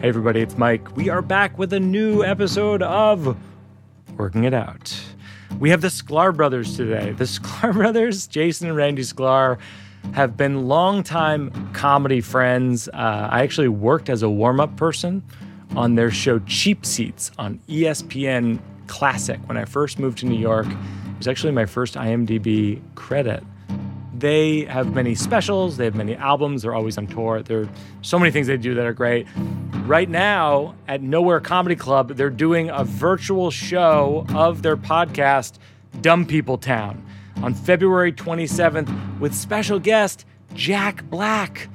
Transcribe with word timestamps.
Hey, 0.00 0.08
everybody, 0.08 0.40
it's 0.40 0.56
Mike. 0.56 0.96
We 0.96 1.10
are 1.10 1.20
back 1.20 1.58
with 1.58 1.74
a 1.74 1.78
new 1.78 2.24
episode 2.24 2.82
of 2.82 3.36
Working 4.16 4.44
It 4.44 4.54
Out. 4.54 4.98
We 5.58 5.68
have 5.68 5.82
the 5.82 5.88
Sklar 5.88 6.34
brothers 6.34 6.74
today. 6.74 7.12
The 7.12 7.24
Sklar 7.26 7.74
brothers, 7.74 8.26
Jason 8.26 8.68
and 8.68 8.76
Randy 8.78 9.02
Sklar, 9.02 9.58
have 10.14 10.38
been 10.38 10.68
longtime 10.68 11.72
comedy 11.74 12.22
friends. 12.22 12.88
Uh, 12.88 13.28
I 13.30 13.42
actually 13.42 13.68
worked 13.68 14.08
as 14.08 14.22
a 14.22 14.30
warm 14.30 14.58
up 14.58 14.74
person 14.78 15.22
on 15.76 15.96
their 15.96 16.10
show 16.10 16.38
Cheap 16.46 16.86
Seats 16.86 17.30
on 17.38 17.60
ESPN 17.68 18.58
Classic 18.86 19.38
when 19.50 19.58
I 19.58 19.66
first 19.66 19.98
moved 19.98 20.16
to 20.20 20.26
New 20.26 20.38
York. 20.38 20.66
It 20.66 21.18
was 21.18 21.28
actually 21.28 21.52
my 21.52 21.66
first 21.66 21.96
IMDb 21.96 22.80
credit. 22.94 23.44
They 24.20 24.66
have 24.66 24.94
many 24.94 25.14
specials, 25.14 25.78
they 25.78 25.86
have 25.86 25.94
many 25.94 26.14
albums, 26.14 26.60
they're 26.60 26.74
always 26.74 26.98
on 26.98 27.06
tour. 27.06 27.42
There 27.42 27.62
are 27.62 27.68
so 28.02 28.18
many 28.18 28.30
things 28.30 28.48
they 28.48 28.58
do 28.58 28.74
that 28.74 28.84
are 28.84 28.92
great. 28.92 29.26
Right 29.86 30.10
now 30.10 30.74
at 30.86 31.00
Nowhere 31.00 31.40
Comedy 31.40 31.74
Club, 31.74 32.08
they're 32.16 32.28
doing 32.28 32.68
a 32.68 32.84
virtual 32.84 33.50
show 33.50 34.26
of 34.34 34.60
their 34.60 34.76
podcast, 34.76 35.54
Dumb 36.02 36.26
People 36.26 36.58
Town, 36.58 37.02
on 37.42 37.54
February 37.54 38.12
27th 38.12 39.18
with 39.20 39.34
special 39.34 39.78
guest 39.78 40.26
Jack 40.52 41.02
Black. 41.08 41.70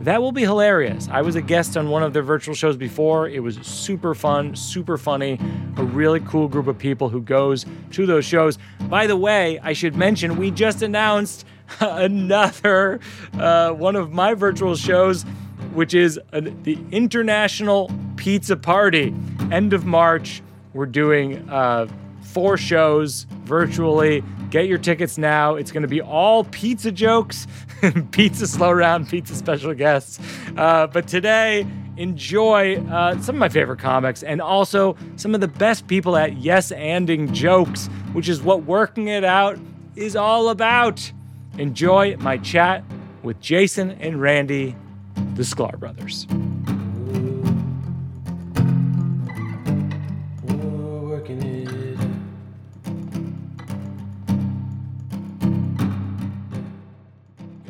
That 0.00 0.22
will 0.22 0.32
be 0.32 0.40
hilarious. 0.40 1.06
I 1.12 1.20
was 1.20 1.36
a 1.36 1.42
guest 1.42 1.76
on 1.76 1.90
one 1.90 2.02
of 2.02 2.14
their 2.14 2.22
virtual 2.22 2.54
shows 2.54 2.78
before. 2.78 3.28
It 3.28 3.40
was 3.40 3.56
super 3.56 4.14
fun, 4.14 4.56
super 4.56 4.96
funny, 4.96 5.38
a 5.76 5.84
really 5.84 6.20
cool 6.20 6.48
group 6.48 6.66
of 6.66 6.78
people 6.78 7.10
who 7.10 7.20
goes 7.20 7.66
to 7.90 8.06
those 8.06 8.24
shows. 8.24 8.56
By 8.88 9.06
the 9.06 9.18
way, 9.18 9.58
I 9.62 9.74
should 9.74 9.96
mention 9.96 10.38
we 10.38 10.50
just 10.50 10.80
announced 10.80 11.44
another 11.80 13.00
uh, 13.34 13.70
one 13.72 13.96
of 13.96 14.12
my 14.12 14.34
virtual 14.34 14.76
shows, 14.76 15.22
which 15.72 15.94
is 15.94 16.18
the 16.32 16.78
International 16.90 17.90
Pizza 18.16 18.56
Party. 18.56 19.14
End 19.50 19.72
of 19.72 19.84
March, 19.84 20.42
we're 20.72 20.86
doing 20.86 21.48
uh, 21.48 21.86
four 22.22 22.56
shows 22.56 23.24
virtually. 23.44 24.22
Get 24.50 24.66
your 24.66 24.78
tickets 24.78 25.18
now. 25.18 25.54
It's 25.54 25.70
going 25.70 25.82
to 25.82 25.88
be 25.88 26.00
all 26.00 26.44
pizza 26.44 26.90
jokes, 26.90 27.46
pizza 28.10 28.46
slow 28.46 28.72
round, 28.72 29.08
pizza 29.08 29.34
special 29.34 29.74
guests. 29.74 30.18
Uh, 30.56 30.86
but 30.86 31.06
today, 31.06 31.66
enjoy 31.96 32.76
uh, 32.86 33.20
some 33.20 33.36
of 33.36 33.38
my 33.38 33.48
favorite 33.48 33.78
comics 33.78 34.22
and 34.22 34.40
also 34.40 34.96
some 35.16 35.34
of 35.34 35.40
the 35.40 35.48
best 35.48 35.86
people 35.86 36.16
at 36.16 36.36
yes 36.38 36.72
anding 36.72 37.30
jokes, 37.32 37.88
which 38.12 38.28
is 38.28 38.40
what 38.42 38.64
working 38.64 39.08
it 39.08 39.24
out 39.24 39.58
is 39.96 40.16
all 40.16 40.48
about. 40.48 41.12
Enjoy 41.58 42.16
my 42.18 42.38
chat 42.38 42.84
with 43.22 43.40
Jason 43.40 43.90
and 43.92 44.20
Randy, 44.20 44.74
the 45.34 45.42
Sklar 45.42 45.78
brothers. 45.78 46.26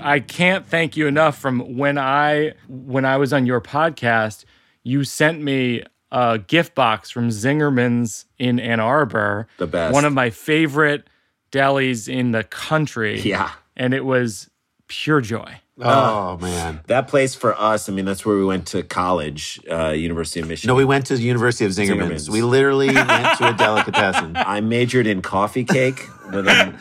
I 0.03 0.21
can't 0.21 0.67
thank 0.67 0.97
you 0.97 1.07
enough 1.07 1.39
from 1.39 1.77
when 1.77 1.99
I 1.99 2.55
when 2.69 3.05
I 3.05 3.17
was 3.17 3.33
on 3.33 3.47
your 3.47 3.61
podcast, 3.61 4.45
you 4.83 5.05
sent 5.05 5.41
me 5.41 5.85
a 6.11 6.39
gift 6.39 6.75
box 6.75 7.11
from 7.11 7.29
Zingerman's 7.29 8.25
in 8.39 8.59
Ann 8.59 8.81
Arbor. 8.81 9.47
The 9.59 9.67
best. 9.67 9.95
One 9.95 10.05
of 10.05 10.13
my 10.13 10.31
favorite 10.31 11.07
delis 11.53 12.09
in 12.09 12.33
the 12.33 12.45
country. 12.45 13.21
Yeah. 13.21 13.53
And 13.81 13.95
it 13.95 14.05
was 14.05 14.51
pure 14.89 15.23
joy. 15.23 15.57
Oh 15.81 16.37
man. 16.37 16.81
That 16.89 17.09
place 17.09 17.35
for 17.35 17.59
us, 17.59 17.89
I 17.89 17.93
mean, 17.93 18.05
that's 18.05 18.27
where 18.27 18.37
we 18.37 18.45
went 18.45 18.67
to 18.69 18.83
college, 18.83 19.59
uh, 19.71 19.93
University 19.93 20.41
of 20.41 20.49
Michigan. 20.49 20.69
No, 20.69 20.75
we 20.75 20.85
went 20.85 21.07
to 21.07 21.17
the 21.17 21.23
University 21.23 21.65
of 21.65 21.73
Zingerman's. 21.73 22.29
Zingerman's. 22.29 22.31
We 22.31 22.43
literally 22.43 22.87
went 22.95 23.39
to 23.39 23.49
a 23.49 23.55
delicatessen. 23.55 24.37
I 24.37 24.61
majored 24.61 25.07
in 25.07 25.23
coffee 25.23 25.65
cake 25.65 26.07
with 26.31 26.47
a 26.47 26.75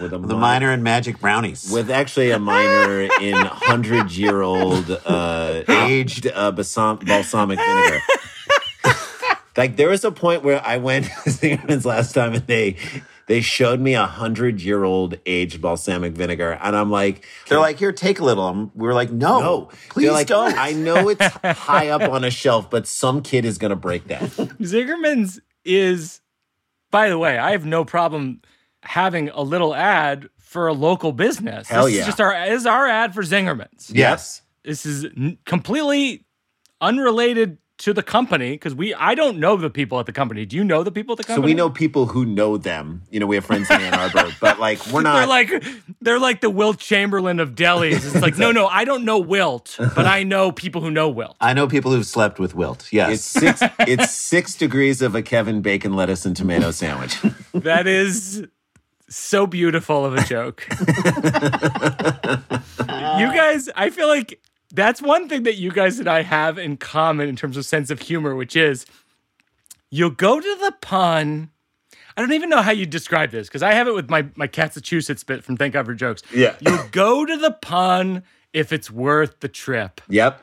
with 0.00 0.12
a, 0.14 0.18
The 0.18 0.36
minor 0.36 0.72
in 0.72 0.82
magic 0.82 1.20
brownies. 1.20 1.70
with 1.70 1.90
actually 1.90 2.30
a 2.30 2.38
minor 2.38 3.02
in 3.20 3.34
hundred 3.34 4.12
year 4.12 4.40
old 4.40 4.90
uh, 4.90 5.62
aged 5.68 6.26
uh, 6.32 6.50
balsam- 6.52 7.00
balsamic 7.04 7.58
vinegar. 7.58 8.00
like 9.58 9.76
there 9.76 9.90
was 9.90 10.02
a 10.04 10.10
point 10.10 10.42
where 10.42 10.64
I 10.64 10.78
went 10.78 11.04
to 11.04 11.10
Zingerman's 11.30 11.84
last 11.84 12.14
time 12.14 12.32
and 12.32 12.46
they 12.46 12.76
they 13.32 13.40
showed 13.40 13.80
me 13.80 13.94
a 13.94 14.04
hundred 14.04 14.60
year 14.60 14.84
old 14.84 15.18
aged 15.24 15.62
balsamic 15.62 16.12
vinegar 16.12 16.58
and 16.60 16.76
I'm 16.76 16.90
like 16.90 17.24
They're 17.48 17.58
like, 17.58 17.78
here, 17.78 17.90
take 17.90 18.20
a 18.20 18.24
little. 18.24 18.44
Um, 18.44 18.70
We 18.74 18.86
were 18.86 18.92
like, 18.92 19.10
no, 19.10 19.40
no, 19.40 19.68
please 19.88 20.10
like, 20.10 20.26
don't. 20.26 20.54
I 20.58 20.72
know 20.72 21.08
it's 21.08 21.24
high 21.42 21.88
up 21.88 22.02
on 22.02 22.24
a 22.24 22.30
shelf, 22.30 22.68
but 22.68 22.86
some 22.86 23.22
kid 23.22 23.46
is 23.46 23.56
gonna 23.56 23.74
break 23.74 24.08
that. 24.08 24.20
Zingerman's 24.60 25.40
is, 25.64 26.20
by 26.90 27.08
the 27.08 27.16
way, 27.16 27.38
I 27.38 27.52
have 27.52 27.64
no 27.64 27.86
problem 27.86 28.42
having 28.82 29.30
a 29.30 29.40
little 29.40 29.74
ad 29.74 30.28
for 30.38 30.66
a 30.66 30.74
local 30.74 31.12
business. 31.12 31.68
Hell 31.68 31.86
this 31.86 31.94
yeah. 31.94 32.00
Is 32.00 32.06
just 32.08 32.20
our 32.20 32.48
this 32.50 32.60
is 32.60 32.66
our 32.66 32.86
ad 32.86 33.14
for 33.14 33.22
Zingerman's. 33.22 33.88
yes. 33.88 34.42
This 34.62 34.84
is 34.84 35.06
n- 35.06 35.38
completely 35.46 36.26
unrelated 36.82 37.56
to 37.82 37.92
the 37.92 38.02
company 38.02 38.52
because 38.52 38.76
we 38.76 38.94
I 38.94 39.16
don't 39.16 39.38
know 39.38 39.56
the 39.56 39.68
people 39.68 39.98
at 39.98 40.06
the 40.06 40.12
company. 40.12 40.46
Do 40.46 40.56
you 40.56 40.62
know 40.62 40.84
the 40.84 40.92
people 40.92 41.14
at 41.14 41.18
the 41.18 41.24
company? 41.24 41.42
So 41.42 41.46
we 41.46 41.54
know 41.54 41.68
people 41.68 42.06
who 42.06 42.24
know 42.24 42.56
them. 42.56 43.02
You 43.10 43.18
know, 43.18 43.26
we 43.26 43.34
have 43.34 43.44
friends 43.44 43.68
in 43.70 43.80
Ann 43.80 43.94
Arbor, 43.94 44.30
but 44.40 44.60
like 44.60 44.86
we're 44.86 45.02
not 45.02 45.16
They're 45.16 45.26
like 45.26 45.64
they're 46.00 46.18
like 46.20 46.40
the 46.40 46.50
Wilt 46.50 46.78
Chamberlain 46.78 47.40
of 47.40 47.56
delis. 47.56 47.94
It's 47.94 48.22
like 48.22 48.38
no, 48.38 48.52
no, 48.52 48.68
I 48.68 48.84
don't 48.84 49.04
know 49.04 49.18
Wilt, 49.18 49.76
but 49.78 50.06
I 50.06 50.22
know 50.22 50.52
people 50.52 50.80
who 50.80 50.92
know 50.92 51.08
Wilt. 51.08 51.36
I 51.40 51.54
know 51.54 51.66
people 51.66 51.90
who've 51.90 52.06
slept 52.06 52.38
with 52.38 52.54
Wilt. 52.54 52.92
Yes. 52.92 53.14
It's 53.14 53.24
six. 53.24 53.62
it's 53.80 54.10
six 54.12 54.54
degrees 54.54 55.02
of 55.02 55.16
a 55.16 55.22
Kevin 55.22 55.60
bacon, 55.60 55.96
lettuce, 55.96 56.24
and 56.24 56.36
tomato 56.36 56.70
sandwich. 56.70 57.18
That 57.52 57.86
is 57.86 58.46
so 59.10 59.46
beautiful 59.46 60.06
of 60.06 60.14
a 60.14 60.24
joke. 60.24 60.66
you 60.70 60.76
guys, 63.36 63.68
I 63.76 63.90
feel 63.90 64.08
like 64.08 64.40
that's 64.72 65.02
one 65.02 65.28
thing 65.28 65.42
that 65.44 65.56
you 65.56 65.70
guys 65.70 65.98
and 65.98 66.08
I 66.08 66.22
have 66.22 66.58
in 66.58 66.76
common 66.78 67.28
in 67.28 67.36
terms 67.36 67.56
of 67.56 67.64
sense 67.64 67.90
of 67.90 68.00
humor, 68.00 68.34
which 68.34 68.56
is 68.56 68.86
you'll 69.90 70.10
go 70.10 70.40
to 70.40 70.56
the 70.60 70.74
pun. 70.80 71.50
I 72.16 72.20
don't 72.20 72.32
even 72.32 72.50
know 72.50 72.62
how 72.62 72.72
you 72.72 72.86
describe 72.86 73.30
this 73.30 73.48
because 73.48 73.62
I 73.62 73.74
have 73.74 73.86
it 73.88 73.94
with 73.94 74.10
my 74.10 74.26
my 74.36 74.48
Massachusetts 74.56 75.24
bit 75.24 75.44
from 75.44 75.56
Thank 75.56 75.74
God 75.74 75.86
for 75.86 75.94
Jokes. 75.94 76.22
Yeah. 76.34 76.56
you'll 76.60 76.88
go 76.90 77.24
to 77.24 77.36
the 77.36 77.52
pun 77.52 78.22
if 78.52 78.72
it's 78.72 78.90
worth 78.90 79.40
the 79.40 79.48
trip. 79.48 80.00
yep. 80.08 80.42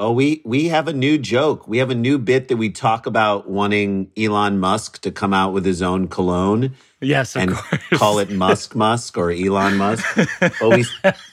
Oh, 0.00 0.12
we 0.12 0.42
we 0.44 0.68
have 0.68 0.88
a 0.88 0.92
new 0.92 1.18
joke. 1.18 1.68
We 1.68 1.78
have 1.78 1.90
a 1.90 1.94
new 1.94 2.18
bit 2.18 2.48
that 2.48 2.56
we 2.56 2.70
talk 2.70 3.06
about 3.06 3.48
wanting 3.48 4.10
Elon 4.16 4.58
Musk 4.58 5.00
to 5.02 5.12
come 5.12 5.32
out 5.32 5.52
with 5.52 5.64
his 5.64 5.82
own 5.82 6.08
cologne 6.08 6.74
Yes, 7.00 7.34
of 7.36 7.42
and 7.42 7.52
course. 7.52 7.82
call 7.94 8.18
it 8.18 8.30
Musk 8.30 8.74
Musk 8.74 9.16
or 9.16 9.30
Elon 9.30 9.76
Musk. 9.76 10.04
But 10.40 10.70
we 10.76 10.84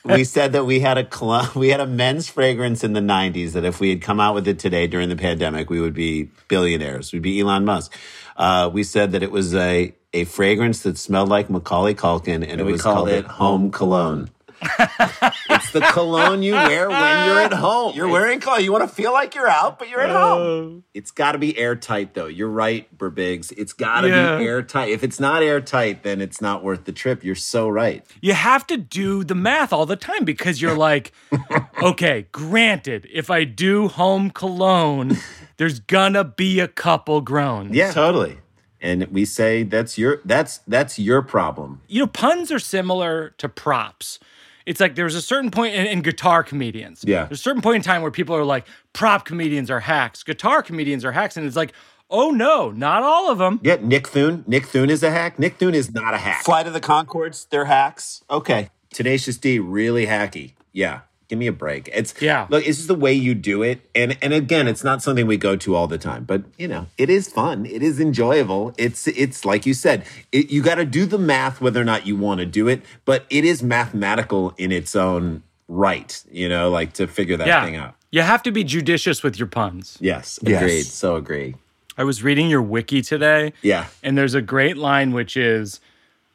we 0.05 0.23
said 0.23 0.53
that 0.53 0.65
we 0.65 0.79
had 0.79 0.97
a 0.97 1.03
cologne, 1.03 1.49
we 1.55 1.69
had 1.69 1.79
a 1.79 1.87
men's 1.87 2.29
fragrance 2.29 2.83
in 2.83 2.93
the 2.93 3.01
'90s 3.01 3.53
that 3.53 3.65
if 3.65 3.79
we 3.79 3.89
had 3.89 4.01
come 4.01 4.19
out 4.19 4.35
with 4.35 4.47
it 4.47 4.59
today 4.59 4.87
during 4.87 5.09
the 5.09 5.15
pandemic, 5.17 5.69
we 5.69 5.81
would 5.81 5.93
be 5.93 6.29
billionaires. 6.47 7.11
We'd 7.11 7.21
be 7.21 7.39
Elon 7.41 7.65
Musk. 7.65 7.93
Uh, 8.37 8.69
we 8.71 8.83
said 8.83 9.11
that 9.13 9.23
it 9.23 9.31
was 9.31 9.55
a 9.55 9.93
a 10.13 10.23
fragrance 10.25 10.83
that 10.83 10.97
smelled 10.97 11.29
like 11.29 11.49
Macaulay 11.49 11.93
Culkin, 11.95 12.47
and, 12.47 12.61
it 12.61 12.65
we 12.65 12.71
was 12.71 12.81
called 12.81 13.07
called 13.07 13.09
it 13.09 13.25
it 13.25 13.31
Home 13.31 13.71
Cologne. 13.71 14.29
It's 14.61 15.71
the 15.71 15.81
cologne 15.91 16.43
you 16.43 16.53
wear 16.53 16.89
when 16.89 17.25
you're 17.27 17.39
at 17.39 17.53
home. 17.53 17.95
You're 17.95 18.07
wearing 18.07 18.39
cologne. 18.39 18.63
You 18.63 18.71
want 18.71 18.87
to 18.87 18.93
feel 18.93 19.13
like 19.13 19.35
you're 19.35 19.47
out, 19.47 19.79
but 19.79 19.89
you're 19.89 20.01
at 20.01 20.09
home. 20.09 20.41
Oh. 20.41 20.83
It's 20.93 21.11
got 21.11 21.33
to 21.33 21.37
be 21.37 21.57
airtight, 21.57 22.13
though. 22.13 22.27
You're 22.27 22.49
right, 22.49 22.95
Birbigs. 22.97 23.51
It's 23.57 23.73
got 23.73 24.01
to 24.01 24.09
Yeah. 24.09 24.37
be 24.37 24.45
airtight. 24.45 24.89
If 24.89 25.03
it's 25.03 25.19
not 25.19 25.43
airtight, 25.43 26.03
then 26.03 26.21
it's 26.21 26.41
not 26.41 26.63
worth 26.63 26.85
the 26.85 26.91
trip. 26.91 27.23
You're 27.23 27.35
so 27.35 27.67
right. 27.69 28.05
you 28.21 28.33
have 28.33 28.65
to 28.67 28.77
do 28.77 29.23
the 29.23 29.35
math 29.35 29.71
all 29.73 29.85
the 29.85 29.95
time 29.95 30.25
because 30.25 30.61
you're 30.61 30.75
like, 30.77 31.11
okay, 31.81 32.27
granted, 32.31 33.07
if 33.11 33.29
I 33.29 33.43
do 33.43 33.87
home 33.87 34.29
cologne, 34.31 35.17
there's 35.57 35.79
gonna 35.79 36.23
be 36.23 36.59
a 36.59 36.67
couple 36.67 37.21
groans. 37.21 37.75
Yeah. 37.75 37.91
Totally. 37.91 38.39
And 38.79 39.07
we 39.07 39.25
say 39.25 39.63
that's 39.63 39.97
your 39.97 40.21
that's 40.23 40.59
that's 40.67 40.99
your 40.99 41.23
problem. 41.23 41.81
You 41.87 42.01
know, 42.01 42.07
puns 42.07 42.51
are 42.51 42.59
similar 42.59 43.31
to 43.39 43.49
props. 43.49 44.19
It's 44.67 44.81
like 44.81 44.95
there's 44.95 45.15
a 45.15 45.21
certain 45.21 45.49
point 45.49 45.75
in, 45.75 45.87
in 45.87 46.01
guitar 46.01 46.43
comedians. 46.43 47.05
Yeah. 47.07 47.23
There's 47.23 47.39
a 47.39 47.41
certain 47.41 47.61
point 47.61 47.77
in 47.77 47.81
time 47.83 48.01
where 48.01 48.11
people 48.11 48.35
are 48.35 48.43
like, 48.43 48.67
prop 48.91 49.23
comedians 49.23 49.71
are 49.71 49.79
hacks, 49.79 50.23
guitar 50.23 50.61
comedians 50.61 51.05
are 51.05 51.13
hacks. 51.13 51.37
And 51.37 51.47
it's 51.47 51.55
like, 51.55 51.71
oh 52.09 52.31
no, 52.31 52.69
not 52.71 53.01
all 53.01 53.31
of 53.31 53.37
them. 53.37 53.61
Yeah, 53.63 53.77
Nick 53.81 54.09
Thune. 54.09 54.43
Nick 54.45 54.65
Thune 54.65 54.89
is 54.89 55.03
a 55.03 55.09
hack. 55.09 55.39
Nick 55.39 55.57
Thune 55.57 55.73
is 55.73 55.93
not 55.93 56.13
a 56.13 56.17
hack. 56.17 56.43
Flight 56.43 56.67
of 56.67 56.73
the 56.73 56.81
Conchords, 56.81 57.47
they're 57.49 57.65
hacks. 57.65 58.25
Okay. 58.29 58.69
Tenacious 58.93 59.37
D, 59.37 59.57
really 59.57 60.05
hacky. 60.05 60.53
Yeah. 60.73 61.01
Give 61.27 61.37
me 61.37 61.47
a 61.47 61.51
break. 61.51 61.89
It's 61.93 62.13
Yeah. 62.21 62.47
Look, 62.49 62.65
it's 62.65 62.77
just 62.77 62.87
the 62.87 62.95
way 62.95 63.11
you 63.13 63.35
do 63.35 63.61
it, 63.61 63.81
and 63.93 64.17
and 64.21 64.33
again, 64.33 64.67
it's 64.67 64.83
not 64.83 65.01
something 65.01 65.27
we 65.27 65.35
go 65.37 65.57
to 65.57 65.75
all 65.75 65.87
the 65.87 65.97
time, 65.97 66.23
but 66.23 66.43
you 66.57 66.67
know, 66.69 66.87
it 66.97 67.09
is 67.09 67.27
fun. 67.27 67.65
It 67.65 67.83
is 67.83 67.99
enjoyable. 67.99 68.73
It's 68.77 69.07
it's 69.09 69.43
like 69.43 69.65
you 69.65 69.73
said, 69.73 70.05
it, 70.31 70.49
you 70.49 70.61
got 70.61 70.75
to 70.75 70.85
do 70.85 71.05
the 71.05 71.17
math 71.17 71.59
whether 71.59 71.81
or 71.81 71.83
not 71.83 72.07
you 72.07 72.15
want 72.15 72.39
to 72.39 72.45
do 72.45 72.69
it, 72.69 72.81
but 73.03 73.25
it 73.29 73.43
is 73.43 73.61
mathematical 73.61 74.53
in 74.57 74.71
its 74.71 74.95
own 74.95 75.43
right. 75.67 76.23
You 76.31 76.47
know, 76.47 76.69
like 76.69 76.93
to 76.93 77.07
figure 77.07 77.35
that 77.35 77.47
Yeah. 77.47 77.65
thing 77.65 77.75
out. 77.75 77.95
You 78.09 78.21
have 78.21 78.41
to 78.43 78.51
be 78.51 78.63
judicious 78.63 79.21
with 79.21 79.37
your 79.37 79.47
puns. 79.47 79.97
Yes, 79.99 80.39
Yes. 80.43 80.61
agreed. 80.61 80.83
So 80.85 81.17
agree. 81.17 81.55
I 81.97 82.05
was 82.05 82.23
reading 82.23 82.49
your 82.49 82.61
wiki 82.61 83.01
today. 83.01 83.51
Yeah. 83.61 83.87
And 84.01 84.17
there's 84.17 84.33
a 84.35 84.41
great 84.41 84.77
line 84.77 85.11
which 85.11 85.35
is 85.35 85.81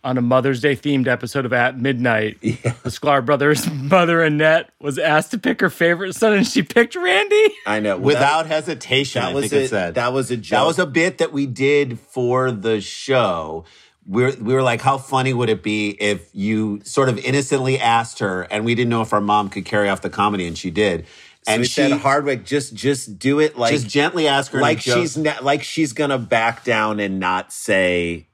on 0.05 0.19
a 0.19 0.23
Mother's 0.23 0.61
Day 0.61 0.75
themed 0.75 1.07
episode 1.07 1.45
of 1.47 1.53
At 1.53 1.79
Midnight, 1.79 2.41
the 2.43 2.49
Sklar 2.91 3.25
brothers' 3.25 3.71
mother 3.73 4.23
Annette 4.23 4.71
was 4.81 4.99
asked 4.99 5.31
to 5.33 5.39
pick 5.39 5.61
her 5.61 5.71
favorite 5.71 6.15
son 6.15 6.33
and 6.33 6.47
she 6.47 6.63
picked 6.63 6.97
Randy. 6.97 7.49
I 7.67 7.81
know. 7.81 7.97
Well, 7.97 8.07
Without 8.07 8.47
hesitation, 8.47 9.23
that 9.23 9.31
I 9.31 9.35
was 9.35 9.43
think 9.51 9.53
a- 9.53 9.65
it 9.65 9.69
said. 9.69 9.95
that 9.95 10.13
was 10.13 10.31
a 10.31 10.37
That 10.37 10.65
was 10.65 10.79
a 10.79 10.87
bit 10.87 11.19
that 11.19 11.33
we 11.33 11.47
did 11.47 11.99
for 12.01 12.51
the 12.51 12.81
show. 12.81 13.65
We're, 14.05 14.35
we 14.35 14.53
were 14.55 14.63
like, 14.63 14.81
how 14.81 14.99
funny 14.99 15.33
would 15.33 15.49
it 15.49 15.63
be 15.63 15.91
if 15.91 16.29
you 16.35 16.81
sort 16.83 17.09
of 17.09 17.19
innocently 17.19 17.79
asked 17.79 18.19
her, 18.19 18.43
and 18.51 18.65
we 18.65 18.75
didn't 18.75 18.91
know 18.91 19.03
if 19.03 19.13
our 19.13 19.21
mom 19.21 19.49
could 19.49 19.65
carry 19.65 19.89
off 19.89 20.01
the 20.01 20.11
comedy, 20.11 20.45
and 20.49 20.59
she 20.59 20.73
did. 20.73 21.07
and 21.47 21.59
And 21.61 21.65
she 21.65 21.73
said 21.75 21.93
Hardwick, 21.93 22.45
just 22.45 22.75
just 22.75 23.21
do 23.21 23.39
it 23.39 23.57
like 23.57 23.71
just 23.71 23.89
gently 23.89 24.27
ask 24.27 24.51
her, 24.51 24.61
like 24.61 24.81
she's 24.81 25.17
not, 25.17 25.45
like 25.45 25.63
she's 25.63 25.93
gonna 25.93 26.19
back 26.19 26.65
down 26.65 26.99
and 26.99 27.21
not 27.21 27.53
say 27.53 28.27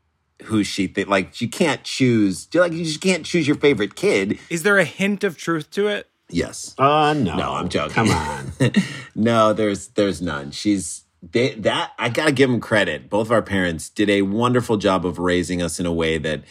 who 0.45 0.65
she 0.65 0.87
think. 0.87 1.09
Like 1.09 1.41
you 1.41 1.49
can't 1.49 1.83
choose. 1.85 2.49
Like 2.55 2.73
you 2.73 2.85
just 2.85 3.01
can't 3.01 3.25
choose 3.25 3.47
your 3.47 3.57
favorite 3.57 3.95
kid. 3.95 4.39
Is 4.51 4.63
there 4.63 4.79
a 4.79 4.85
hint 4.85 5.25
of 5.25 5.37
truth 5.37 5.71
to 5.73 5.89
it? 5.89 6.09
Yes. 6.31 6.75
Uh, 6.79 7.15
no, 7.15 7.37
No, 7.37 7.53
I'm 7.55 7.69
joking. 7.69 7.95
Come 7.95 8.11
on. 8.11 8.53
no, 9.15 9.53
there's 9.53 9.89
there's 9.89 10.21
none. 10.21 10.51
She's 10.51 11.05
they, 11.23 11.55
that 11.55 11.93
I 11.99 12.09
gotta 12.11 12.33
give 12.33 12.51
them 12.51 12.61
credit. 12.61 13.09
Both 13.11 13.29
of 13.29 13.33
our 13.33 13.43
parents 13.43 13.89
did 13.89 14.09
a 14.11 14.23
wonderful 14.23 14.77
job 14.77 15.05
of 15.07 15.19
raising 15.19 15.63
us 15.63 15.81
in 15.81 15.87
a 15.87 15.93
way 15.93 16.19
that 16.19 16.45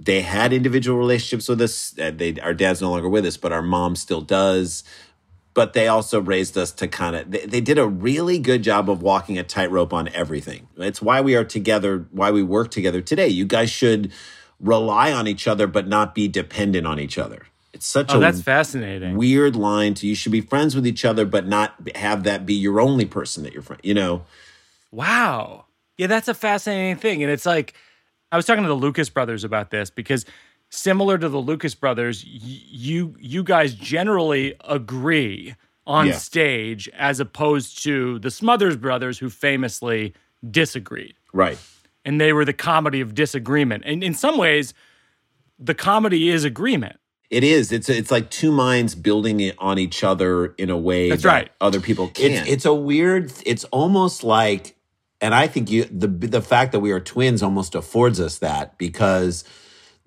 they 0.00 0.20
had 0.20 0.52
individual 0.52 0.96
relationships 0.98 1.48
with 1.48 1.60
us. 1.60 1.98
Uh, 1.98 2.12
They 2.12 2.36
our 2.40 2.54
dad's 2.54 2.80
no 2.80 2.90
longer 2.90 3.08
with 3.08 3.26
us, 3.26 3.36
but 3.36 3.52
our 3.52 3.62
mom 3.62 3.96
still 3.96 4.20
does. 4.20 4.84
But 5.58 5.72
they 5.72 5.88
also 5.88 6.20
raised 6.20 6.56
us 6.56 6.70
to 6.70 6.86
kind 6.86 7.16
of. 7.16 7.32
They, 7.32 7.44
they 7.44 7.60
did 7.60 7.78
a 7.78 7.86
really 7.88 8.38
good 8.38 8.62
job 8.62 8.88
of 8.88 9.02
walking 9.02 9.38
a 9.38 9.42
tightrope 9.42 9.92
on 9.92 10.06
everything. 10.14 10.68
It's 10.76 11.02
why 11.02 11.20
we 11.20 11.34
are 11.34 11.42
together. 11.42 12.06
Why 12.12 12.30
we 12.30 12.44
work 12.44 12.70
together 12.70 13.00
today. 13.00 13.26
You 13.26 13.44
guys 13.44 13.68
should 13.68 14.12
rely 14.60 15.12
on 15.12 15.26
each 15.26 15.48
other, 15.48 15.66
but 15.66 15.88
not 15.88 16.14
be 16.14 16.28
dependent 16.28 16.86
on 16.86 17.00
each 17.00 17.18
other. 17.18 17.46
It's 17.72 17.86
such 17.86 18.12
Oh, 18.12 18.18
a 18.18 18.20
that's 18.20 18.40
fascinating. 18.40 19.16
weird 19.16 19.56
line 19.56 19.94
to 19.94 20.06
you 20.06 20.14
should 20.14 20.30
be 20.30 20.40
friends 20.40 20.76
with 20.76 20.86
each 20.86 21.04
other 21.04 21.24
but 21.26 21.44
not 21.48 21.74
have 21.96 22.22
that 22.22 22.46
be 22.46 22.54
your 22.54 22.80
only 22.80 23.04
person 23.04 23.42
that 23.42 23.52
you're 23.52 23.62
friend 23.62 23.80
you 23.84 23.94
know 23.94 24.22
Wow. 24.92 25.66
Yeah, 25.96 26.06
that's 26.06 26.28
a 26.28 26.34
fascinating 26.34 26.96
thing. 26.96 27.22
And 27.22 27.30
it's 27.32 27.44
like, 27.46 27.74
I 28.32 28.36
was 28.36 28.46
talking 28.46 28.62
to 28.62 28.68
the 28.68 28.74
Lucas 28.76 29.10
brothers 29.10 29.44
about 29.44 29.70
this 29.70 29.90
because 29.90 30.24
similar 30.70 31.18
to 31.18 31.28
the 31.28 31.38
Lucas 31.38 31.74
brothers, 31.74 32.24
y- 32.24 32.30
you 32.70 33.14
you 33.18 33.42
guys 33.42 33.74
generally 33.74 34.54
agree 34.64 35.54
on 35.86 36.08
Yeah. 36.08 36.12
stage 36.18 36.88
as 36.96 37.18
opposed 37.20 37.82
to 37.84 38.18
the 38.18 38.30
Smothers 38.30 38.76
brothers 38.76 39.18
who 39.18 39.30
famously 39.30 40.12
disagreed. 40.50 41.14
right 41.32 41.58
And 42.04 42.20
they 42.20 42.32
were 42.32 42.44
the 42.44 42.52
comedy 42.52 43.00
of 43.00 43.14
disagreement. 43.14 43.82
And 43.86 44.02
in 44.04 44.14
some 44.14 44.36
ways, 44.38 44.72
the 45.58 45.74
comedy 45.74 46.28
is 46.28 46.44
agreement. 46.44 46.96
it 47.30 47.44
is 47.44 47.72
it's 47.72 47.88
it's 47.90 48.10
like 48.10 48.30
two 48.30 48.50
minds 48.52 48.94
building 48.94 49.40
it 49.40 49.54
on 49.58 49.78
each 49.78 50.02
other 50.04 50.54
in 50.58 50.70
a 50.70 50.76
way 50.78 51.10
That's 51.10 51.22
that 51.24 51.28
right. 51.28 51.50
other 51.60 51.80
people 51.80 52.08
can't 52.08 52.32
it's 52.32 52.48
it's 52.48 52.64
a 52.64 52.72
weird. 52.74 53.32
It's 53.44 53.64
almost 53.64 54.24
like, 54.24 54.76
and 55.20 55.34
I 55.34 55.46
think 55.46 55.70
you 55.70 55.84
the 55.90 56.06
the 56.08 56.40
fact 56.40 56.72
that 56.72 56.80
we 56.80 56.90
are 56.92 57.00
twins 57.00 57.42
almost 57.42 57.74
affords 57.74 58.18
us 58.20 58.38
that 58.38 58.78
because 58.78 59.44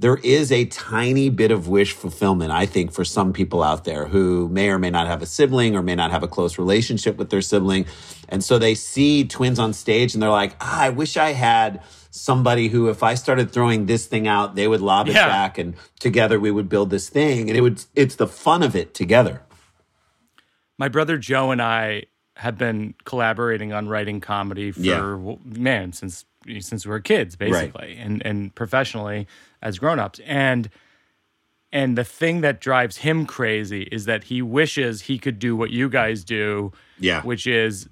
there 0.02 0.18
is 0.18 0.52
a 0.52 0.66
tiny 0.66 1.30
bit 1.30 1.52
of 1.52 1.68
wish 1.68 1.94
fulfillment. 1.94 2.52
I 2.52 2.66
think 2.66 2.92
for 2.92 3.06
some 3.06 3.34
people 3.34 3.62
out 3.62 3.84
there 3.86 4.08
who 4.08 4.50
may 4.50 4.70
or 4.70 4.80
may 4.80 4.90
not 4.90 5.06
have 5.08 5.22
a 5.22 5.26
sibling 5.28 5.76
or 5.76 5.84
may 5.84 5.94
not 5.96 6.10
have 6.12 6.24
a 6.24 6.28
close 6.28 6.58
relationship 6.58 7.18
with 7.18 7.30
their 7.30 7.42
sibling, 7.42 7.86
and 8.28 8.44
so 8.44 8.58
they 8.58 8.74
see 8.76 9.24
twins 9.26 9.60
on 9.60 9.74
stage 9.74 10.14
and 10.16 10.22
they're 10.24 10.30
like, 10.30 10.56
ah, 10.60 10.82
I 10.82 10.90
wish 10.90 11.18
I 11.18 11.34
had 11.34 11.82
somebody 12.10 12.68
who 12.68 12.90
if 12.90 13.04
I 13.04 13.14
started 13.14 13.52
throwing 13.52 13.86
this 13.86 14.06
thing 14.08 14.28
out, 14.28 14.56
they 14.56 14.68
would 14.68 14.82
lob 14.82 15.08
it 15.08 15.14
Yeah. 15.14 15.28
back 15.28 15.58
and 15.58 15.76
together 16.00 16.40
we 16.40 16.52
would 16.52 16.68
build 16.68 16.90
this 16.90 17.08
thing 17.08 17.48
and 17.50 17.58
it 17.58 17.62
would 17.62 17.84
it's 17.96 18.16
the 18.16 18.28
fun 18.28 18.64
of 18.64 18.76
it 18.76 18.94
together. 18.94 19.44
my 20.80 20.88
brother 20.90 21.18
Joe 21.18 21.52
and 21.52 21.62
I 21.62 22.06
have 22.38 22.58
been 22.58 22.96
collaborating 23.06 23.72
on 23.72 23.88
writing 23.88 24.20
comedy 24.20 24.72
for 24.72 24.82
Yeah. 24.82 25.36
man 25.46 25.94
since 25.94 26.26
since 26.60 26.86
we 26.86 26.90
were 26.92 27.00
kids, 27.00 27.36
basically, 27.36 27.98
and 27.98 28.22
and 28.26 28.54
professionally 28.56 29.28
as 29.62 29.78
grown-ups. 29.80 30.20
And 30.26 30.70
and 31.72 31.98
the 31.98 32.04
thing 32.04 32.42
that 32.42 32.60
drives 32.60 32.98
him 32.98 33.26
crazy 33.26 33.84
is 33.92 34.06
that 34.06 34.26
he 34.26 34.42
wishes 34.42 35.04
he 35.04 35.18
could 35.18 35.40
do 35.40 35.56
what 35.56 35.70
you 35.70 35.88
guys 35.90 36.24
do, 36.24 36.72
Yeah. 37.00 37.22
which 37.22 37.48
is 37.48 37.88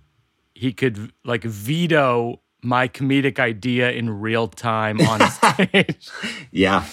he 0.54 0.74
could 0.74 1.14
like 1.24 1.44
veto 1.44 2.42
my 2.62 2.90
comedic 2.90 3.40
idea 3.40 3.90
in 3.92 4.10
real 4.20 4.50
time 4.50 5.00
on 5.00 5.22
stage 5.32 6.10
yeah 6.52 6.84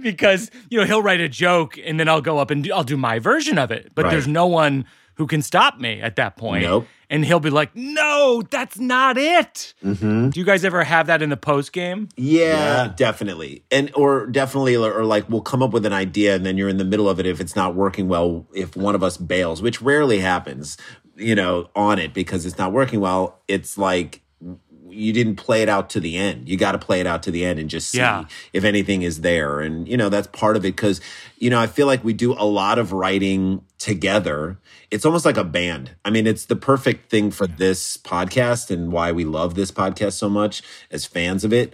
because 0.00 0.50
you 0.70 0.78
know 0.78 0.86
he'll 0.86 1.02
write 1.02 1.20
a 1.20 1.28
joke 1.28 1.76
and 1.84 2.00
then 2.00 2.08
I'll 2.08 2.22
go 2.22 2.38
up 2.38 2.50
and 2.50 2.64
do, 2.64 2.72
I'll 2.72 2.84
do 2.84 2.96
my 2.96 3.18
version 3.18 3.58
of 3.58 3.70
it. 3.70 3.92
But 3.94 4.06
Right. 4.06 4.12
there's 4.12 4.26
no 4.26 4.46
one 4.46 4.86
who 5.20 5.26
can 5.26 5.42
stop 5.42 5.78
me 5.78 6.00
at 6.00 6.16
that 6.16 6.38
point. 6.38 6.62
Nope. 6.62 6.86
And 7.10 7.24
he'll 7.26 7.40
be 7.40 7.50
like, 7.50 7.76
"No, 7.76 8.42
that's 8.50 8.78
not 8.78 9.18
it." 9.18 9.74
Mm-hmm. 9.84 10.30
Do 10.30 10.40
you 10.40 10.46
guys 10.46 10.64
ever 10.64 10.82
have 10.82 11.08
that 11.08 11.20
in 11.20 11.28
the 11.28 11.36
post 11.36 11.74
game? 11.74 12.08
yeah, 12.16 12.84
Yeah. 12.86 12.92
definitely 12.96 13.62
and 13.70 13.90
or 13.94 14.26
definitely 14.26 14.76
or, 14.76 14.90
or 14.92 15.04
like 15.04 15.28
we'll 15.28 15.42
come 15.42 15.62
up 15.62 15.72
with 15.72 15.84
an 15.84 15.92
idea 15.92 16.34
and 16.34 16.46
then 16.46 16.56
you're 16.56 16.70
in 16.70 16.78
the 16.78 16.84
middle 16.86 17.08
of 17.08 17.20
it 17.20 17.26
if 17.26 17.38
it's 17.38 17.54
not 17.54 17.74
working 17.74 18.08
well 18.08 18.46
if 18.54 18.76
one 18.76 18.94
of 18.94 19.02
us 19.02 19.18
bails 19.18 19.60
which 19.60 19.82
rarely 19.82 20.20
happens 20.20 20.78
you 21.16 21.34
know 21.34 21.68
on 21.76 21.98
it 21.98 22.14
because 22.14 22.46
it's 22.46 22.56
not 22.56 22.72
working 22.72 23.00
well 23.00 23.40
it's 23.46 23.76
like 23.76 24.22
you 24.88 25.12
didn't 25.12 25.36
play 25.36 25.62
it 25.62 25.68
out 25.68 25.88
to 25.90 26.00
the 26.00 26.16
end. 26.16 26.48
You 26.48 26.56
got 26.56 26.72
to 26.72 26.78
play 26.78 26.98
it 26.98 27.06
out 27.06 27.22
to 27.22 27.30
the 27.30 27.44
end 27.44 27.60
and 27.60 27.70
just 27.70 27.90
see 27.90 27.98
Yeah. 27.98 28.24
if 28.52 28.64
anything 28.64 29.02
is 29.02 29.20
there. 29.20 29.60
And, 29.60 29.86
you 29.86 29.96
know, 29.96 30.08
that's 30.08 30.26
part 30.32 30.56
of 30.56 30.64
it 30.64 30.74
because, 30.74 31.00
you 31.38 31.48
know, 31.48 31.60
I 31.60 31.68
feel 31.68 31.86
like 31.86 32.02
we 32.02 32.12
do 32.12 32.32
a 32.32 32.42
lot 32.44 32.76
of 32.80 32.92
writing 32.92 33.62
together. 33.80 34.58
It's 34.90 35.04
almost 35.04 35.24
like 35.24 35.38
a 35.38 35.44
band. 35.44 35.96
I 36.04 36.10
mean, 36.10 36.26
it's 36.26 36.44
the 36.44 36.54
perfect 36.54 37.10
thing 37.10 37.32
for 37.32 37.46
this 37.46 37.96
podcast 37.96 38.70
and 38.70 38.92
why 38.92 39.10
we 39.10 39.24
love 39.24 39.54
this 39.54 39.72
podcast 39.72 40.12
so 40.12 40.28
much 40.28 40.62
as 40.90 41.06
fans 41.06 41.42
of 41.42 41.52
it 41.52 41.72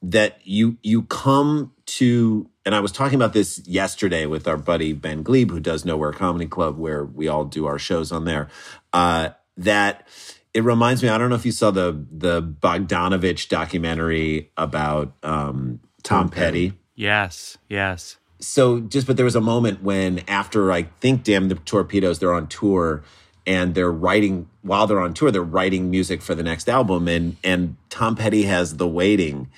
that 0.00 0.38
you 0.44 0.78
you 0.82 1.02
come 1.02 1.72
to 1.84 2.48
and 2.64 2.72
I 2.72 2.78
was 2.78 2.92
talking 2.92 3.16
about 3.16 3.32
this 3.32 3.60
yesterday 3.66 4.26
with 4.26 4.46
our 4.46 4.56
buddy 4.56 4.92
Ben 4.92 5.24
Gleib 5.24 5.50
who 5.50 5.58
does 5.58 5.84
Nowhere 5.84 6.12
Comedy 6.12 6.46
Club 6.46 6.78
where 6.78 7.04
we 7.04 7.26
all 7.26 7.44
do 7.44 7.66
our 7.66 7.80
shows 7.80 8.12
on 8.12 8.24
there 8.24 8.48
uh 8.92 9.30
that 9.56 10.06
it 10.54 10.62
reminds 10.62 11.02
me 11.02 11.08
I 11.08 11.18
don't 11.18 11.30
know 11.30 11.34
if 11.34 11.44
you 11.44 11.50
saw 11.50 11.72
the 11.72 12.06
the 12.12 12.40
Bogdanovich 12.40 13.48
documentary 13.48 14.52
about 14.56 15.14
um 15.24 15.80
Tom, 16.04 16.28
Petty 16.28 16.74
Yes, 16.94 17.58
yes. 17.68 18.16
So 18.40 18.80
just 18.80 19.06
but 19.06 19.16
there 19.16 19.24
was 19.24 19.36
a 19.36 19.40
moment 19.40 19.82
when 19.82 20.22
after 20.28 20.70
I 20.72 20.82
think 21.00 21.24
Damn 21.24 21.48
the 21.48 21.56
Torpedoes 21.56 22.18
they're 22.18 22.34
on 22.34 22.46
tour 22.46 23.02
and 23.46 23.74
they're 23.74 23.92
writing 23.92 24.48
while 24.62 24.86
they're 24.86 25.00
on 25.00 25.14
tour 25.14 25.30
they're 25.30 25.42
writing 25.42 25.90
music 25.90 26.22
for 26.22 26.34
the 26.34 26.42
next 26.42 26.68
album. 26.68 27.08
And 27.08 27.36
and 27.42 27.76
Tom 27.90 28.16
Petty 28.16 28.44
has 28.44 28.76
the 28.76 28.88
waiting 28.88 29.48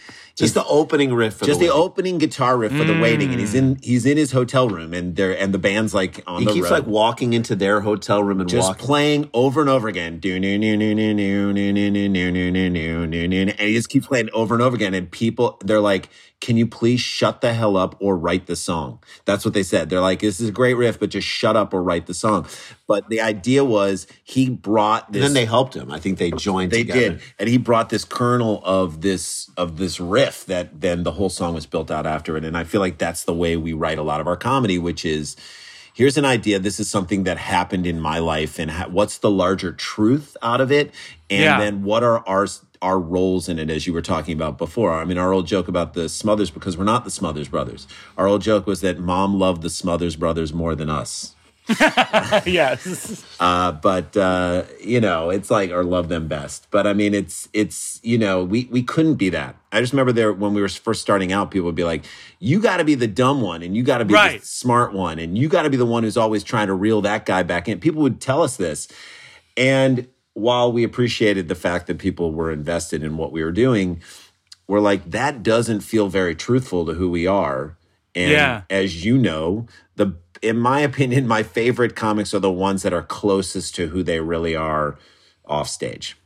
Just 0.41 0.55
the 0.55 0.65
opening 0.67 1.15
riff 1.15 1.35
for 1.35 1.45
just 1.45 1.61
the, 1.61 1.67
the 1.67 1.73
opening 1.73 2.19
guitar 2.19 2.57
riff 2.57 2.73
for 2.73 2.85
the 2.85 2.99
waiting 3.01 3.31
and 3.31 3.39
he's 3.41 3.55
in 3.55 3.79
he's 3.83 4.05
in 4.07 4.17
his 4.17 4.33
hotel 4.33 4.69
room 4.69 4.93
and 4.93 5.17
there 5.17 5.37
and 5.39 5.55
the 5.55 5.59
band's 5.59 5.95
like 5.95 6.23
on 6.27 6.41
He 6.41 6.47
the 6.47 6.53
keeps 6.53 6.65
road 6.71 6.79
like 6.81 6.87
walking 6.87 7.33
into 7.33 7.55
their 7.55 7.81
hotel 7.83 8.23
room 8.23 8.41
and 8.41 8.49
just 8.49 8.69
walking. 8.69 8.87
playing 8.87 9.31
over 9.35 9.61
and 9.61 9.71
over 9.71 9.89
again. 9.89 10.19
Do 10.19 10.39
no 10.41 10.57
no 10.57 10.77
no 10.77 10.93
no 10.95 11.13
no 11.13 11.53
no 11.53 11.71
no 11.73 11.89
no 11.91 12.09
no 12.09 12.31
no 12.31 12.51
no 12.51 12.69
no 12.69 13.07
no 13.07 13.27
no 13.27 13.37
and 13.51 13.61
he 13.61 13.75
just 13.75 13.89
keeps 13.89 14.07
playing 14.07 14.31
over 14.33 14.55
and 14.55 14.63
over 14.63 14.75
again. 14.77 14.95
And 14.95 15.11
people 15.11 15.59
they're 15.65 15.81
like, 15.81 16.09
Can 16.41 16.57
you 16.57 16.67
please 16.67 17.01
shut 17.01 17.41
the 17.41 17.53
hell 17.53 17.77
up 17.77 17.97
or 18.01 18.17
write 18.17 18.47
the 18.47 18.57
song? 18.57 18.99
That's 19.25 19.45
what 19.45 19.55
they 19.55 19.63
said. 19.63 19.91
They're 19.91 20.01
like, 20.01 20.21
This 20.21 20.41
is 20.41 20.49
a 20.49 20.53
great 20.53 20.75
riff, 20.75 20.99
but 20.99 21.11
just 21.11 21.27
shut 21.29 21.57
up 21.57 21.75
or 21.75 21.83
write 21.83 22.07
the 22.07 22.15
song. 22.15 22.47
But 22.87 23.09
the 23.09 23.21
idea 23.21 23.65
was 23.65 24.07
he 24.25 24.49
brought 24.51 25.13
this 25.13 25.21
and 25.25 25.35
then 25.37 25.43
they 25.43 25.47
helped 25.47 25.75
him. 25.77 25.93
I 25.93 26.01
think 26.01 26.19
they 26.19 26.31
joined 26.33 26.73
they 26.73 26.79
together. 26.85 27.01
did 27.01 27.21
and 27.39 27.49
he 27.49 27.57
brought 27.59 27.89
this 27.91 28.05
kernel 28.05 28.63
of 28.65 29.01
this 29.01 29.49
of 29.57 29.77
this 29.77 30.01
riff 30.01 30.30
that 30.45 30.81
then 30.81 31.03
the 31.03 31.13
whole 31.13 31.29
song 31.31 31.55
was 31.55 31.67
built 31.67 31.91
out 31.91 32.07
after 32.07 32.37
it. 32.37 32.45
And 32.45 32.57
i 32.57 32.65
feel 32.65 32.81
like 32.81 32.99
that's 32.99 33.25
the 33.25 33.35
way 33.35 33.57
we 33.57 33.73
write 33.73 33.99
a 33.99 34.03
lot 34.03 34.21
of 34.21 34.27
our 34.27 34.37
comedy 34.37 34.79
which 34.79 35.05
is 35.05 35.37
here's 35.93 36.17
an 36.17 36.25
idea. 36.25 36.59
This 36.59 36.79
is 36.81 36.89
something 36.89 37.25
that 37.25 37.37
happened 37.37 37.87
in 37.87 38.01
my 38.01 38.19
life 38.19 38.59
and 38.59 38.71
ha- 38.71 38.89
what's 38.89 39.19
the 39.19 39.31
larger 39.31 39.73
truth 39.73 40.37
out 40.43 40.61
of 40.61 40.71
it? 40.73 40.93
And 41.29 41.43
Yeah. 41.43 41.59
then 41.59 41.83
what 41.83 42.03
are 42.03 42.27
our 42.27 42.47
our 42.83 42.99
roles 42.99 43.47
in 43.47 43.59
it 43.59 43.69
as 43.69 43.87
you 43.87 43.93
were 43.93 44.01
talking 44.01 44.35
about 44.35 44.57
before? 44.57 44.95
I 44.95 45.05
mean 45.05 45.19
our 45.19 45.33
old 45.33 45.47
joke 45.47 45.69
about 45.69 45.93
the 45.95 46.09
smothers 46.09 46.51
because 46.51 46.79
we're 46.79 46.85
not 46.85 47.05
the 47.05 47.11
smothers 47.11 47.49
brothers. 47.49 47.87
Our 48.17 48.27
old 48.27 48.41
joke 48.43 48.67
was 48.67 48.81
that 48.81 48.99
mom 48.99 49.39
loved 49.39 49.61
the 49.63 49.69
smothers 49.71 50.17
brothers 50.17 50.53
more 50.55 50.75
than 50.75 50.89
us 50.89 51.35
yes. 52.47 53.25
Uh, 53.39 53.73
but 53.73 54.17
uh, 54.17 54.65
you 54.83 55.01
know, 55.01 55.31
it's 55.31 55.51
like 55.51 55.71
or 55.71 55.85
love 55.85 56.09
them 56.09 56.29
best. 56.29 56.67
But 56.71 56.87
I 56.87 56.93
mean, 56.93 57.15
it's 57.15 57.49
it's 57.53 58.01
you 58.03 58.19
know, 58.19 58.45
we 58.45 58.69
we 58.71 58.83
couldn't 58.83 59.15
be 59.15 59.31
that. 59.31 59.57
I 59.73 59.81
just 59.81 59.93
remember 59.93 60.13
there 60.13 60.33
when 60.33 60.55
we 60.55 60.61
were 60.61 60.69
first 60.69 61.01
starting 61.03 61.33
out, 61.33 61.51
people 61.51 61.67
would 61.67 61.75
be 61.75 61.85
like, 61.85 62.05
"You 62.39 62.61
got 62.61 62.79
to 62.79 62.85
be 62.85 62.95
the 62.95 63.07
dumb 63.07 63.41
one, 63.41 63.63
and 63.63 63.77
you 63.77 63.83
got 63.83 63.99
to 63.99 64.05
be 64.05 64.15
Right. 64.15 64.41
the 64.41 64.47
smart 64.47 64.93
one, 64.93 65.19
and 65.19 65.39
you 65.39 65.49
got 65.49 65.63
to 65.63 65.71
be 65.71 65.77
the 65.77 65.87
one 65.87 66.03
who's 66.03 66.17
always 66.17 66.43
trying 66.45 66.67
to 66.69 66.75
reel 66.75 67.01
that 67.03 67.25
guy 67.27 67.43
back 67.43 67.69
in." 67.69 67.79
People 67.81 68.03
would 68.03 68.21
tell 68.21 68.43
us 68.43 68.57
this, 68.57 68.89
and 69.57 70.09
while 70.35 70.73
we 70.73 70.85
appreciated 70.85 71.49
the 71.49 71.55
fact 71.55 71.87
that 71.89 71.99
people 71.99 72.33
were 72.33 72.51
invested 72.51 73.03
in 73.03 73.17
what 73.17 73.33
we 73.33 73.43
were 73.43 73.53
doing, 73.53 74.01
we're 74.69 74.81
like, 74.81 75.11
that 75.11 75.43
doesn't 75.43 75.81
feel 75.81 76.09
very 76.09 76.35
truthful 76.35 76.87
to 76.87 76.95
who 76.95 77.11
we 77.11 77.27
are. 77.27 77.77
And 78.15 78.31
Yeah. 78.31 78.63
as 78.71 79.05
you 79.05 79.19
know, 79.19 79.67
the 79.97 80.15
in 80.43 80.59
my 80.59 80.81
opinion, 80.81 81.27
my 81.27 81.43
favorite 81.43 81.95
comics 81.95 82.33
are 82.35 82.39
the 82.39 82.51
ones 82.51 82.83
that 82.83 82.93
are 82.93 83.03
closest 83.03 83.75
to 83.77 83.89
who 83.89 84.03
they 84.03 84.21
really 84.21 84.57
are 84.57 84.97
off 85.47 85.69
stage. 85.69 86.17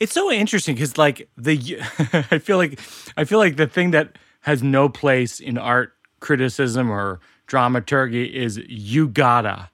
It's 0.00 0.12
so 0.12 0.30
interesting 0.30 0.74
because, 0.74 0.98
like, 0.98 1.28
the 1.36 1.78
I 2.30 2.38
feel 2.38 2.56
like 2.56 2.80
I 3.16 3.24
feel 3.24 3.38
like 3.38 3.56
the 3.56 3.66
thing 3.66 3.90
that 3.92 4.16
has 4.40 4.62
no 4.62 4.88
place 4.88 5.40
in 5.40 5.58
art 5.58 5.92
criticism 6.20 6.90
or 6.90 7.20
dramaturgy 7.46 8.24
is 8.24 8.58
you 8.68 9.08
gotta. 9.08 9.70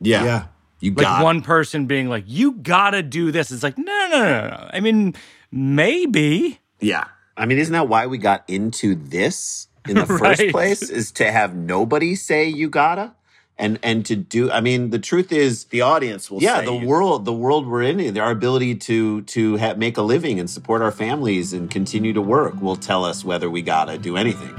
Yeah. 0.00 0.24
Yeah. 0.24 0.44
You 0.80 0.90
Like 0.90 1.06
got 1.06 1.24
one 1.24 1.40
person 1.40 1.86
being 1.86 2.08
like, 2.08 2.24
"You 2.26 2.52
gotta 2.52 3.02
do 3.02 3.30
this." 3.30 3.50
It's 3.50 3.62
like, 3.62 3.78
no, 3.78 3.84
no, 3.84 4.18
no, 4.18 4.48
no. 4.48 4.70
I 4.70 4.80
mean, 4.80 5.14
maybe. 5.50 6.60
Yeah. 6.80 7.06
I 7.36 7.46
mean, 7.46 7.58
isn't 7.58 7.72
that 7.72 7.88
why 7.88 8.06
we 8.06 8.18
got 8.18 8.44
into 8.48 8.94
this 8.94 9.68
in 9.88 9.96
the 9.96 10.06
first 10.18 10.42
place? 10.50 10.82
Is 10.90 11.10
to 11.12 11.30
have 11.30 11.54
nobody 11.54 12.14
say 12.14 12.48
you 12.48 12.68
gotta, 12.68 13.12
and 13.58 13.78
and 13.82 14.04
to 14.06 14.16
do. 14.16 14.50
I 14.50 14.60
mean, 14.60 14.90
the 14.90 14.98
truth 14.98 15.32
is, 15.32 15.64
The 15.66 15.80
audience 15.82 16.30
will 16.30 16.42
yeah, 16.42 16.60
say 16.60 16.66
the 16.66 16.72
you- 16.74 16.86
world, 16.86 17.24
the 17.24 17.32
world 17.32 17.66
we're 17.66 17.82
in, 17.82 18.18
our 18.18 18.30
ability 18.30 18.74
to 18.76 19.22
to 19.22 19.58
ha- 19.58 19.74
make 19.76 19.96
a 19.96 20.02
living 20.02 20.40
and 20.40 20.48
support 20.48 20.82
our 20.82 20.92
families 20.92 21.52
and 21.52 21.70
continue 21.70 22.12
to 22.12 22.22
work 22.22 22.60
will 22.60 22.76
tell 22.76 23.04
us 23.04 23.24
whether 23.24 23.48
we 23.50 23.62
gotta 23.62 23.98
do 23.98 24.16
anything. 24.16 24.54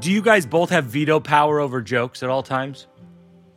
Do 0.00 0.10
you 0.10 0.22
guys 0.22 0.46
both 0.46 0.70
have 0.70 0.86
veto 0.86 1.20
power 1.20 1.60
over 1.60 1.82
jokes 1.82 2.22
at 2.22 2.30
all 2.30 2.42
times? 2.42 2.86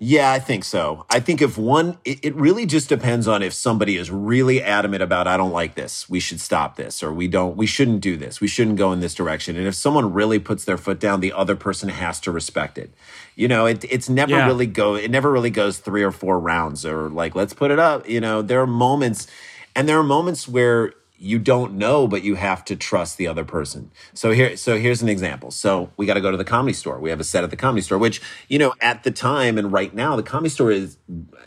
Yeah, 0.05 0.33
I 0.33 0.39
think 0.39 0.65
so. 0.65 1.05
I 1.10 1.22
think 1.22 1.41
if 1.41 1.57
one, 1.57 1.98
it, 2.03 2.19
it 2.25 2.36
really 2.36 2.65
just 2.65 2.89
depends 2.89 3.25
on 3.25 3.41
if 3.41 3.53
somebody 3.53 3.95
is 3.95 4.12
really 4.12 4.62
adamant 4.62 5.01
about, 5.01 5.27
I 5.27 5.38
don't 5.38 5.53
like 5.53 5.75
this, 5.75 6.10
we 6.10 6.19
should 6.19 6.41
stop 6.41 6.75
this, 6.75 7.01
or 7.01 7.13
we 7.13 7.29
don't, 7.29 7.55
we 7.55 7.65
shouldn't 7.65 8.01
do 8.01 8.17
this, 8.17 8.41
we 8.41 8.50
shouldn't 8.50 8.75
go 8.75 8.91
in 8.91 9.00
this 9.00 9.15
direction. 9.15 9.55
And 9.55 9.65
if 9.65 9.75
someone 9.75 10.12
really 10.12 10.39
puts 10.39 10.65
their 10.65 10.77
foot 10.77 11.00
down, 11.00 11.22
the 11.22 11.31
other 11.31 11.55
person 11.55 11.88
has 11.88 12.19
to 12.19 12.31
respect 12.31 12.77
it. 12.77 12.93
You 13.38 13.48
know, 13.48 13.65
it, 13.65 13.86
it's 13.89 14.10
never 14.10 14.33
Yeah. 14.33 14.45
really 14.45 14.67
go, 14.67 14.95
it 14.95 15.10
never 15.10 15.31
really 15.31 15.51
goes 15.51 15.77
three 15.77 16.03
or 16.03 16.12
four 16.12 16.38
rounds 16.38 16.86
or 16.86 17.07
like, 17.07 17.33
let's 17.33 17.53
put 17.53 17.72
it 17.72 17.79
up. 17.79 18.10
You 18.10 18.19
know, 18.19 18.41
there 18.41 18.60
are 18.60 18.67
moments, 18.67 19.27
and 19.74 19.88
there 19.88 19.98
are 19.98 20.03
moments 20.03 20.50
where 20.50 20.91
you 21.23 21.39
don't 21.39 21.73
know, 21.75 22.05
but 22.05 22.21
you 22.23 22.35
have 22.35 22.65
to 22.65 22.75
trust 22.75 23.17
the 23.17 23.27
other 23.27 23.45
person. 23.45 23.89
So 24.13 24.31
here, 24.31 24.57
so 24.57 24.77
here's 24.77 25.01
an 25.01 25.07
example. 25.07 25.51
So 25.51 25.89
we 25.95 26.05
got 26.05 26.15
to 26.15 26.21
go 26.21 26.31
to 26.31 26.35
the 26.37 26.43
comedy 26.43 26.73
store. 26.73 26.99
We 26.99 27.09
have 27.11 27.19
a 27.21 27.23
set 27.23 27.45
at 27.45 27.49
the 27.49 27.55
comedy 27.55 27.81
store, 27.81 27.97
which, 27.97 28.21
you 28.49 28.59
know, 28.59 28.73
at 28.81 29.03
the 29.03 29.11
time 29.11 29.57
and 29.57 29.71
right 29.71 29.93
now, 29.95 30.17
the 30.17 30.23
comedy 30.23 30.49
store 30.49 30.69
is, 30.71 30.97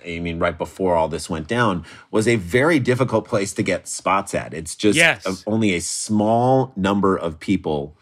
I 0.06 0.18
mean, 0.20 0.38
right 0.38 0.56
before 0.56 0.94
all 0.96 1.08
this 1.08 1.28
went 1.28 1.46
down, 1.46 1.84
was 2.10 2.26
a 2.26 2.36
very 2.36 2.78
difficult 2.78 3.26
place 3.28 3.52
to 3.52 3.62
get 3.62 3.86
spots 3.86 4.34
at. 4.34 4.54
It's 4.54 4.74
just 4.74 4.96
Yes. 4.96 5.26
a- 5.26 5.50
only 5.50 5.74
a 5.74 5.80
small 5.82 6.72
number 6.74 7.14
of 7.16 7.38
people 7.38 7.96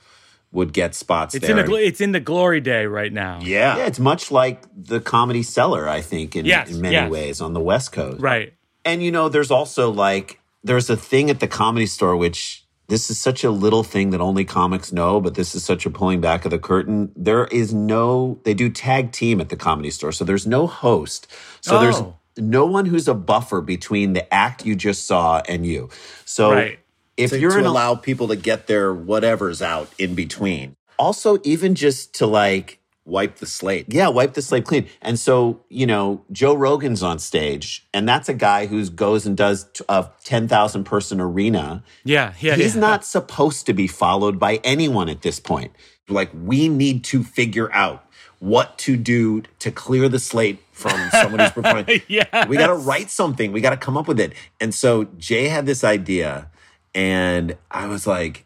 would 0.53 0.73
get 0.73 0.95
spots 0.95 1.35
It's 1.35 1.45
there. 1.45 1.59
in 1.59 1.67
the 1.67 1.75
it's 1.75 2.01
in 2.01 2.13
the 2.13 2.21
glory 2.21 2.61
day 2.61 2.87
right 2.87 3.13
now. 3.13 3.41
yeah. 3.43 3.77
Yeah, 3.79 3.87
it's 3.87 3.99
much 3.99 4.31
like 4.31 4.63
the 4.77 5.01
comedy 5.01 5.43
cellar, 5.43 5.89
I 5.89 6.01
think, 6.01 6.37
in, 6.37 6.45
Yes, 6.47 6.71
in 6.71 6.81
many 6.81 6.95
yes. 6.95 7.11
ways 7.11 7.41
on 7.41 7.53
the 7.55 7.61
West 7.61 7.91
Coast. 7.91 8.21
Right. 8.21 8.53
And 8.85 9.03
you 9.03 9.11
know, 9.11 9.29
there's 9.29 9.51
also 9.51 9.91
like 9.91 10.39
there's 10.65 10.91
a 10.91 10.97
thing 10.97 11.31
at 11.31 11.41
the 11.41 11.47
comedy 11.47 11.87
store 11.87 12.17
which 12.17 12.65
this 12.89 13.11
is 13.11 13.19
such 13.19 13.45
a 13.45 13.51
little 13.51 13.83
thing 13.83 14.11
that 14.11 14.21
only 14.21 14.45
comics 14.45 14.93
know, 14.93 15.19
but 15.21 15.35
this 15.37 15.55
is 15.55 15.65
such 15.65 15.87
a 15.87 15.91
pulling 15.91 16.21
back 16.21 16.45
of 16.45 16.51
the 16.51 16.59
curtain. 16.59 17.13
There 17.17 17.47
is 17.47 17.73
no 17.73 18.41
they 18.45 18.55
do 18.55 18.69
tag 18.69 19.13
team 19.13 19.41
at 19.41 19.49
the 19.49 19.57
comedy 19.57 19.91
store. 19.91 20.13
So 20.13 20.25
there's 20.25 20.47
no 20.47 20.67
host. 20.67 21.27
So 21.61 21.77
oh. 21.77 21.81
there's 21.81 21.97
Oh. 21.97 22.17
no 22.37 22.67
one 22.67 22.87
who's 22.87 23.09
a 23.09 23.15
buffer 23.15 23.61
between 23.61 24.13
the 24.13 24.33
act 24.35 24.67
you 24.67 24.75
just 24.75 25.07
saw 25.07 25.41
and 25.49 25.65
you. 25.65 25.89
So 26.27 26.53
Right. 26.53 26.79
if 27.17 27.31
to, 27.31 27.39
you're 27.39 27.53
to 27.53 27.61
in 27.61 27.65
a, 27.67 27.71
allow 27.71 27.95
people 27.95 28.29
to 28.29 28.37
get 28.37 28.67
their 28.67 28.93
whatever's 28.93 29.63
out 29.63 29.89
in 29.99 30.15
between, 30.15 30.77
also 30.99 31.39
even 31.45 31.75
just 31.75 32.15
to 32.17 32.27
like 32.27 32.81
wipe 33.05 33.37
the 33.37 33.47
slate. 33.47 33.87
Yeah, 33.89 34.09
wipe 34.09 34.35
the 34.35 34.43
slate 34.43 34.65
clean. 34.65 34.89
And 35.03 35.19
so, 35.19 35.61
you 35.69 35.87
know, 35.87 36.25
Joe 36.33 36.55
Rogan's 36.55 37.03
on 37.03 37.19
stage, 37.19 37.87
and 37.93 38.09
that's 38.09 38.29
a 38.29 38.35
guy 38.35 38.67
who 38.67 38.89
goes 38.89 39.27
and 39.27 39.37
does 39.37 39.65
t- 39.73 39.85
a 39.89 40.09
10,000 40.25 40.85
person 40.85 41.21
arena. 41.21 41.83
Yeah. 42.05 42.33
Yeah. 42.41 42.57
He's 42.57 42.75
yeah. 42.75 42.81
not 42.81 43.05
supposed 43.05 43.67
to 43.67 43.73
be 43.73 43.87
followed 43.87 44.39
by 44.39 44.61
anyone 44.65 45.09
at 45.09 45.23
this 45.23 45.41
point. 45.41 45.73
like 46.09 46.31
we 46.35 46.69
need 46.69 47.03
to 47.05 47.23
figure 47.25 47.73
out 47.73 48.05
what 48.39 48.77
to 48.77 48.95
do 48.95 49.43
to 49.59 49.71
clear 49.71 50.07
the 50.09 50.19
slate 50.19 50.63
from 50.73 51.09
someone 51.11 51.41
who's 51.41 51.51
performing. 51.63 52.03
Yes. 52.09 52.49
We 52.49 52.59
got 52.59 52.67
to 52.67 52.75
write 52.75 53.11
something. 53.11 53.53
We 53.53 53.63
got 53.63 53.71
to 53.71 53.77
come 53.79 53.97
up 53.97 54.07
with 54.07 54.21
it. 54.21 54.35
And 54.61 54.75
so 54.75 55.05
Jay 55.17 55.49
had 55.49 55.65
this 55.65 55.83
idea, 55.83 56.51
and 56.95 57.57
I 57.71 57.87
was 57.87 58.07
like, 58.07 58.45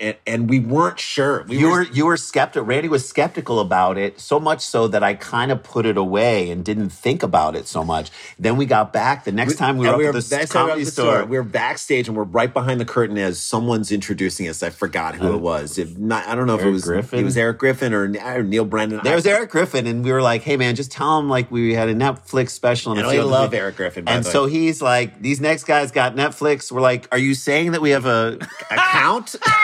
and, 0.00 0.16
and 0.26 0.50
we 0.50 0.60
weren't 0.60 0.98
sure. 0.98 1.44
We 1.48 1.58
You 1.58 1.70
were 1.70 1.82
you 1.82 2.06
were 2.06 2.16
skeptical. 2.16 2.66
Randy 2.66 2.88
was 2.88 3.08
skeptical 3.08 3.60
about 3.60 3.98
it 3.98 4.20
so 4.20 4.38
much 4.40 4.60
so 4.60 4.88
that 4.88 5.02
I 5.02 5.14
kind 5.14 5.50
of 5.50 5.62
put 5.62 5.86
it 5.86 5.96
away 5.96 6.50
and 6.50 6.64
didn't 6.64 6.90
think 6.90 7.22
about 7.22 7.56
it 7.56 7.66
so 7.68 7.84
much. 7.84 8.10
Then 8.38 8.56
we 8.56 8.66
got 8.66 8.92
back 8.92 9.24
the 9.24 9.32
next 9.32 9.56
time 9.56 9.76
we 9.78 9.86
were 9.86 9.94
and 9.94 10.02
up 10.02 10.14
at 10.14 10.22
the 10.22 10.36
we 10.36 10.40
were 10.40 10.46
comedy 10.46 10.84
the 10.84 10.90
store. 10.90 11.24
We 11.24 11.36
were 11.36 11.42
backstage 11.44 12.08
and 12.08 12.16
we're 12.16 12.24
right 12.24 12.52
behind 12.52 12.80
the 12.80 12.84
curtain 12.84 13.18
as 13.18 13.38
someone's 13.38 13.92
introducing 13.92 14.48
us. 14.48 14.62
I 14.62 14.70
forgot 14.70 15.14
who 15.14 15.34
it 15.34 15.40
was. 15.40 15.78
If 15.78 15.96
not, 15.98 16.26
I 16.26 16.34
don't 16.34 16.46
know 16.46 16.56
if 16.58 16.64
it 16.64 16.70
was 16.70 16.84
Griffin? 16.84 17.20
It 17.20 17.24
was 17.24 17.36
Eric 17.36 17.58
Griffin 17.58 17.92
or, 17.92 18.04
or 18.04 18.42
Neal 18.42 18.64
Brennan. 18.64 19.00
There 19.02 19.14
was 19.14 19.26
Eric 19.26 19.50
Griffin, 19.50 19.86
and 19.86 20.04
we 20.04 20.12
were 20.12 20.22
like, 20.22 20.42
"Hey, 20.42 20.56
man, 20.56 20.74
just 20.74 20.90
tell 20.90 21.18
him 21.18 21.28
like 21.28 21.50
we 21.50 21.74
had 21.74 21.88
a 21.88 21.94
Netflix 21.94 22.50
special." 22.50 22.92
And, 22.92 23.00
And 23.00 23.08
a 23.08 23.12
I 23.12 23.22
love 23.22 23.50
things." 23.50 23.60
Eric 23.60 23.76
Griffin, 23.76 24.08
And 24.08 24.24
so 24.24 24.46
he's 24.46 24.80
like, 24.82 25.20
"These 25.20 25.40
next 25.40 25.64
guys 25.64 25.90
got 25.90 26.14
Netflix." 26.14 26.70
We're 26.72 26.80
like, 26.80 27.08
"Are 27.12 27.18
you 27.18 27.34
saying 27.34 27.72
that 27.72 27.80
we 27.80 27.90
have 27.90 28.06
a 28.06 28.38
account. 28.70 29.36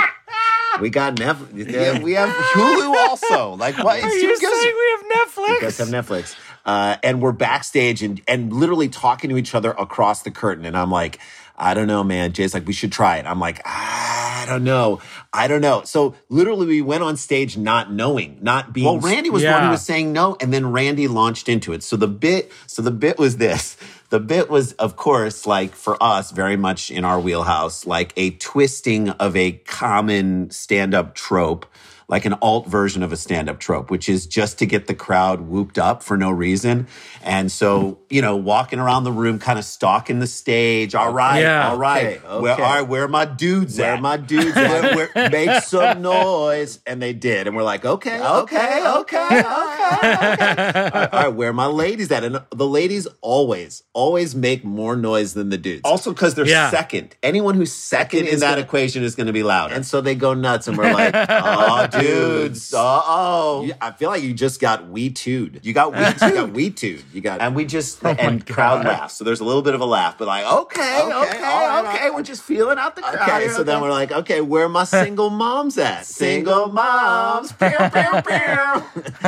we 0.81 0.91
got 0.91 1.17
Netflix. 1.17 1.53
we 2.03 2.13
have 2.13 2.29
Hulu 2.29 2.95
also?" 3.09 3.55
Like, 3.55 3.77
what? 3.79 4.03
Are 4.03 4.09
you 4.09 4.37
saying 4.37 4.75
we 4.77 4.97
have 4.97 5.29
Netflix? 5.29 5.49
You 5.49 5.61
guys 5.61 5.79
have 5.79 5.89
Netflix. 5.89 6.37
Uh, 6.67 6.97
and 7.03 7.21
we're 7.21 7.33
backstage 7.33 8.03
and 8.03 8.23
and 8.27 8.53
literally 8.53 8.89
talking 8.89 9.31
to 9.31 9.37
each 9.37 9.55
other 9.55 9.71
across 9.73 10.23
the 10.23 10.31
curtain. 10.31 10.65
And 10.65 10.77
I'm 10.77 10.91
like, 10.91 11.19
I 11.57 11.75
don't 11.75 11.87
know, 11.87 12.03
man. 12.03 12.33
Jay's 12.33 12.55
like, 12.55 12.67
we 12.67 12.73
should 12.73 12.91
try 12.91 13.19
it. 13.19 13.27
I'm 13.27 13.39
like, 13.39 13.61
I 13.65 14.45
don't 14.49 14.65
know. 14.65 15.01
I 15.33 15.47
don't 15.47 15.61
know. 15.61 15.83
So 15.85 16.15
literally 16.29 16.67
we 16.67 16.83
went 16.83 17.03
on 17.03 17.17
stage 17.17 17.57
not 17.57 17.93
knowing, 17.93 18.39
not 18.43 18.73
being 18.73 18.87
Well, 18.87 18.99
Randy 18.99 19.31
was 19.31 19.43
the 19.43 19.51
one 19.51 19.65
who 19.65 19.71
was 19.71 19.83
saying 19.83 20.13
no, 20.13 20.37
and 20.41 20.53
then 20.53 20.73
Randy 20.73 21.07
launched 21.07 21.49
into 21.49 21.73
it. 21.73 21.83
So 21.83 21.97
the 21.97 22.09
bit, 22.09 22.51
so 22.67 22.83
the 22.83 22.91
bit 22.91 23.19
was 23.19 23.37
this. 23.37 23.77
The 24.15 24.21
bit 24.21 24.49
was, 24.49 24.75
of 24.75 24.95
course, 24.95 25.45
like 25.45 25.75
for 25.75 26.01
us, 26.01 26.31
very 26.31 26.57
much 26.57 26.89
in 26.89 27.05
our 27.05 27.19
wheelhouse, 27.19 27.85
like 27.85 28.13
a 28.17 28.31
twisting 28.31 29.09
of 29.09 29.35
a 29.35 29.51
common 29.67 30.53
stand-up 30.53 31.17
trope, 31.17 31.67
like 32.09 32.25
an 32.25 32.35
alt 32.43 32.67
version 32.67 33.03
of 33.03 33.13
a 33.13 33.17
stand-up 33.17 33.59
trope, 33.59 33.91
which 33.91 34.09
is 34.09 34.27
just 34.27 34.59
to 34.59 34.67
get 34.67 34.87
the 34.87 34.95
crowd 34.95 35.41
whooped 35.43 35.79
up 35.79 36.03
for 36.03 36.17
no 36.17 36.31
reason. 36.31 36.87
And 37.23 37.51
so, 37.51 37.99
you 38.11 38.21
know, 38.21 38.37
walking 38.37 38.79
around 38.79 39.05
the 39.05 39.13
room, 39.13 39.39
kind 39.39 39.59
of 39.59 39.65
stalking 39.65 40.19
the 40.19 40.27
stage. 40.27 40.95
All 40.95 41.13
right, 41.13 41.41
Yeah. 41.41 41.71
all 41.71 41.77
right, 41.79 42.21
Okay, 42.25 42.41
where 42.43 42.53
okay. 42.55 42.63
are 42.63 42.85
where 42.85 43.05
are 43.05 43.09
my 43.09 43.25
dudes 43.25 43.79
Where 43.79 43.95
at? 43.95 44.03
my 44.03 44.17
dudes 44.19 44.57
at? 44.57 44.95
Where- 44.95 45.09
where- 45.15 45.31
Make 45.31 45.63
some 45.65 46.03
noise. 46.03 46.81
And 46.87 47.01
they 47.01 47.13
did. 47.15 47.47
And 47.47 47.57
we're 47.57 47.63
like, 47.63 47.85
okay, 47.85 48.21
Okay, 48.21 48.83
okay, 48.87 48.91
okay. 49.01 49.43
all 49.43 49.67
right, 49.67 51.09
all 51.13 51.21
right, 51.23 51.29
where 51.29 51.53
my 51.53 51.67
ladies 51.67 52.11
at? 52.11 52.25
And 52.25 52.41
the 52.55 52.67
ladies 52.67 53.07
always, 53.21 53.83
always 53.93 54.35
make 54.35 54.65
more 54.65 54.97
noise 54.97 55.35
than 55.35 55.49
the 55.49 55.59
dudes. 55.59 55.83
Also, 55.85 56.13
because 56.13 56.35
they're 56.35 56.47
Yeah. 56.47 56.71
second. 56.71 57.17
Anyone 57.23 57.55
who's 57.55 57.73
second 57.73 57.95
Second 58.21 58.35
in 58.35 58.41
that 58.41 58.51
gonna- 58.51 58.61
equation 58.63 59.03
is 59.03 59.15
going 59.15 59.27
to 59.29 59.33
be 59.33 59.43
louder. 59.43 59.75
and 59.75 59.87
so 59.87 60.01
they 60.01 60.15
go 60.15 60.35
nuts, 60.35 60.69
and 60.69 60.77
we're 60.77 60.93
like, 60.93 61.15
oh, 61.15 61.25
oh, 61.29 61.87
dudes. 62.01 62.73
Uh 62.75 62.79
oh. 63.05 63.65
You- 63.67 63.75
I 63.81 63.91
feel 63.93 64.11
like 64.11 64.23
you 64.23 64.33
just 64.35 64.61
got 64.61 64.89
we 64.89 65.11
tooed. 65.11 65.61
You 65.63 65.73
got 65.73 65.93
we 65.97 65.99
You 66.01 66.13
too. 66.13 66.35
got 66.35 66.51
we 66.53 66.71
tooed. 66.71 67.05
You 67.13 67.21
got 67.21 67.41
And 67.41 67.55
we 67.55 67.65
just, 67.65 68.03
my 68.03 68.13
and 68.13 68.47
crowd 68.47 68.85
God. 68.85 68.87
laughs. 68.87 69.15
So 69.15 69.25
there's 69.25 69.41
a 69.41 69.45
little 69.45 69.63
bit 69.63 69.75
of 69.75 69.81
a 69.81 69.85
laugh, 69.87 70.17
but 70.19 70.27
like, 70.29 70.45
okay, 70.45 71.01
okay, 71.03 71.15
Okay, 71.35 71.45
all 71.45 71.83
right, 71.83 71.95
okay, 71.97 72.11
we're 72.11 72.23
just 72.23 72.43
feeling 72.43 72.79
out 72.79 72.97
the 72.97 73.03
crowd. 73.03 73.29
Okay, 73.29 73.41
here, 73.45 73.53
so 73.53 73.63
then 73.65 73.81
we're 73.81 73.91
like, 73.91 74.13
okay, 74.13 74.41
where 74.41 74.65
are 74.67 74.69
my 74.69 74.85
single 74.85 75.31
moms 75.31 75.79
at? 75.79 76.07
single 76.07 76.69
moms. 76.69 77.53
Pew, 77.53 77.69
pew, 77.69 78.23
pew. 78.23 79.05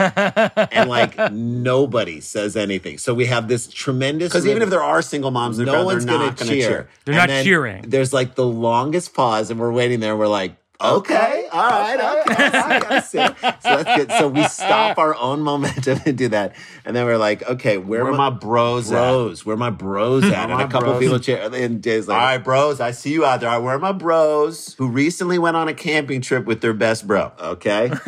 and 0.72 0.88
like 0.90 1.16
nobody 1.32 2.20
says 2.20 2.56
anything. 2.56 2.98
So 2.98 3.14
we 3.14 3.26
have 3.26 3.48
this 3.48 3.66
tremendous. 3.66 4.28
Because 4.30 4.46
even 4.46 4.62
if 4.62 4.70
there 4.70 4.82
are 4.82 5.02
single 5.02 5.30
moms 5.30 5.58
in 5.58 5.66
no 5.66 5.72
crowd, 5.72 5.86
one's 5.86 6.04
they're 6.04 6.14
gonna 6.14 6.26
not 6.30 6.36
going 6.36 6.48
to 6.50 6.54
cheer. 6.56 6.68
cheer. 6.68 6.88
They're 7.04 7.18
And 7.20 7.30
not 7.32 7.44
cheering. 7.44 7.84
There's 7.88 8.12
like 8.12 8.34
the 8.34 8.46
longest 8.46 9.14
pause, 9.14 9.50
and 9.50 9.58
we're 9.60 9.72
waiting 9.72 10.00
there. 10.00 10.16
We're 10.16 10.26
like, 10.28 10.56
Okay, 10.80 11.48
all 11.52 11.66
right, 11.70 12.22
okay, 12.28 12.34
I 12.52 13.00
see. 13.00 13.18
So 13.18 13.34
that's 13.62 13.96
good. 13.96 14.12
So 14.12 14.28
we 14.28 14.44
stop 14.44 14.98
our 14.98 15.14
own 15.16 15.40
momentum 15.40 16.00
and 16.04 16.18
do 16.18 16.28
that, 16.28 16.54
and 16.84 16.94
then 16.94 17.06
we're 17.06 17.16
like, 17.18 17.42
okay, 17.48 17.78
where, 17.78 18.04
Where 18.04 18.12
are 18.12 18.16
my 18.16 18.30
my 18.30 18.36
bros 18.36 18.90
at? 18.92 18.96
bros? 18.96 19.46
Where 19.46 19.54
are 19.54 19.56
my 19.58 19.70
bros 19.70 20.24
at? 20.24 20.50
and 20.50 20.60
a 20.60 20.68
couple 20.68 20.90
bros? 20.90 21.00
people 21.00 21.18
cheer. 21.18 21.48
And 21.52 21.82
Jay's 21.82 22.08
like, 22.08 22.14
All 22.16 22.20
all 22.20 22.26
right, 22.28 22.36
right, 22.36 22.44
bros, 22.44 22.80
I 22.80 22.90
see 22.90 23.12
you 23.12 23.24
out 23.24 23.40
there. 23.40 23.48
All 23.48 23.56
right, 23.56 23.64
where 23.64 23.74
are 23.76 23.78
my 23.78 23.92
bros 23.92 24.74
who 24.78 24.88
recently 24.88 25.38
went 25.38 25.56
on 25.56 25.68
a 25.68 25.74
camping 25.74 26.20
trip 26.20 26.44
with 26.44 26.60
their 26.60 26.74
best 26.74 27.06
bro? 27.06 27.32
Okay, 27.40 27.90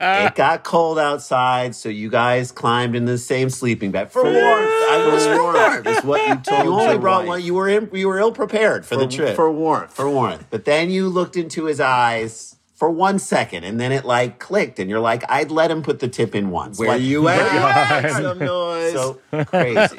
it 0.00 0.34
got 0.34 0.64
cold 0.64 0.98
outside, 0.98 1.74
so 1.74 1.88
you 1.88 2.08
guys 2.10 2.52
climbed 2.52 2.96
in 2.96 3.04
the 3.04 3.18
same 3.18 3.50
sleeping 3.50 3.90
bag 3.90 4.10
for 4.10 4.22
warmth. 4.22 4.36
I 4.38 5.10
was 5.12 5.26
warmth. 5.38 5.86
Is 5.86 6.04
what 6.04 6.26
you 6.28 6.36
told 6.42 6.64
You 6.64 6.72
only 6.72 6.98
brought 6.98 7.20
wife. 7.20 7.28
one. 7.28 7.42
You 7.42 7.54
were 7.54 7.68
in, 7.68 7.90
you 7.92 8.08
were 8.08 8.18
ill 8.18 8.32
prepared 8.32 8.86
for, 8.86 8.96
the 8.96 9.06
trip 9.06 9.36
for 9.36 9.50
warmth. 9.50 9.92
for 9.92 10.08
warmth. 10.08 10.46
But 10.50 10.64
then 10.64 10.90
you 10.90 11.08
looked 11.08 11.36
into 11.50 11.64
his 11.64 11.80
eyes 11.80 12.54
for 12.76 12.88
one 12.88 13.18
second, 13.18 13.64
and 13.64 13.78
then 13.78 13.90
it 13.92 14.04
like 14.06 14.38
clicked, 14.38 14.78
and 14.78 14.88
you're 14.88 15.00
like, 15.00 15.22
I'd 15.28 15.50
let 15.50 15.70
him 15.70 15.82
put 15.82 15.98
the 15.98 16.08
tip 16.08 16.34
in 16.34 16.48
once. 16.50 16.78
Where 16.78 16.88
Like, 16.88 17.02
you 17.02 17.28
at? 17.28 18.10
Some 18.22 18.38
noise. 18.38 18.92
So 18.92 19.20
crazy, 19.44 19.96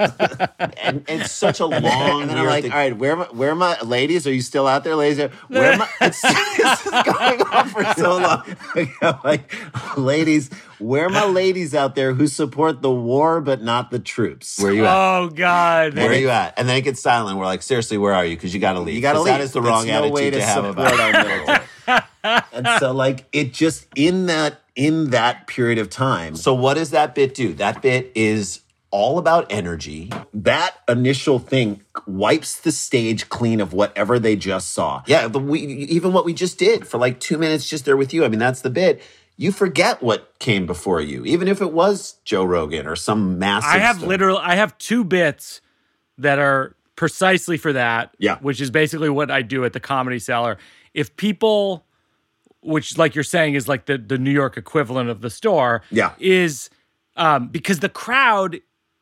and 0.82 1.04
it's 1.08 1.32
such 1.32 1.60
a 1.60 1.66
long. 1.68 2.22
and 2.22 2.30
then 2.30 2.38
I'm 2.40 2.46
like, 2.48 2.64
thing. 2.64 2.72
all 2.72 2.78
right, 2.80 2.98
where 2.98 3.12
am 3.12 3.22
I, 3.22 3.26
where 3.26 3.52
am 3.52 3.62
I, 3.62 3.80
ladies? 3.82 4.26
Are 4.26 4.34
you 4.34 4.42
still 4.42 4.66
out 4.66 4.84
there, 4.84 4.96
ladies? 4.96 5.30
Where 5.50 5.74
am 5.74 5.82
I? 5.82 5.88
It's, 6.02 6.22
this 6.22 6.86
is 6.86 6.92
going 7.04 7.42
on 7.42 7.68
for 7.70 7.84
so 7.96 8.18
long. 8.18 8.44
Like, 9.24 9.54
ladies, 9.98 10.50
where 10.82 11.06
are 11.06 11.10
my 11.10 11.26
ladies 11.42 11.74
out 11.74 11.96
there 11.96 12.14
who 12.14 12.28
support 12.28 12.82
the 12.82 12.92
war 12.92 13.42
but 13.42 13.62
not 13.62 13.92
the 13.92 14.00
troops? 14.00 14.60
Where 14.60 14.72
are 14.72 14.76
you 14.76 14.86
at? 14.86 14.96
Oh 14.96 15.30
God. 15.30 15.96
Where 15.96 16.10
are 16.10 16.14
you 16.14 16.30
at? 16.30 16.56
And 16.58 16.68
then 16.68 16.78
it 16.78 16.82
gets 16.82 17.02
silent. 17.02 17.38
We're 17.38 17.46
like, 17.46 17.62
seriously, 17.62 17.98
where 17.98 18.14
are 18.14 18.26
you? 18.26 18.36
Because 18.36 18.54
you 18.54 18.60
got 18.60 18.74
to 18.74 18.80
leave. 18.80 18.96
You 18.96 19.02
got 19.02 19.14
to 19.14 19.22
leave. 19.22 19.34
That 19.34 19.42
is 19.42 19.54
the 19.54 19.62
wrong 19.62 19.88
no 19.88 19.94
attitude 19.94 20.14
way 20.14 20.30
to, 20.32 20.38
to 20.38 20.44
have 20.44 20.66
about 20.66 21.00
our 21.00 21.12
military. 21.24 22.42
and 22.54 22.68
so 22.80 22.92
like 22.92 23.26
it 23.32 23.54
just 23.54 23.88
in 23.96 24.28
that 24.28 24.62
in 24.76 25.10
that 25.10 25.48
period 25.48 25.78
of 25.78 25.90
time 25.90 26.36
so 26.36 26.54
what 26.54 26.76
does 26.76 26.92
that 26.92 27.16
bit 27.16 27.34
do 27.34 27.54
that 27.54 27.82
bit 27.82 28.12
is 28.16 28.62
all 28.92 29.18
about 29.18 29.46
energy 29.50 30.12
that 30.34 30.76
initial 30.88 31.40
thing 31.40 31.82
wipes 32.06 32.60
the 32.60 32.72
stage 32.72 33.30
clean 33.30 33.60
of 33.60 33.74
whatever 33.74 34.20
they 34.20 34.36
just 34.36 34.72
saw 34.72 35.02
yeah 35.08 35.28
the, 35.28 35.40
we, 35.40 35.60
even 35.62 36.14
what 36.14 36.26
we 36.26 36.34
just 36.34 36.60
did 36.60 36.88
for 36.88 36.98
like 36.98 37.20
two 37.20 37.38
minutes 37.38 37.68
just 37.68 37.86
there 37.86 37.98
with 37.98 38.14
you 38.14 38.24
i 38.24 38.28
mean 38.28 38.40
that's 38.40 38.62
the 38.62 38.70
bit 38.70 39.02
you 39.38 39.52
forget 39.52 40.02
what 40.04 40.38
came 40.40 40.66
before 40.66 41.02
you 41.02 41.26
even 41.26 41.48
if 41.48 41.62
it 41.62 41.72
was 41.72 42.16
joe 42.26 42.44
rogan 42.44 42.86
or 42.88 42.96
some 42.96 43.40
massive 43.40 43.70
I 43.70 43.78
have 43.80 43.98
star. 43.98 44.08
literally 44.10 44.42
I 44.44 44.56
have 44.56 44.78
two 44.78 45.04
bits 45.04 45.62
that 46.18 46.38
are 46.40 46.76
precisely 46.96 47.58
for 47.58 47.74
that. 47.74 48.14
Yeah. 48.20 48.38
Which 48.42 48.62
is 48.62 48.70
basically 48.70 49.10
what 49.10 49.32
I 49.32 49.42
do 49.42 49.66
at 49.66 49.74
the 49.74 49.80
comedy 49.80 50.20
cellar. 50.20 50.60
If 50.94 51.16
people 51.16 51.84
which 52.62 52.96
like 52.98 53.16
you're 53.16 53.24
saying 53.24 53.56
is 53.56 53.68
like 53.68 53.86
the, 53.88 53.98
the 53.98 54.20
New 54.20 54.30
York 54.30 54.56
equivalent 54.56 55.10
of 55.10 55.22
the 55.22 55.32
store, 55.32 55.82
Yeah. 55.90 56.14
is 56.20 56.70
um, 57.16 57.48
because 57.48 57.80
the 57.80 57.90
crowd 57.90 58.60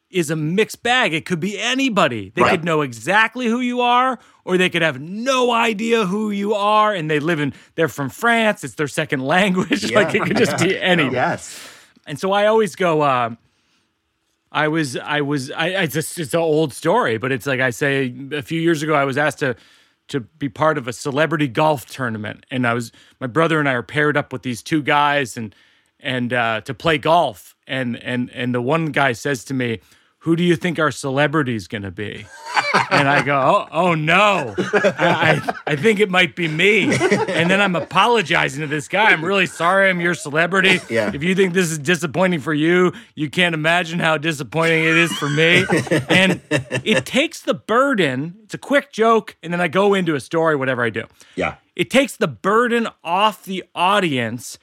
is 0.10 0.30
a 0.30 0.36
mixed 0.36 0.82
bag. 0.84 1.14
It 1.14 1.26
could 1.26 1.40
be 1.40 1.60
anybody. 1.60 2.32
They 2.36 2.42
Right. 2.42 2.52
could 2.52 2.64
know 2.64 2.82
exactly 2.82 3.46
who 3.48 3.60
you 3.60 3.82
are, 3.82 4.18
or 4.46 4.58
they 4.58 4.70
could 4.70 4.82
have 4.82 5.00
no 5.00 5.52
idea 5.52 6.06
who 6.06 6.32
you 6.32 6.54
are, 6.56 6.94
and 6.94 7.10
they 7.12 7.20
live 7.20 7.40
in 7.40 7.54
they're 7.76 7.88
from 7.88 8.10
France. 8.10 8.64
It's 8.64 8.76
their 8.76 8.88
second 8.88 9.22
language. 9.36 9.92
like 9.92 10.16
it 10.16 10.24
could 10.24 10.38
just 10.38 10.58
be 10.58 10.80
any. 10.82 11.10
yes 11.12 11.60
And 12.08 12.20
so 12.20 12.32
I 12.32 12.48
always 12.48 12.76
go. 12.76 13.02
Uh, 13.02 13.36
I 14.52 14.68
was, 14.68 14.98
I 14.98 15.22
was, 15.22 15.52
I. 15.52 15.68
It's 15.84 15.96
a, 15.96 16.00
it's 16.22 16.34
an 16.34 16.40
old 16.40 16.74
story, 16.74 17.18
but 17.20 17.32
it's 17.32 17.46
like 17.46 17.60
I 17.60 17.70
say. 17.70 18.14
A 18.32 18.42
few 18.42 18.60
years 18.60 18.82
ago, 18.82 18.96
I 18.96 19.06
was 19.06 19.18
asked 19.18 19.40
to 19.40 19.56
to 20.08 20.22
be 20.22 20.50
part 20.50 20.80
of 20.80 20.88
a 20.88 20.94
celebrity 20.94 21.48
golf 21.48 21.86
tournament, 21.86 22.48
and 22.50 22.66
I 22.66 22.74
was 22.74 22.92
my 23.20 23.28
brother 23.28 23.60
and 23.60 23.70
I 23.70 23.74
are 23.74 23.84
paired 23.84 24.18
up 24.18 24.34
with 24.34 24.42
these 24.42 24.64
two 24.64 24.82
guys, 24.82 25.38
and 25.38 25.54
and 26.00 26.34
uh, 26.34 26.62
to 26.62 26.74
play 26.74 26.98
golf, 26.98 27.56
and 27.68 27.96
and 27.98 28.32
and 28.32 28.56
the 28.56 28.62
one 28.62 28.88
guy 28.88 29.12
says 29.12 29.44
to 29.46 29.54
me, 29.54 29.82
"Who 30.20 30.36
do 30.36 30.44
you 30.44 30.56
think 30.56 30.80
our 30.80 30.92
celebrity's 30.92 31.68
going 31.68 31.84
to 31.84 31.92
be?" 31.92 32.26
and 32.92 33.08
I 33.08 33.24
go, 33.24 33.36
oh, 33.36 33.68
oh 33.72 33.96
no, 33.96 34.54
I, 34.58 35.42
I, 35.42 35.54
I 35.68 35.76
think 35.76 36.00
it 36.00 36.10
might 36.10 36.36
be 36.36 36.48
me. 36.48 36.84
And 36.84 37.50
then 37.50 37.62
I'm 37.62 37.76
apologizing 37.76 38.62
to 38.62 38.68
this 38.68 38.88
guy. 38.88 39.12
I'm 39.12 39.24
really 39.24 39.46
sorry 39.46 39.90
I'm 39.90 40.00
your 40.00 40.14
celebrity. 40.14 40.80
Yeah. 40.90 41.12
If 41.14 41.24
you 41.24 41.36
think 41.36 41.54
this 41.54 41.72
is 41.72 41.80
disappointing 41.80 42.40
for 42.42 42.54
you, 42.54 42.94
you 43.16 43.30
can't 43.30 43.54
imagine 43.56 44.00
how 44.00 44.18
disappointing 44.18 44.84
it 44.84 44.98
is 44.98 45.12
for 45.14 45.30
me. 45.30 45.66
and 46.10 46.42
it 46.84 47.06
takes 47.06 47.42
the 47.42 47.54
burden. 47.54 48.36
It's 48.44 48.54
a 48.54 48.60
quick 48.60 48.92
joke, 48.92 49.36
and 49.42 49.52
then 49.54 49.62
I 49.62 49.68
go 49.68 49.94
into 49.94 50.16
a 50.16 50.20
story, 50.20 50.56
whatever 50.56 50.84
I 50.84 50.90
do. 50.90 51.06
yeah 51.36 51.56
It 51.76 51.90
takes 51.90 52.18
the 52.18 52.28
burden 52.28 52.88
off 53.04 53.46
the 53.46 53.64
audience 53.74 54.58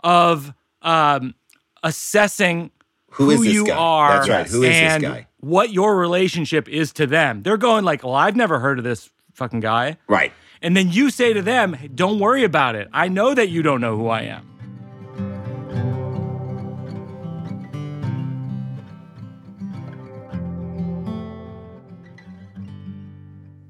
of 0.00 0.52
um, 0.82 1.34
assessing 1.82 2.70
Who 3.10 3.30
is 3.30 3.42
this 3.42 3.52
you 3.52 3.66
guy? 3.66 3.76
are 3.76 4.12
That's 4.18 4.28
right. 4.28 4.46
Who 4.46 4.62
is 4.62 4.70
this 4.70 5.02
guy? 5.02 5.26
what 5.40 5.72
your 5.72 5.96
relationship 5.96 6.68
is 6.68 6.92
to 6.94 7.06
them. 7.06 7.42
They're 7.42 7.56
going 7.56 7.84
like, 7.84 8.02
"Well, 8.04 8.14
I've 8.14 8.36
never 8.36 8.58
heard 8.60 8.78
of 8.78 8.84
this 8.84 9.10
fucking 9.34 9.60
guy." 9.60 9.96
right 10.08 10.32
And 10.60 10.76
then 10.76 10.90
you 10.90 11.10
say 11.10 11.32
to 11.32 11.42
them, 11.42 11.74
hey, 11.74 11.88
"Don't 11.88 12.18
worry 12.18 12.42
about 12.44 12.74
it. 12.74 12.88
I 12.92 13.08
know 13.08 13.34
that 13.34 13.48
you 13.48 13.62
don't 13.62 13.80
know 13.80 13.96
who 13.96 14.08
I 14.08 14.22
am." 14.22 14.44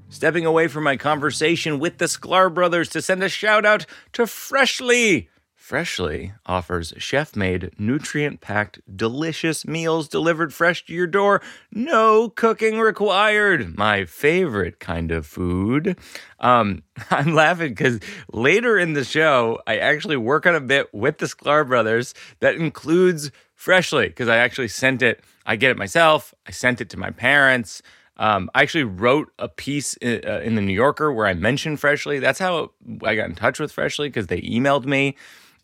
Stepping 0.09 0.45
away 0.45 0.67
from 0.67 0.83
my 0.83 0.97
conversation 0.97 1.79
with 1.79 1.97
the 1.97 2.05
Sklar 2.05 2.53
brothers 2.53 2.89
to 2.89 3.01
send 3.01 3.23
a 3.23 3.29
shout 3.29 3.65
out 3.65 3.85
to 4.13 4.25
Freshly. 4.27 5.29
Freshly 5.69 6.33
offers 6.47 6.95
chef 6.97 7.35
made, 7.35 7.69
nutrient 7.77 8.41
packed, 8.41 8.79
delicious 8.97 9.67
meals 9.67 10.07
delivered 10.07 10.51
fresh 10.51 10.83
to 10.87 10.93
your 10.93 11.05
door. 11.05 11.43
No 11.71 12.27
cooking 12.27 12.79
required. 12.79 13.77
My 13.77 14.05
favorite 14.05 14.79
kind 14.79 15.11
of 15.11 15.27
food. 15.27 15.95
Um, 16.39 16.81
I'm 17.11 17.35
laughing 17.35 17.75
because 17.75 17.99
later 18.33 18.79
in 18.79 18.93
the 18.93 19.03
show, 19.03 19.59
I 19.67 19.77
actually 19.77 20.17
work 20.17 20.47
on 20.47 20.55
a 20.55 20.59
bit 20.59 20.91
with 20.91 21.19
the 21.19 21.27
Sklar 21.27 21.67
brothers 21.67 22.15
that 22.39 22.55
includes 22.55 23.29
Freshly 23.53 24.07
because 24.07 24.27
I 24.27 24.37
actually 24.37 24.69
sent 24.69 25.03
it. 25.03 25.23
I 25.45 25.55
get 25.55 25.69
it 25.69 25.77
myself. 25.77 26.33
I 26.47 26.51
sent 26.51 26.81
it 26.81 26.89
to 26.89 26.97
my 26.97 27.11
parents. 27.11 27.83
Um, 28.17 28.49
I 28.55 28.63
actually 28.63 28.85
wrote 28.85 29.31
a 29.37 29.47
piece 29.47 29.93
in, 29.97 30.21
uh, 30.27 30.39
in 30.39 30.55
the 30.55 30.61
New 30.61 30.73
Yorker 30.73 31.13
where 31.13 31.27
I 31.27 31.35
mentioned 31.35 31.79
Freshly. 31.79 32.17
That's 32.17 32.39
how 32.39 32.71
I 33.03 33.13
got 33.13 33.29
in 33.29 33.35
touch 33.35 33.59
with 33.59 33.71
Freshly 33.71 34.09
because 34.09 34.27
they 34.27 34.41
emailed 34.41 34.85
me, 34.85 35.15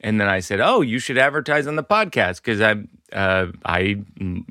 and 0.05 0.21
then 0.21 0.29
I 0.29 0.39
said, 0.39 0.61
"Oh, 0.61 0.81
you 0.81 0.99
should 0.99 1.17
advertise 1.17 1.65
on 1.65 1.77
the 1.77 1.83
podcast 1.83 2.35
because 2.35 2.61
I 2.61 2.75
uh, 3.11 3.47
I 3.65 4.03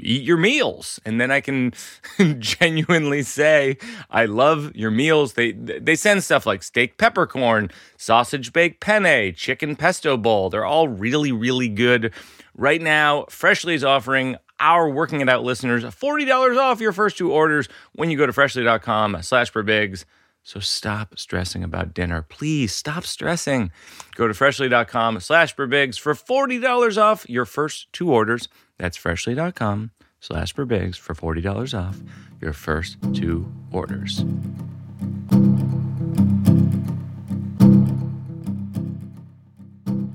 eat 0.03 0.23
your 0.25 0.37
meals, 0.37 0.99
and 1.05 1.21
then 1.21 1.31
I 1.31 1.41
can 1.41 1.73
genuinely 2.41 3.23
say 3.23 3.79
I 4.11 4.25
love 4.25 4.75
your 4.75 4.91
meals." 4.91 5.35
They 5.35 5.53
they 5.53 5.95
send 5.95 6.25
stuff 6.25 6.45
like 6.45 6.65
steak 6.65 6.99
peppercorn, 6.99 7.71
sausage 7.97 8.53
baked 8.53 8.81
penne, 8.81 9.33
chicken 9.37 9.77
pesto 9.77 10.17
bowl. 10.17 10.51
They're 10.51 10.67
all 10.67 10.89
really 10.89 11.31
really 11.31 11.69
good. 11.69 12.13
Right 12.57 12.83
now, 12.83 13.27
Freshly 13.31 13.75
is 13.75 13.85
offering 13.85 14.37
our 14.59 14.89
Working 14.89 15.21
It 15.21 15.29
Out 15.29 15.45
listeners 15.45 15.85
$40 15.85 16.59
off 16.59 16.81
your 16.81 16.93
first 16.93 17.17
two 17.17 17.33
orders 17.33 17.69
when 17.95 18.11
you 18.11 18.19
go 18.19 18.27
to 18.27 18.33
freshly.com 18.33 19.23
slash 19.23 19.53
birbigs. 19.53 20.05
So 20.47 20.61
stop 20.61 21.19
stressing 21.19 21.65
about 21.65 21.95
dinner. 21.95 22.21
Please 22.23 22.73
stop 22.75 23.05
stressing. 23.05 23.73
Go 24.15 24.29
to 24.29 24.35
freshly.com 24.35 25.21
slash 25.21 25.57
birbigs 25.57 25.99
for 25.99 26.13
$40 26.15 26.99
off 27.01 27.29
your 27.29 27.47
first 27.47 27.91
two 27.95 28.13
orders. 28.13 28.49
That's 28.79 28.99
freshly.com 28.99 29.91
slash 30.21 30.55
birbigs 30.55 30.97
for 30.97 31.15
$40 31.15 31.79
off 31.79 32.01
your 32.43 32.53
first 32.53 32.99
two 33.15 33.51
orders. 33.73 34.23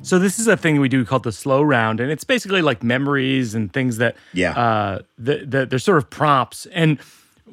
So 0.01 0.17
this 0.17 0.39
is 0.39 0.47
a 0.47 0.57
thing 0.57 0.79
we 0.79 0.89
do 0.89 1.05
called 1.05 1.23
the 1.23 1.31
slow 1.31 1.61
round, 1.61 1.99
and 1.99 2.09
it's 2.11 2.23
basically 2.23 2.61
like 2.63 2.81
memories 2.83 3.53
and 3.53 3.71
things 3.71 3.97
that 3.97 4.15
Yeah. 4.33 4.51
uh, 4.53 4.99
that 5.19 5.51
that 5.51 5.69
they're 5.69 5.77
sort 5.77 5.99
of 5.99 6.09
prompts. 6.09 6.65
And 6.67 6.97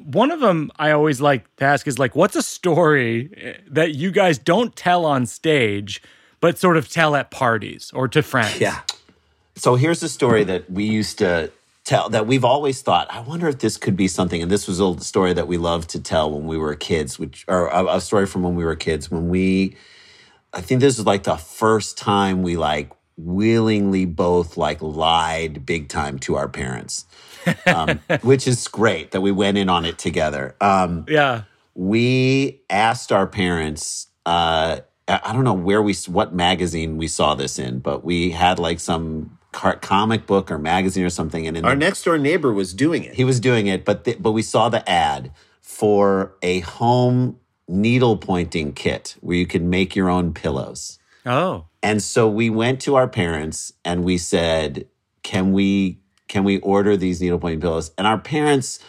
one 0.03 0.31
of 0.31 0.39
them 0.39 0.71
I 0.77 0.91
always 0.91 1.21
like 1.21 1.53
to 1.57 1.65
ask 1.65 1.87
is 1.87 1.99
like, 1.99 2.15
what's 2.15 2.35
a 2.35 2.41
story 2.41 3.29
eh, 3.37 3.53
that 3.69 3.95
you 3.95 4.11
guys 4.11 4.37
don't 4.37 4.75
tell 4.75 5.05
on 5.05 5.25
stage, 5.25 6.01
but 6.39 6.57
sort 6.57 6.77
of 6.77 6.89
tell 6.89 7.15
at 7.15 7.31
parties 7.31 7.91
or 7.93 8.07
to 8.09 8.21
friends? 8.21 8.59
Yeah. 8.59 8.81
So 9.55 9.75
here's 9.75 10.03
a 10.03 10.09
story 10.09 10.43
that 10.43 10.69
we 10.69 10.85
used 10.85 11.17
to 11.17 11.51
tell 11.83 12.09
that 12.09 12.27
we've 12.27 12.45
always 12.45 12.81
thought, 12.81 13.07
I 13.09 13.21
wonder 13.21 13.47
if 13.47 13.59
this 13.59 13.77
could 13.77 13.95
be 13.95 14.07
something. 14.07 14.41
And 14.41 14.51
this 14.51 14.67
was 14.67 14.79
a 14.79 14.99
story 14.99 15.33
that 15.33 15.47
we 15.47 15.57
loved 15.57 15.89
to 15.91 16.01
tell 16.01 16.29
when 16.29 16.45
we 16.45 16.57
were 16.57 16.75
kids, 16.75 17.17
which 17.17 17.43
or 17.47 17.67
a, 17.67 17.95
a 17.95 18.01
story 18.01 18.27
from 18.27 18.43
when 18.43 18.55
we 18.55 18.65
were 18.65 18.75
kids. 18.75 19.09
When 19.09 19.29
we, 19.29 19.75
I 20.53 20.61
think 20.61 20.81
this 20.81 20.97
was 20.97 21.07
like 21.07 21.23
the 21.23 21.37
first 21.37 21.97
time 21.97 22.43
we 22.43 22.55
like 22.55 22.91
willingly 23.17 24.05
both 24.05 24.57
like 24.57 24.81
lied 24.81 25.65
big 25.65 25.89
time 25.89 26.19
to 26.19 26.35
our 26.35 26.47
parents, 26.47 27.05
um, 27.65 27.99
which 28.21 28.47
is 28.47 28.67
great 28.67 29.11
that 29.11 29.21
we 29.21 29.31
went 29.31 29.57
in 29.57 29.69
on 29.69 29.85
it 29.85 29.97
together. 29.97 30.55
Um, 30.61 31.05
yeah. 31.07 31.43
we 31.75 32.61
asked 32.69 33.11
our 33.11 33.27
parents 33.27 34.07
uh, 34.25 34.79
I 35.07 35.19
I 35.23 35.33
don't 35.33 35.43
know 35.45 35.53
where 35.53 35.81
we 35.81 35.93
what 36.07 36.33
magazine 36.33 36.97
we 36.97 37.07
saw 37.07 37.35
this 37.35 37.57
in, 37.59 37.79
but 37.79 38.03
we 38.03 38.31
had 38.31 38.59
like 38.59 38.79
some 38.79 39.37
car, 39.53 39.77
comic 39.77 40.25
book 40.27 40.51
or 40.51 40.57
magazine 40.57 41.05
or 41.05 41.09
something, 41.09 41.47
and 41.47 41.55
in 41.55 41.63
Our 41.65 41.71
the- 41.71 41.77
next 41.79 42.03
door 42.03 42.17
neighbor 42.17 42.51
was 42.51 42.73
doing 42.73 43.03
it. 43.05 43.13
he 43.15 43.23
was 43.23 43.39
doing 43.39 43.67
it, 43.67 43.85
but 43.85 44.03
the, 44.03 44.15
but 44.19 44.31
we 44.33 44.41
saw 44.41 44.67
the 44.69 44.87
ad 44.89 45.31
for 45.61 46.35
a 46.41 46.59
home 46.59 47.39
needle 47.69 48.17
pointing 48.17 48.73
kit 48.73 49.15
where 49.21 49.37
you 49.37 49.45
can 49.45 49.69
make 49.69 49.95
your 49.95 50.09
own 50.09 50.33
pillows. 50.33 50.99
Oh. 51.25 51.65
And 51.83 52.01
so 52.01 52.27
we 52.27 52.49
went 52.49 52.81
to 52.81 52.95
our 52.95 53.07
parents 53.07 53.71
and 53.85 54.03
we 54.03 54.17
said, 54.17 54.87
"Can 55.23 55.53
we 55.53 55.99
can 56.27 56.43
we 56.43 56.59
order 56.59 56.97
these 56.97 57.21
needlepoint 57.21 57.61
pillows?" 57.61 57.91
And 57.97 58.07
our 58.07 58.17
parents 58.17 58.79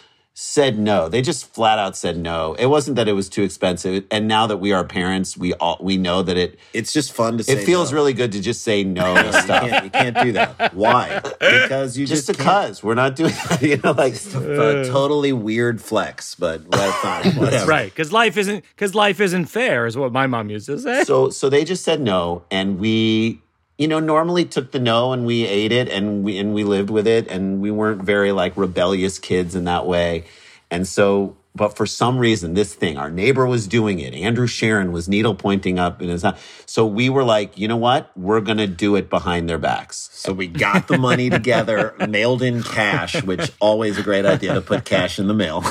said 0.41 0.79
no. 0.79 1.09
They 1.09 1.21
just 1.21 1.53
flat 1.53 1.79
out 1.79 1.97
said 1.97 2.17
no. 2.17 2.53
It 2.53 2.67
wasn't 2.67 2.95
that 2.95 3.09
it 3.09 3.13
was 3.13 3.27
too 3.27 3.43
expensive. 3.43 4.05
And 4.09 4.25
now 4.25 4.47
that 4.47 4.55
we 4.57 4.71
are 4.71 4.85
parents, 4.85 5.35
we 5.35 5.53
all 5.55 5.77
we 5.81 5.97
know 5.97 6.23
that 6.23 6.37
it 6.37 6.57
It's 6.71 6.93
just 6.93 7.11
fun 7.11 7.37
to 7.39 7.43
say. 7.43 7.53
it 7.53 7.65
feels 7.65 7.91
no. 7.91 7.97
really 7.97 8.13
good 8.13 8.31
to 8.31 8.39
just 8.39 8.61
say 8.61 8.85
no 8.85 9.15
to 9.15 9.21
You 9.39 9.69
can't, 9.69 9.83
you 9.83 9.89
can't 9.89 10.17
do 10.21 10.31
that. 10.33 10.73
Why? 10.73 11.19
Because 11.41 11.97
you 11.97 12.07
Just 12.07 12.27
just, 12.27 12.39
because 12.39 12.81
we're 12.81 12.95
not 12.95 13.17
doing 13.17 13.33
that, 13.33 13.61
you 13.71 13.77
know, 13.83 13.91
like 13.91 14.13
can't. 14.13 14.45
A 14.45 14.85
totally 14.89 15.33
weird 15.33 15.81
flex, 15.81 16.35
but 16.35 16.65
well, 16.69 16.91
fine, 16.93 17.35
whatever. 17.35 17.65
Right, 17.65 17.91
because 17.91 18.13
life 18.13 18.37
isn't 18.37 18.63
because 18.75 18.95
life 18.95 19.19
isn't 19.19 19.47
fair, 19.47 19.87
is 19.87 19.97
what 19.97 20.13
my 20.13 20.25
mom 20.25 20.49
used 20.49 20.67
to 20.67 20.79
say. 20.79 21.03
so 21.03 21.29
so 21.29 21.49
they 21.49 21.65
just 21.65 21.83
said 21.83 21.99
no 21.99 22.43
and 22.49 22.79
we 22.79 23.41
you 23.79 23.87
know 23.87 23.99
normally 23.99 24.45
took 24.45 24.71
the 24.71 24.79
no 24.79 25.13
and 25.13 25.25
we 25.25 25.47
ate 25.47 25.71
it 25.71 25.87
and 25.87 26.23
we 26.23 26.37
and 26.37 26.53
we 26.53 26.63
lived 26.63 26.91
with 26.91 27.07
it 27.07 27.27
and 27.29 27.61
we 27.61 27.71
weren't 27.71 28.03
very 28.03 28.31
like 28.31 28.55
rebellious 28.55 29.17
kids 29.17 29.55
in 29.55 29.63
that 29.63 29.87
way. 29.87 30.25
And 30.69 30.85
so 30.87 31.37
but 31.55 31.75
for 31.75 31.85
some 31.85 32.19
reason 32.19 32.53
this 32.53 32.75
thing 32.75 32.97
our 32.97 33.09
neighbor 33.09 33.47
was 33.47 33.67
doing 33.67 33.99
it. 33.99 34.13
Andrew 34.13 34.47
sharon 34.47 34.91
was 34.91 35.07
needle 35.07 35.33
pointing 35.33 35.79
up 35.79 36.01
in 36.01 36.09
his 36.09 36.25
so 36.65 36.85
we 36.85 37.09
were 37.09 37.23
like 37.23 37.57
you 37.57 37.69
know 37.69 37.77
what? 37.77 38.11
We're 38.17 38.41
gonna 38.41 38.67
do 38.67 38.97
it 38.97 39.09
behind 39.09 39.49
their 39.49 39.57
backs. 39.57 40.09
So 40.11 40.33
we 40.33 40.47
got 40.47 40.89
the 40.89 40.97
money 40.97 41.29
together, 41.29 41.95
mailed 42.07 42.41
in 42.41 42.61
cash, 42.63 43.23
which 43.23 43.49
always 43.61 43.97
a 43.97 44.03
great 44.03 44.25
idea 44.25 44.55
to 44.55 44.61
put 44.61 44.83
cash 44.83 45.19
in 45.19 45.27
the 45.27 45.33
mail. 45.33 45.63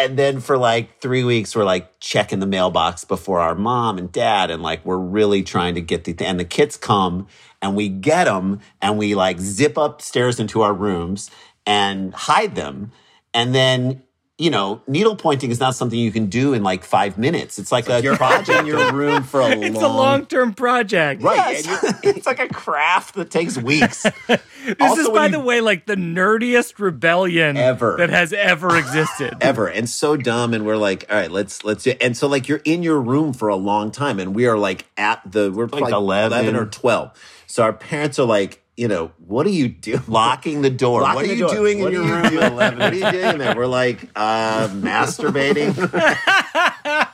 and 0.00 0.18
then 0.18 0.40
for 0.40 0.56
like 0.56 1.00
three 1.00 1.24
weeks 1.24 1.54
we're 1.54 1.64
like 1.64 2.00
checking 2.00 2.40
the 2.40 2.46
mailbox 2.46 3.04
before 3.04 3.40
our 3.40 3.54
mom 3.54 3.98
and 3.98 4.10
dad 4.10 4.50
and 4.50 4.62
like 4.62 4.84
we're 4.84 4.96
really 4.96 5.42
trying 5.42 5.74
to 5.74 5.80
get 5.80 6.04
the 6.04 6.16
and 6.24 6.40
the 6.40 6.44
kids 6.44 6.76
come 6.76 7.26
and 7.62 7.76
we 7.76 7.88
get 7.88 8.24
them 8.24 8.60
and 8.80 8.98
we 8.98 9.14
like 9.14 9.38
zip 9.38 9.76
upstairs 9.76 10.40
into 10.40 10.62
our 10.62 10.72
rooms 10.72 11.30
and 11.66 12.14
hide 12.14 12.54
them. 12.54 12.92
And 13.34 13.54
then 13.54 14.02
you 14.40 14.50
know 14.50 14.80
needle 14.86 15.14
pointing 15.14 15.50
is 15.50 15.60
not 15.60 15.74
something 15.74 15.98
you 15.98 16.10
can 16.10 16.26
do 16.26 16.54
in 16.54 16.62
like 16.62 16.82
five 16.82 17.18
minutes 17.18 17.58
it's 17.58 17.70
like 17.70 17.88
a 17.90 18.00
You're 18.02 18.16
project 18.16 18.48
in 18.60 18.66
your 18.66 18.90
room 18.92 19.22
for 19.22 19.40
a 19.42 19.50
it's 19.50 19.76
long. 19.76 19.84
a 19.84 19.88
long 19.96 20.26
term 20.26 20.54
project. 20.54 21.22
Right, 21.22 21.64
and 21.66 22.16
it's 22.16 22.26
like 22.26 22.40
a 22.40 22.48
craft 22.48 23.14
that 23.16 23.30
takes 23.30 23.56
weeks. 23.58 24.06
This 24.62 24.76
Also, 24.78 25.00
is, 25.02 25.08
by 25.08 25.24
you- 25.26 25.32
the 25.32 25.40
way, 25.40 25.62
like 25.62 25.86
the 25.86 25.94
nerdiest 25.94 26.78
rebellion 26.78 27.56
Ever. 27.56 27.96
that 27.96 28.10
has 28.10 28.34
ever 28.34 28.76
existed. 28.76 29.34
ever 29.40 29.66
and 29.66 29.88
so 29.88 30.16
dumb 30.18 30.52
and 30.52 30.66
we're 30.66 30.76
like 30.76 31.06
all 31.10 31.16
right 31.16 31.30
let's 31.30 31.64
let's 31.64 31.84
do 31.84 31.94
and 32.00 32.14
so 32.16 32.26
like 32.28 32.46
you're 32.46 32.60
in 32.66 32.82
your 32.82 33.00
room 33.00 33.32
for 33.32 33.48
a 33.48 33.56
long 33.56 33.90
time 33.90 34.18
and 34.20 34.34
we 34.34 34.46
are 34.46 34.58
like 34.58 34.84
at 34.98 35.20
the 35.24 35.50
we're 35.50 35.66
like 35.66 35.92
11. 35.92 36.32
11 36.38 36.56
or 36.56 36.66
12 36.66 37.10
so 37.46 37.62
our 37.62 37.72
parents 37.72 38.18
are 38.18 38.26
like 38.26 38.62
you 38.80 38.88
know 38.88 39.12
what 39.26 39.46
are 39.46 39.50
you 39.50 39.68
doing 39.68 40.00
Locking 40.08 40.62
the 40.62 40.70
door. 40.70 41.02
Locking 41.02 41.14
what 41.16 41.24
are 41.26 41.28
you 41.34 41.38
door. 41.40 41.54
doing 41.54 41.80
What 41.80 41.92
in 41.92 42.02
your 42.02 42.14
room 42.16 42.30
doing? 42.30 42.42
at 42.42 42.52
11? 42.52 42.78
what 42.78 42.92
are 42.92 42.96
you 42.96 43.10
doing 43.12 43.38
there 43.38 43.54
we're 43.54 43.66
like 43.66 44.08
uh 44.16 44.68
masturbating 44.68 45.76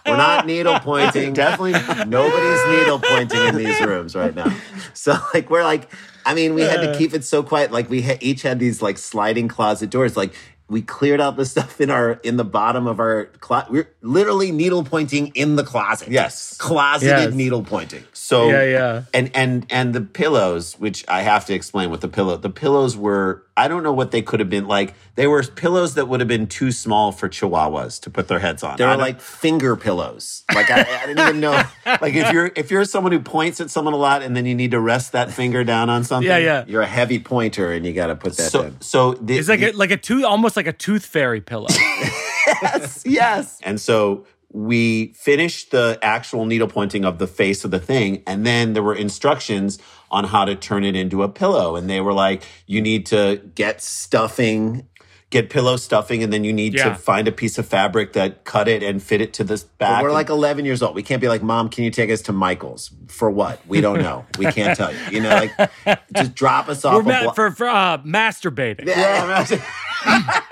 we're 0.06 0.16
not 0.16 0.46
needle 0.46 0.78
pointing 0.80 1.32
Definitely 1.32 1.72
nobody's 2.06 2.66
needle 2.78 3.00
pointing 3.00 3.42
in 3.48 3.56
these 3.56 3.80
rooms 3.80 4.14
right 4.14 4.34
now 4.34 4.54
so 4.94 5.16
like 5.34 5.50
we're 5.50 5.64
like 5.64 5.90
i 6.24 6.34
mean 6.34 6.54
we 6.54 6.62
had 6.62 6.80
to 6.82 6.96
keep 6.96 7.12
it 7.14 7.24
so 7.24 7.42
quiet 7.42 7.72
like 7.72 7.90
we 7.90 8.02
ha- 8.02 8.18
each 8.20 8.42
had 8.42 8.58
these 8.60 8.80
like 8.80 8.98
sliding 8.98 9.48
closet 9.48 9.90
doors 9.90 10.16
like 10.16 10.34
we 10.68 10.82
cleared 10.82 11.20
out 11.20 11.36
the 11.36 11.44
stuff 11.46 11.80
in 11.80 11.90
our 11.90 12.12
in 12.24 12.36
the 12.36 12.44
bottom 12.44 12.86
of 12.86 12.98
our 12.98 13.26
closet 13.40 13.70
we're 13.70 13.88
literally 14.02 14.50
needle 14.52 14.82
pointing 14.84 15.28
in 15.28 15.56
the 15.56 15.62
closet 15.64 16.08
Yes. 16.08 16.56
closeted 16.58 17.16
Yes. 17.18 17.34
needle 17.34 17.62
pointing 17.62 18.02
So 18.12 18.50
Yeah, 18.50 18.64
yeah. 18.64 19.02
And 19.14 19.30
and 19.34 19.66
and 19.70 19.94
the 19.94 20.00
pillows, 20.00 20.74
which 20.78 21.04
I 21.08 21.22
have 21.22 21.46
to 21.46 21.54
explain 21.54 21.90
what 21.90 22.00
the 22.00 22.08
pillow. 22.08 22.36
The 22.36 22.50
pillows 22.50 22.96
were 22.96 23.44
I 23.56 23.68
don't 23.68 23.82
know 23.82 23.92
what 23.92 24.10
they 24.10 24.22
could 24.22 24.40
have 24.40 24.50
been 24.50 24.66
like. 24.66 24.94
They 25.14 25.26
were 25.26 25.42
pillows 25.42 25.94
that 25.94 26.08
would 26.08 26.20
have 26.20 26.28
been 26.28 26.46
too 26.46 26.72
small 26.72 27.10
for 27.10 27.28
chihuahuas 27.28 28.00
to 28.02 28.10
put 28.10 28.28
their 28.28 28.38
heads 28.38 28.62
on. 28.62 28.76
they 28.76 28.84
I 28.84 28.96
were 28.96 29.00
like 29.00 29.20
finger 29.20 29.76
pillows 29.76 30.44
like 30.54 30.70
I, 30.70 30.80
I 30.80 31.06
didn't 31.06 31.20
even 31.20 31.40
know 31.40 31.52
like 31.86 32.14
if 32.14 32.32
you're 32.32 32.50
if 32.54 32.70
you're 32.70 32.84
someone 32.84 33.12
who 33.12 33.20
points 33.20 33.60
at 33.60 33.70
someone 33.70 33.94
a 33.94 33.96
lot 33.96 34.22
and 34.22 34.36
then 34.36 34.44
you 34.46 34.54
need 34.54 34.72
to 34.72 34.80
rest 34.80 35.12
that 35.12 35.32
finger 35.32 35.64
down 35.64 35.88
on 35.88 36.04
something. 36.04 36.28
Yeah, 36.28 36.38
yeah. 36.38 36.64
you're 36.66 36.82
a 36.82 36.86
heavy 36.86 37.18
pointer 37.18 37.72
and 37.72 37.86
you 37.86 37.92
got 37.92 38.08
to 38.08 38.16
put 38.16 38.36
that 38.36 38.50
So 38.50 38.62
in 38.62 38.80
so 38.80 39.14
the, 39.14 39.38
It's 39.38 39.48
like 39.48 39.62
a, 39.62 39.72
like 39.72 39.90
a 39.90 39.96
tooth, 39.96 40.24
almost 40.24 40.56
like 40.56 40.66
a 40.66 40.72
tooth 40.72 41.06
fairy 41.06 41.40
pillow. 41.40 41.68
yes, 42.62 43.02
yes. 43.06 43.60
And 43.62 43.80
so 43.80 44.26
we 44.52 45.12
finished 45.14 45.70
the 45.70 45.98
actual 46.02 46.46
needle 46.46 46.68
pointing 46.68 47.04
of 47.04 47.18
the 47.18 47.26
face 47.26 47.64
of 47.64 47.70
the 47.70 47.78
thing, 47.78 48.22
and 48.26 48.46
then 48.46 48.72
there 48.72 48.82
were 48.82 48.94
instructions 48.94 49.78
on 50.10 50.24
how 50.24 50.44
to 50.44 50.54
turn 50.54 50.84
it 50.84 50.94
into 50.96 51.22
a 51.22 51.28
pillow. 51.28 51.76
And 51.76 51.88
they 51.90 52.00
were 52.00 52.12
like, 52.12 52.42
you 52.66 52.80
need 52.80 53.06
to 53.06 53.40
get 53.54 53.82
stuffing 53.82 54.86
get 55.30 55.50
pillow 55.50 55.76
stuffing, 55.76 56.22
and 56.22 56.32
then 56.32 56.44
you 56.44 56.52
need 56.52 56.72
Yeah. 56.72 56.90
to 56.90 56.94
find 56.94 57.26
a 57.26 57.32
piece 57.32 57.58
of 57.58 57.66
fabric 57.66 58.12
that 58.12 58.44
cut 58.44 58.68
it 58.68 58.80
and 58.84 59.02
fit 59.02 59.20
it 59.20 59.32
to 59.34 59.44
this 59.44 59.64
back. 59.64 59.96
But 59.98 60.02
we're 60.04 60.08
And- 60.10 60.14
like 60.14 60.28
11 60.28 60.64
years 60.64 60.84
old. 60.84 60.94
We 60.94 61.02
can't 61.02 61.20
be 61.20 61.26
like, 61.28 61.42
Mom, 61.42 61.68
can 61.68 61.82
you 61.82 61.90
take 61.90 62.10
us 62.10 62.22
to 62.22 62.32
Michael's? 62.32 62.92
For 63.08 63.28
what? 63.28 63.60
We 63.66 63.80
don't 63.80 64.00
know. 64.00 64.24
We 64.38 64.46
can't 64.52 64.78
tell 64.78 64.92
you. 64.92 64.98
You 65.10 65.20
know, 65.22 65.30
like, 65.30 65.98
just 66.14 66.36
drop 66.36 66.68
us 66.68 66.84
off. 66.84 66.94
We're 66.94 67.00
a 67.00 67.14
ma- 67.14 67.22
blo- 67.24 67.32
for, 67.32 67.50
for 67.50 67.66
uh, 67.68 67.98
masturbating. 67.98 68.86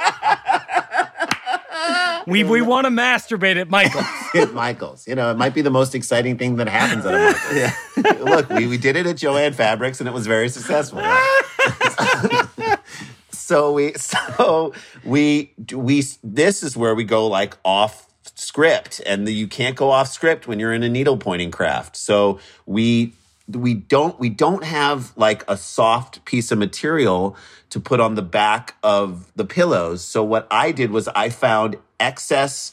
We 2.26 2.44
we 2.44 2.62
want 2.62 2.86
to 2.86 2.90
masturbate 2.90 3.56
at 3.56 3.68
Michael's. 3.70 4.06
at 4.34 4.54
Michael's. 4.54 5.06
You 5.06 5.14
know, 5.14 5.30
it 5.30 5.36
might 5.36 5.54
be 5.54 5.62
the 5.62 5.70
most 5.70 5.94
exciting 5.94 6.38
thing 6.38 6.56
that 6.56 6.68
happens 6.68 7.04
at 7.06 7.14
a 7.14 7.18
Michael's. 7.18 7.56
Yeah. 7.56 8.12
Look, 8.36 8.48
we, 8.50 8.66
we 8.66 8.78
did 8.78 8.96
it 8.96 9.06
at 9.06 9.16
Jo-Ann 9.16 9.52
Fabrics 9.52 10.00
and 10.00 10.08
it 10.08 10.12
was 10.12 10.26
very 10.26 10.48
successful. 10.48 11.02
so 13.30 13.72
we 13.72 13.94
so 13.94 14.72
we 15.04 15.52
we 15.72 16.02
this 16.22 16.62
is 16.62 16.76
where 16.76 16.94
we 16.94 17.04
go 17.04 17.26
like 17.26 17.56
off 17.64 18.08
script 18.34 19.00
and 19.06 19.28
the, 19.28 19.32
you 19.32 19.46
can't 19.46 19.76
go 19.76 19.90
off 19.90 20.08
script 20.08 20.48
when 20.48 20.58
you're 20.58 20.72
in 20.72 20.82
a 20.82 20.88
needle 20.88 21.16
pointing 21.16 21.50
craft. 21.50 21.96
So 21.96 22.40
we 22.66 23.12
we 23.48 23.74
don't 23.74 24.18
we 24.18 24.30
don't 24.30 24.64
have 24.64 25.12
like 25.16 25.44
a 25.48 25.56
soft 25.56 26.24
piece 26.24 26.50
of 26.50 26.58
material 26.58 27.36
to 27.70 27.80
put 27.80 28.00
on 28.00 28.14
the 28.14 28.22
back 28.22 28.74
of 28.82 29.30
the 29.36 29.44
pillows. 29.44 30.04
So 30.04 30.22
what 30.22 30.46
I 30.50 30.72
did 30.72 30.90
was 30.90 31.08
I 31.08 31.28
found 31.28 31.76
excess 32.00 32.72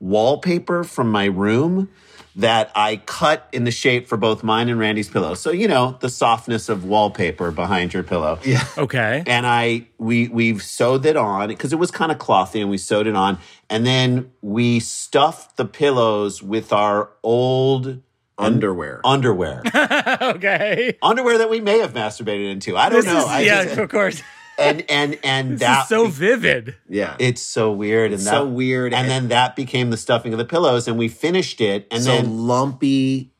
wallpaper 0.00 0.84
from 0.84 1.10
my 1.10 1.24
room 1.24 1.88
that 2.36 2.70
I 2.76 2.98
cut 3.04 3.48
in 3.52 3.64
the 3.64 3.72
shape 3.72 4.06
for 4.06 4.16
both 4.16 4.44
mine 4.44 4.68
and 4.68 4.78
Randy's 4.78 5.08
pillow. 5.08 5.34
So 5.34 5.50
you 5.50 5.66
know 5.66 5.96
the 6.00 6.08
softness 6.08 6.68
of 6.68 6.84
wallpaper 6.84 7.50
behind 7.50 7.92
your 7.92 8.04
pillow. 8.04 8.38
Yeah. 8.44 8.64
Okay. 8.78 9.24
And 9.26 9.44
I 9.44 9.88
we 9.98 10.28
we've 10.28 10.62
sewed 10.62 11.04
it 11.04 11.16
on 11.16 11.48
because 11.48 11.72
it 11.72 11.80
was 11.80 11.90
kind 11.90 12.12
of 12.12 12.18
clothy 12.18 12.60
and 12.60 12.70
we 12.70 12.78
sewed 12.78 13.08
it 13.08 13.16
on. 13.16 13.38
And 13.68 13.84
then 13.84 14.30
we 14.40 14.78
stuffed 14.78 15.56
the 15.56 15.64
pillows 15.64 16.42
with 16.42 16.72
our 16.72 17.10
old 17.24 18.00
Underwear. 18.40 19.00
underwear. 19.04 19.62
Okay. 20.22 20.96
underwear 21.02 21.38
that 21.38 21.50
we 21.50 21.60
may 21.60 21.78
have 21.80 21.92
masturbated 21.92 22.52
into. 22.52 22.76
I 22.76 22.88
don't 22.88 22.98
This 23.04 23.06
know. 23.12 23.18
is 23.18 23.24
I 23.26 23.40
yeah, 23.40 23.64
just- 23.64 23.78
of 23.78 23.88
course. 23.90 24.22
and 24.58 24.84
and 24.90 25.18
and 25.22 25.52
This 25.52 25.60
that 25.60 25.82
is 25.84 25.88
so 25.88 26.08
vivid. 26.08 26.74
yeah. 26.88 27.16
it's 27.18 27.40
so 27.42 27.72
weird 27.72 28.06
and 28.06 28.14
It's 28.14 28.24
that, 28.24 28.30
so 28.32 28.46
weird. 28.46 28.92
And, 28.92 29.02
And- 29.02 29.10
then 29.10 29.28
that 29.28 29.56
became 29.56 29.90
the 29.90 29.96
stuffing 29.96 30.32
of 30.32 30.38
the 30.38 30.44
pillows 30.44 30.88
and 30.88 30.98
we 30.98 31.08
finished 31.08 31.60
it 31.60 31.86
and 31.90 32.02
so 32.02 32.10
then 32.10 32.46
lumpy, 32.46 33.30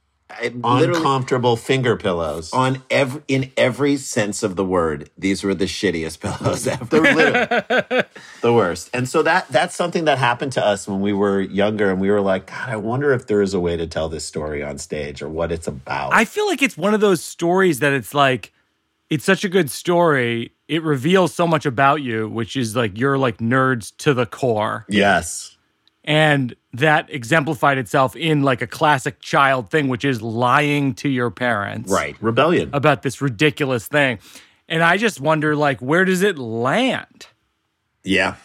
uncomfortable 0.64 1.56
finger 1.56 1.96
pillows. 1.96 2.52
on 2.52 2.82
every 2.90 3.22
in 3.28 3.50
every 3.56 3.96
sense 3.96 4.42
of 4.42 4.56
the 4.56 4.64
word. 4.64 5.10
These 5.18 5.42
were 5.42 5.54
the 5.54 5.64
shittiest 5.64 6.20
pillows 6.38 6.66
ever. 6.66 8.04
The 8.40 8.52
worst. 8.52 8.90
And 8.94 9.08
so 9.08 9.22
that 9.22 9.48
that's 9.48 9.74
something 9.74 10.04
that 10.04 10.18
happened 10.18 10.52
to 10.52 10.64
us 10.64 10.86
when 10.86 11.00
we 11.00 11.12
were 11.12 11.40
younger 11.40 11.90
and 11.90 12.00
we 12.00 12.10
were 12.10 12.20
like, 12.20 12.46
God, 12.46 12.68
I 12.68 12.76
wonder 12.76 13.12
if 13.12 13.26
there 13.26 13.42
is 13.42 13.52
a 13.52 13.58
way 13.60 13.76
to 13.76 13.86
tell 13.86 14.08
this 14.08 14.24
story 14.24 14.62
on 14.62 14.78
stage 14.78 15.22
or 15.22 15.28
what 15.28 15.50
it's 15.50 15.66
about. 15.66 16.12
I 16.12 16.24
feel 16.24 16.46
like 16.46 16.62
it's 16.62 16.76
one 16.76 16.94
of 16.94 17.00
those 17.00 17.22
stories 17.24 17.80
that 17.80 17.92
it's 17.92 18.14
like 18.14 18.52
it's 19.10 19.24
such 19.24 19.42
a 19.44 19.48
good 19.48 19.70
story. 19.70 20.52
It 20.68 20.82
reveals 20.82 21.34
so 21.34 21.46
much 21.46 21.66
about 21.66 22.02
you, 22.02 22.28
which 22.28 22.54
is 22.54 22.76
like 22.76 22.98
you're 22.98 23.18
like 23.18 23.38
nerds 23.38 23.96
to 23.98 24.14
the 24.14 24.26
core. 24.26 24.84
yes. 24.88 25.54
And 26.04 26.54
that 26.72 27.12
exemplified 27.12 27.76
itself 27.76 28.16
in 28.16 28.42
like 28.42 28.62
a 28.62 28.66
classic 28.66 29.20
child 29.20 29.70
thing, 29.70 29.88
which 29.88 30.06
is 30.06 30.22
lying 30.22 30.94
to 30.94 31.08
your 31.08 31.30
parents. 31.30 31.92
right. 31.92 32.16
Rebellion. 32.22 32.70
About 32.72 33.02
this 33.02 33.20
ridiculous 33.20 33.86
thing. 33.86 34.18
And 34.70 34.82
I 34.82 34.96
just 34.96 35.20
wonder, 35.20 35.54
like, 35.54 35.80
where 35.80 36.06
does 36.06 36.22
it 36.22 36.38
land? 36.38 37.26
Yeah. 38.04 38.36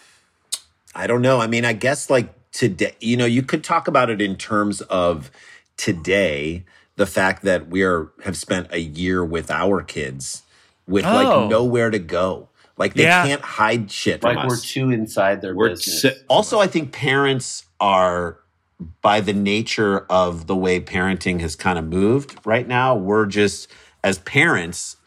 I 0.94 1.08
don't 1.08 1.22
know. 1.22 1.40
I 1.40 1.48
mean, 1.48 1.64
I 1.64 1.72
guess 1.72 2.10
like 2.10 2.34
today, 2.52 2.96
you 3.00 3.16
know, 3.16 3.26
you 3.26 3.42
could 3.44 3.64
talk 3.64 3.88
about 3.88 4.10
it 4.10 4.22
in 4.22 4.36
terms 4.36 4.82
of 4.82 5.32
today, 5.78 6.66
the 6.96 7.06
fact 7.06 7.44
that 7.44 7.68
we 7.68 7.82
are 7.84 8.12
have 8.24 8.38
spent 8.38 8.68
a 8.72 8.80
year 8.80 9.24
with 9.24 9.50
our 9.50 9.82
kids 9.82 10.44
with 10.88 11.06
Oh. 11.06 11.14
like 11.14 11.50
nowhere 11.50 11.90
to 11.90 12.00
go. 12.00 12.50
Like 12.78 12.94
they 12.96 13.04
Yeah. 13.04 13.26
can't 13.26 13.42
hide 13.42 13.92
shit 13.92 14.22
from 14.22 14.36
Like 14.36 14.48
we're 14.48 14.56
us. 14.56 14.64
too 14.64 14.90
inside 14.92 15.42
their 15.42 15.56
We're 15.56 15.70
business. 15.70 16.02
si- 16.02 16.24
also, 16.28 16.60
I 16.60 16.68
think 16.68 16.92
parents 16.92 17.66
are, 17.80 18.40
by 19.02 19.20
the 19.22 19.34
nature 19.34 20.00
of 20.10 20.48
the 20.48 20.56
way 20.56 20.80
parenting 20.80 21.40
has 21.42 21.56
kind 21.56 21.78
of 21.80 21.86
moved 21.86 22.38
right 22.46 22.68
now, 22.68 22.96
we're 22.96 23.26
just, 23.28 23.68
as 24.04 24.18
parents, 24.20 24.98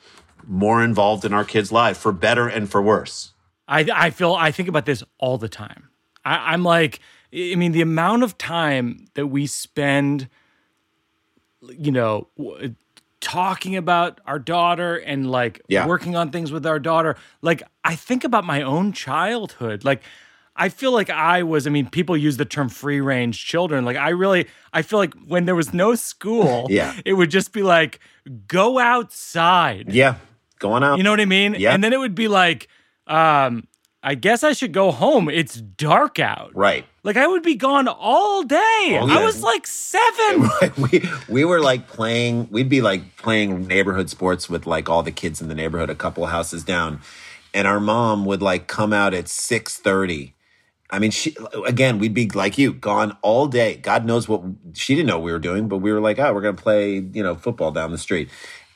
more 0.47 0.83
involved 0.83 1.25
in 1.25 1.33
our 1.35 1.45
kids' 1.45 1.73
lives 1.73 1.99
for 1.99 2.12
better 2.12 2.47
and 2.47 2.71
for 2.71 2.81
worse. 2.81 3.33
I 3.69 3.85
I 3.93 4.11
feel 4.11 4.33
I 4.35 4.53
think 4.53 4.69
about 4.69 4.87
this 4.87 5.03
all 5.19 5.39
the 5.39 5.49
time. 5.49 5.89
I, 6.25 6.53
I'm 6.53 6.62
like, 6.62 7.01
I 7.35 7.57
mean, 7.57 7.73
the 7.73 7.83
amount 7.83 8.23
of 8.23 8.39
time 8.39 9.07
that 9.15 9.27
we 9.27 9.47
spend, 9.49 10.29
you 11.69 11.91
know, 11.91 12.29
w- 12.39 12.77
talking 13.27 13.75
about 13.75 14.21
our 14.25 14.39
daughter 14.39 14.97
and 14.97 15.29
like 15.29 15.61
Yeah. 15.69 15.85
working 15.87 16.15
on 16.15 16.31
things 16.31 16.53
with 16.53 16.65
our 16.65 16.79
daughter. 16.79 17.17
Like, 17.43 17.62
I 17.83 17.97
think 17.97 18.23
about 18.23 18.45
my 18.45 18.62
own 18.62 18.93
childhood. 18.93 19.85
Like, 19.85 20.03
I 20.55 20.69
feel 20.69 20.93
like 20.93 21.11
I 21.11 21.43
was. 21.43 21.67
I 21.67 21.71
mean, 21.71 21.89
people 21.91 22.17
use 22.17 22.37
the 22.37 22.45
term 22.45 22.69
free 22.69 23.01
range 23.01 23.45
children. 23.45 23.85
Like, 23.85 23.97
I 23.97 24.11
really, 24.11 24.47
I 24.73 24.83
feel 24.83 25.01
like 25.01 25.12
when 25.27 25.45
there 25.45 25.57
was 25.57 25.75
no 25.75 25.97
school, 25.97 26.67
Yeah. 26.71 26.95
it 27.05 27.15
would 27.15 27.31
just 27.31 27.53
be 27.53 27.62
like, 27.65 27.99
go 28.47 28.79
outside. 28.79 29.93
yeah, 29.93 30.15
going 30.61 30.85
out. 30.85 30.99
You 30.99 31.03
know 31.03 31.11
what 31.11 31.21
I 31.21 31.25
mean? 31.27 31.57
Yeah. 31.59 31.73
And 31.75 31.83
then 31.83 31.93
it 31.93 31.99
would 31.99 32.15
be 32.15 32.29
like, 32.29 32.69
um, 33.09 33.67
I 34.07 34.14
guess 34.14 34.45
I 34.45 34.53
should 34.53 34.73
go 34.73 34.92
home. 34.92 35.29
It's 35.29 35.57
dark 35.61 36.21
out. 36.21 36.53
right. 36.55 36.87
Like 37.03 37.16
I 37.16 37.27
would 37.27 37.42
be 37.42 37.57
gone 37.57 37.88
all 37.88 38.45
day. 38.45 38.99
Oh, 39.01 39.09
I 39.09 39.25
was 39.25 39.42
like 39.42 39.66
seven. 39.66 40.49
we 40.79 41.09
we 41.29 41.45
were 41.45 41.61
like 41.61 41.88
playing 41.88 42.49
we'd 42.53 42.69
be 42.69 42.81
like 42.81 43.16
playing 43.16 43.66
neighborhood 43.66 44.09
sports 44.09 44.49
with 44.49 44.64
like 44.64 44.88
all 44.88 45.03
the 45.03 45.11
kids 45.11 45.40
in 45.40 45.49
the 45.49 45.57
neighborhood 45.57 45.90
a 45.90 45.97
couple 45.97 46.25
houses 46.27 46.62
down 46.62 47.01
and 47.53 47.66
our 47.66 47.81
mom 47.81 48.25
would 48.27 48.42
like 48.42 48.69
come 48.69 48.92
out 48.92 49.12
at 49.12 49.25
6:30 49.25 50.35
I 50.88 51.01
mean 51.01 51.11
she 51.11 51.37
again 51.66 51.99
we'd 51.99 52.14
be 52.14 52.29
like 52.29 52.59
you 52.59 52.73
gone 52.73 53.16
all 53.23 53.49
day 53.49 53.77
god 53.77 54.05
knows 54.05 54.29
what 54.29 54.42
she 54.75 54.95
didn't 54.95 55.09
know 55.09 55.19
we 55.19 55.33
were 55.33 55.40
doing 55.40 55.66
but 55.66 55.79
we 55.79 55.92
were 55.92 56.01
like 56.01 56.21
oh 56.21 56.33
we're 56.33 56.42
going 56.42 56.57
to 56.57 56.62
play 56.62 56.99
you 56.99 57.25
know 57.25 57.35
football 57.35 57.73
down 57.73 57.90
the 57.90 57.99
street 57.99 58.29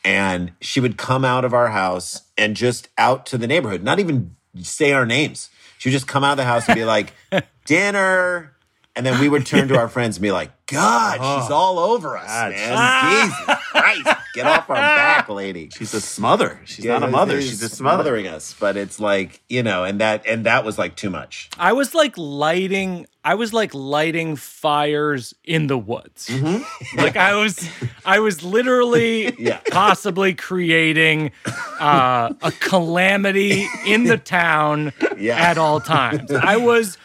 and 0.05 0.53
she 0.61 0.81
would 0.81 0.97
come 0.97 1.25
out 1.25 1.45
of 1.45 1.55
our 1.55 1.69
house 1.69 2.23
and 2.37 2.57
just 2.57 2.89
out 2.99 3.27
to 3.27 3.39
the 3.39 3.47
neighborhood 3.47 3.85
not 3.85 4.01
even 4.01 4.35
say 4.63 4.93
our 4.93 5.07
names. 5.07 5.51
She 5.79 5.89
would 5.89 5.93
just 5.93 6.07
come 6.07 6.25
out 6.25 6.33
of 6.33 6.37
the 6.39 6.45
house 6.45 6.69
and 6.69 6.77
be 6.77 6.85
like 6.85 7.15
dinner 7.65 8.53
and 8.97 9.07
then 9.07 9.21
we 9.21 9.29
would 9.29 9.47
turn 9.47 9.69
to 9.69 9.77
our 9.79 9.89
friends 9.89 10.17
and 10.17 10.23
be 10.23 10.33
like, 10.33 10.51
God, 10.67 11.15
she's 11.43 11.51
all 11.51 11.79
over 11.79 12.17
us, 12.17 12.27
God, 12.27 12.53
man. 12.53 13.29
Jesus 13.31 13.65
Christ. 13.71 14.09
Get 14.35 14.47
off 14.47 14.71
our 14.71 14.77
back, 14.77 15.29
lady. 15.29 15.69
She's 15.77 15.93
a 15.95 16.01
smother. 16.01 16.61
She's 16.65 16.85
Yeah, 16.85 16.99
not 16.99 17.09
a 17.09 17.11
mother. 17.13 17.39
it 17.39 17.43
She's 17.43 17.61
a 17.63 17.67
is 17.67 17.73
smother. 17.73 18.03
smothering 18.05 18.29
us. 18.29 18.55
But 18.59 18.77
it's 18.77 19.01
like, 19.01 19.43
you 19.49 19.63
know, 19.65 19.83
and 19.85 20.01
that 20.01 20.25
and 20.27 20.47
that 20.47 20.65
was 20.65 20.79
like 20.79 20.95
too 20.95 21.11
much. 21.11 21.51
I 21.59 21.73
was 21.73 21.93
like 21.95 22.15
lighting. 22.17 23.07
I 23.25 23.35
was 23.35 23.53
like 23.53 23.75
lighting 23.75 24.37
fires 24.37 25.35
in 25.45 25.67
the 25.67 25.77
woods. 25.79 26.31
like 26.97 27.17
I 27.17 27.35
was, 27.35 27.69
I 28.05 28.21
was 28.21 28.45
literally 28.45 29.35
Yeah. 29.39 29.59
possibly 29.71 30.35
creating 30.35 31.33
uh, 31.81 32.33
a 32.43 32.53
calamity 32.61 33.67
in 33.87 34.05
the 34.05 34.17
town 34.19 34.93
Yeah. 35.19 35.37
at 35.37 35.59
all 35.59 35.81
times. 35.81 36.31
I 36.31 36.57
was 36.57 36.97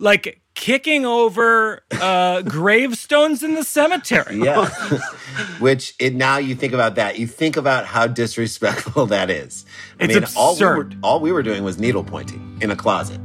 like 0.00 0.41
kicking 0.54 1.06
over 1.06 1.82
uh, 1.92 2.42
gravestones 2.42 3.42
in 3.42 3.54
the 3.54 3.64
cemetery. 3.64 4.36
Yeah. 4.36 4.68
Which 5.58 5.94
it 5.98 6.14
now 6.14 6.38
you 6.38 6.54
think 6.54 6.72
about 6.72 6.94
that. 6.96 7.18
You 7.18 7.26
think 7.26 7.56
about 7.56 7.86
how 7.86 8.06
disrespectful 8.06 9.06
that 9.06 9.30
is. 9.30 9.64
I 10.00 10.04
It's 10.04 10.14
mean, 10.14 10.24
all 10.36 10.56
we 10.58 10.64
were 10.64 10.90
all 11.02 11.20
we 11.20 11.32
were 11.32 11.42
doing 11.42 11.64
was 11.64 11.78
needle 11.78 12.04
pointing 12.04 12.58
in 12.60 12.70
a 12.70 12.76
closet. 12.76 13.20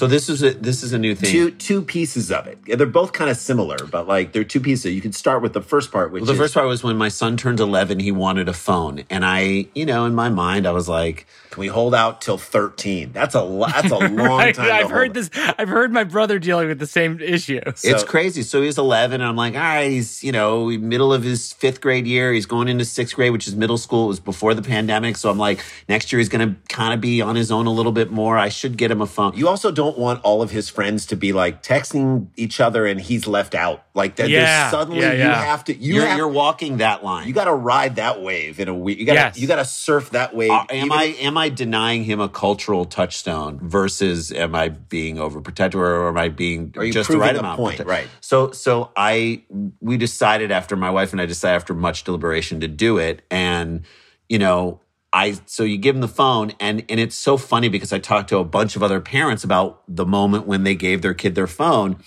So 0.00 0.06
this 0.06 0.30
is 0.30 0.42
a 0.42 0.54
this 0.54 0.82
is 0.82 0.94
a 0.94 0.98
new 0.98 1.14
thing. 1.14 1.30
Two 1.30 1.50
two 1.50 1.82
pieces 1.82 2.32
of 2.32 2.46
it. 2.46 2.58
They're 2.64 2.86
both 2.86 3.12
kind 3.12 3.30
of 3.30 3.36
similar, 3.36 3.76
but 3.84 4.08
like 4.08 4.32
they're 4.32 4.44
two 4.44 4.58
pieces. 4.58 4.94
You 4.94 5.02
can 5.02 5.12
start 5.12 5.42
with 5.42 5.52
the 5.52 5.60
first 5.60 5.92
part, 5.92 6.10
which 6.10 6.22
Well, 6.22 6.28
the 6.28 6.32
is 6.32 6.38
first 6.38 6.54
part 6.54 6.66
was 6.66 6.82
when 6.82 6.96
my 6.96 7.08
son 7.08 7.36
turned 7.36 7.60
11, 7.60 8.00
he 8.00 8.10
wanted 8.10 8.48
a 8.48 8.54
phone. 8.54 9.04
And 9.10 9.26
I, 9.26 9.66
you 9.74 9.84
know, 9.84 10.06
in 10.06 10.14
my 10.14 10.30
mind, 10.30 10.66
I 10.66 10.70
was 10.70 10.88
like, 10.88 11.26
can 11.50 11.60
we 11.60 11.66
hold 11.66 11.94
out 11.94 12.20
till 12.20 12.38
13? 12.38 13.12
That's 13.12 13.34
a 13.34 13.42
lo- 13.42 13.66
that's 13.66 13.90
a 13.90 13.98
long 14.08 14.40
I, 14.40 14.52
time. 14.52 14.72
I've 14.72 14.88
heard 14.88 15.14
this. 15.14 15.28
I've 15.34 15.68
heard 15.68 15.92
my 15.92 16.04
brother 16.04 16.38
dealing 16.38 16.68
with 16.68 16.78
the 16.78 16.86
same 16.86 17.20
issue. 17.20 17.60
it's 17.66 18.04
crazy. 18.04 18.42
So 18.42 18.62
he's 18.62 18.78
11, 18.78 19.20
and 19.20 19.28
I'm 19.28 19.36
like, 19.36 19.54
all 19.54 19.60
right, 19.60 19.90
he's, 19.90 20.22
you 20.22 20.30
know, 20.30 20.66
middle 20.66 21.12
of 21.12 21.24
his 21.24 21.52
fifth 21.52 21.80
grade 21.80 22.06
year. 22.06 22.32
He's 22.32 22.46
going 22.46 22.68
into 22.68 22.84
sixth 22.84 23.16
grade, 23.16 23.32
which 23.32 23.48
is 23.48 23.56
middle 23.56 23.78
school. 23.78 24.04
It 24.04 24.08
was 24.08 24.20
before 24.20 24.54
the 24.54 24.62
pandemic. 24.62 25.16
So 25.16 25.28
I'm 25.28 25.38
like, 25.38 25.60
next 25.88 26.12
year 26.12 26.20
he's 26.20 26.28
going 26.28 26.48
to 26.54 26.74
kind 26.74 26.94
of 26.94 27.00
be 27.00 27.20
on 27.20 27.34
his 27.34 27.50
own 27.50 27.66
a 27.66 27.72
little 27.72 27.92
bit 27.92 28.12
more. 28.12 28.38
I 28.38 28.48
should 28.48 28.76
get 28.76 28.92
him 28.92 29.00
a 29.00 29.06
phone. 29.06 29.36
You 29.36 29.48
also 29.48 29.72
don't 29.72 29.89
want 29.98 30.22
all 30.22 30.42
of 30.42 30.50
his 30.50 30.68
friends 30.68 31.06
to 31.06 31.16
be 31.16 31.32
like 31.32 31.62
texting 31.62 32.28
each 32.36 32.60
other 32.60 32.86
and 32.86 33.00
he's 33.00 33.26
left 33.26 33.54
out. 33.54 33.84
Like 33.94 34.16
that. 34.16 34.28
Yeah. 34.28 34.44
There's 34.44 34.70
suddenly 34.70 35.00
Yeah, 35.00 35.12
you 35.12 35.22
have 35.22 35.64
to. 35.64 35.74
You 35.76 35.94
you're, 35.96 36.06
have, 36.06 36.16
you're 36.16 36.28
walking 36.28 36.78
that 36.78 37.02
line. 37.04 37.26
You 37.26 37.34
got 37.34 37.44
to 37.44 37.54
ride 37.54 37.96
that 37.96 38.22
wave 38.22 38.60
in 38.60 38.68
a 38.68 38.74
week. 38.74 38.98
You 38.98 39.06
got 39.06 39.12
to. 39.14 39.18
Yes. 39.18 39.38
You 39.38 39.48
got 39.48 39.56
to 39.56 39.64
surf 39.64 40.10
that 40.10 40.34
wave. 40.34 40.50
Uh, 40.50 40.64
am 40.70 40.92
I 40.92 41.04
am 41.20 41.36
I 41.36 41.48
denying 41.48 42.04
him 42.04 42.20
a 42.20 42.28
cultural 42.28 42.84
touchstone 42.84 43.58
versus 43.62 44.32
am 44.32 44.54
I 44.54 44.68
being 44.68 45.16
overprotective 45.16 45.74
or 45.74 46.08
am 46.08 46.16
I 46.16 46.28
being 46.28 46.72
Are 46.76 46.84
you 46.84 46.92
just 46.92 47.10
the 47.10 47.18
right 47.18 47.34
a 47.34 47.40
amount? 47.40 47.58
point? 47.58 47.80
Right. 47.80 48.08
So 48.20 48.52
so 48.52 48.92
I 48.96 49.42
we 49.80 49.96
decided 49.96 50.50
after 50.50 50.76
my 50.76 50.90
wife 50.90 51.12
and 51.12 51.20
I 51.20 51.26
decided 51.26 51.56
after 51.56 51.74
much 51.74 52.04
deliberation 52.04 52.60
to 52.60 52.68
do 52.68 52.98
it, 52.98 53.22
and 53.30 53.82
you 54.28 54.38
know 54.38 54.80
I 55.12 55.38
so 55.46 55.64
you 55.64 55.76
give 55.76 55.94
them 55.94 56.00
the 56.00 56.08
phone 56.08 56.52
and 56.60 56.84
and 56.88 57.00
it's 57.00 57.16
so 57.16 57.36
funny 57.36 57.68
because 57.68 57.92
I 57.92 57.98
talked 57.98 58.28
to 58.30 58.38
a 58.38 58.44
bunch 58.44 58.76
of 58.76 58.82
other 58.82 59.00
parents 59.00 59.42
about 59.44 59.82
the 59.88 60.06
moment 60.06 60.46
when 60.46 60.62
they 60.62 60.74
gave 60.74 61.02
their 61.02 61.14
kid 61.14 61.34
their 61.34 61.46
phone. 61.46 61.98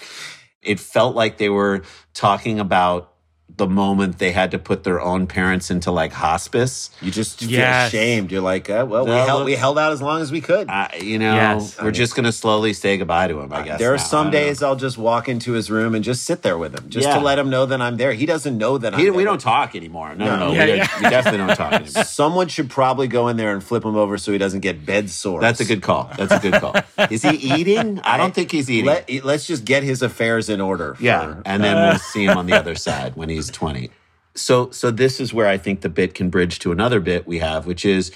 It 0.62 0.80
felt 0.80 1.16
like 1.16 1.38
they 1.38 1.50
were 1.50 1.84
talking 2.14 2.60
about 2.60 3.13
the 3.56 3.68
moment 3.68 4.18
they 4.18 4.32
had 4.32 4.50
to 4.52 4.58
put 4.58 4.84
their 4.84 5.00
own 5.00 5.28
parents 5.28 5.70
into 5.70 5.92
like 5.92 6.12
hospice. 6.12 6.90
You 7.02 7.12
just 7.12 7.40
feel 7.40 7.52
Yes. 7.52 7.90
ashamed. 7.90 8.32
You're 8.32 8.42
like, 8.42 8.68
uh, 8.70 8.86
well, 8.90 9.06
we 9.06 9.12
held, 9.12 9.40
look- 9.42 9.46
we 9.46 9.54
held 9.54 9.78
out 9.78 9.92
as 9.92 10.02
long 10.02 10.22
as 10.22 10.32
we 10.32 10.42
could. 10.42 10.70
I, 10.70 10.98
you 11.02 11.20
know, 11.20 11.36
Yes. 11.36 11.80
we're 11.80 11.92
just 11.92 12.16
going 12.16 12.24
to 12.26 12.32
slowly 12.32 12.74
say 12.74 12.98
goodbye 12.98 13.28
to 13.28 13.40
him, 13.40 13.54
I 13.54 13.62
guess. 13.62 13.78
there 13.80 13.94
are 13.94 13.98
now. 13.98 14.02
I 14.04 14.06
some 14.06 14.26
don't 14.32 14.34
know. 14.34 14.40
days 14.48 14.64
I'll 14.64 14.76
just 14.76 14.98
walk 14.98 15.30
into 15.30 15.52
his 15.52 15.70
room 15.70 15.94
and 15.94 16.04
just 16.04 16.24
sit 16.26 16.42
there 16.42 16.58
with 16.58 16.74
him, 16.78 16.90
just 16.90 17.08
Yeah. 17.08 17.14
to 17.16 17.20
let 17.22 17.38
him 17.38 17.52
know 17.52 17.68
that 17.68 17.80
I'm 17.80 17.98
there. 17.98 18.14
He 18.14 18.26
doesn't 18.26 18.58
know 18.58 18.80
that 18.80 18.94
I'm 18.96 19.00
He- 19.00 19.06
there. 19.06 19.14
we 19.14 19.24
don't 19.24 19.40
talk 19.42 19.76
anymore. 19.76 20.16
No, 20.16 20.26
no, 20.26 20.48
no. 20.48 20.54
Yeah, 20.54 20.66
we, 20.66 20.74
yeah. 20.78 20.88
we 21.04 21.10
definitely 21.10 21.46
don't 21.46 21.56
talk 21.56 21.74
anymore. 21.74 22.04
Someone 22.06 22.48
should 22.48 22.72
probably 22.72 23.08
go 23.08 23.28
in 23.28 23.38
there 23.38 23.54
and 23.54 23.64
flip 23.64 23.86
him 23.86 23.96
over 23.96 24.18
so 24.18 24.32
he 24.32 24.40
doesn't 24.40 24.62
get 24.62 24.84
bed 24.86 25.10
sores. 25.12 25.42
That's 25.42 25.60
a 25.60 25.66
good 25.66 25.84
call. 25.84 26.10
That's 26.18 26.32
a 26.34 26.40
good 26.40 26.54
call. 26.56 26.76
Is 27.12 27.22
he 27.22 27.36
eating? 27.36 28.00
I 28.04 28.18
don't 28.18 28.34
think 28.34 28.52
he's 28.52 28.70
eating. 28.70 28.86
Let, 28.88 29.10
let's 29.24 29.46
just 29.46 29.64
get 29.64 29.84
his 29.84 30.02
affairs 30.02 30.50
in 30.50 30.60
order. 30.60 30.98
yeah, 31.00 31.36
for- 31.36 31.42
and 31.46 31.64
then 31.64 31.76
we'll 31.76 32.00
see 32.00 32.26
him 32.26 32.38
on 32.38 32.48
the 32.48 32.54
other 32.58 32.74
side 32.76 33.16
when 33.16 33.30
he's 33.30 33.43
20. 33.50 33.90
So 34.36 34.72
so 34.72 34.90
this 34.92 35.20
is 35.20 35.34
where 35.34 35.48
I 35.48 35.58
think 35.58 35.82
the 35.82 35.90
bit 35.90 36.14
can 36.14 36.30
bridge 36.30 36.60
to 36.60 36.72
another 36.72 37.00
bit 37.00 37.28
we 37.28 37.40
have, 37.40 37.66
which 37.68 37.86
is 37.86 38.12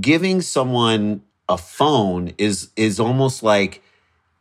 giving 0.00 0.40
someone 0.40 1.22
a 1.48 1.58
phone 1.58 2.32
is 2.38 2.70
is 2.76 3.00
almost 3.00 3.42
like 3.42 3.82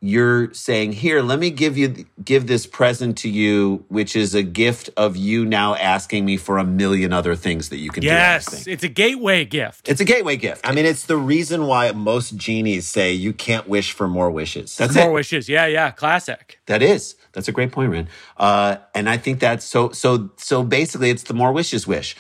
you're 0.04 0.52
saying 0.54 0.92
here 0.94 1.22
let 1.22 1.38
me 1.38 1.52
give 1.52 1.78
you 1.78 2.06
give 2.24 2.48
this 2.48 2.66
present 2.66 3.18
to 3.20 3.30
you 3.30 3.86
which 3.88 4.16
is 4.16 4.34
a 4.34 4.42
gift 4.42 4.90
of 4.98 5.16
you 5.16 5.46
now 5.46 5.76
asking 5.76 6.26
me 6.26 6.38
for 6.38 6.58
a 6.58 6.64
million 6.64 7.14
other 7.14 7.36
things 7.36 7.70
that 7.70 7.78
you 7.78 7.90
can 7.92 8.02
do 8.02 8.08
Yes, 8.08 8.66
it's 8.66 8.84
a 8.84 8.88
gateway 8.88 9.46
gift. 9.46 9.88
it's 9.90 10.02
a 10.02 10.06
gateway 10.06 10.38
gift 10.38 10.62
I 10.68 10.72
mean, 10.74 10.86
it's 10.86 11.06
the 11.06 11.18
reason 11.18 11.68
why 11.68 11.92
most 11.92 12.36
genies 12.36 12.88
say 12.90 13.12
you 13.14 13.32
can't 13.34 13.68
wish 13.68 13.92
for 13.92 14.08
more 14.08 14.32
wishes. 14.32 14.76
That's 14.78 14.96
More 14.96 15.10
it. 15.10 15.14
wishes. 15.14 15.48
Yeah, 15.50 15.66
yeah. 15.68 15.92
Classic. 15.92 16.60
That 16.66 16.82
is. 16.82 17.16
That's 17.34 17.48
a 17.48 17.52
great 17.52 17.72
point, 17.72 17.92
Rand. 17.92 18.08
Uh, 18.38 18.78
and 18.94 19.10
I 19.10 19.18
think 19.18 19.40
that's 19.40 19.66
so. 19.66 19.92
So 19.92 20.32
so 20.38 20.64
basically, 20.64 21.10
it's 21.10 21.24
the 21.24 21.34
more 21.34 21.52
wishes 21.52 21.88
wish. 21.88 22.16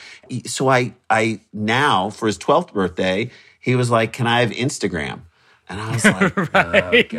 So 0.45 0.69
I 0.69 0.93
I 1.09 1.41
now 1.53 2.09
for 2.09 2.27
his 2.27 2.37
twelfth 2.37 2.73
birthday, 2.73 3.31
he 3.59 3.75
was 3.75 3.89
like, 3.89 4.13
"Can 4.13 4.27
I 4.27 4.41
have 4.41 4.51
Instagram?" 4.51 5.21
And 5.69 5.79
I 5.79 5.91
was 5.91 6.05
like, 6.05 6.53
right. 6.53 7.09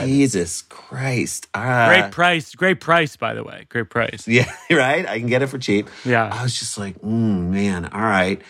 "Jesus 0.00 0.62
Christ!" 0.62 1.48
Uh, 1.54 1.88
Great 1.88 2.12
price. 2.12 2.54
Great 2.54 2.80
price, 2.80 3.16
by 3.16 3.34
the 3.34 3.44
way. 3.44 3.66
Great 3.68 3.90
price. 3.90 4.26
Yeah, 4.28 4.50
right. 4.70 5.06
I 5.06 5.18
can 5.18 5.28
get 5.28 5.42
it 5.42 5.46
for 5.48 5.58
cheap. 5.58 5.88
Yeah. 6.04 6.28
I 6.32 6.42
was 6.42 6.58
just 6.58 6.76
like, 6.78 7.00
mm, 7.00 7.50
man, 7.50 7.86
all 7.86 8.00
right. 8.00 8.40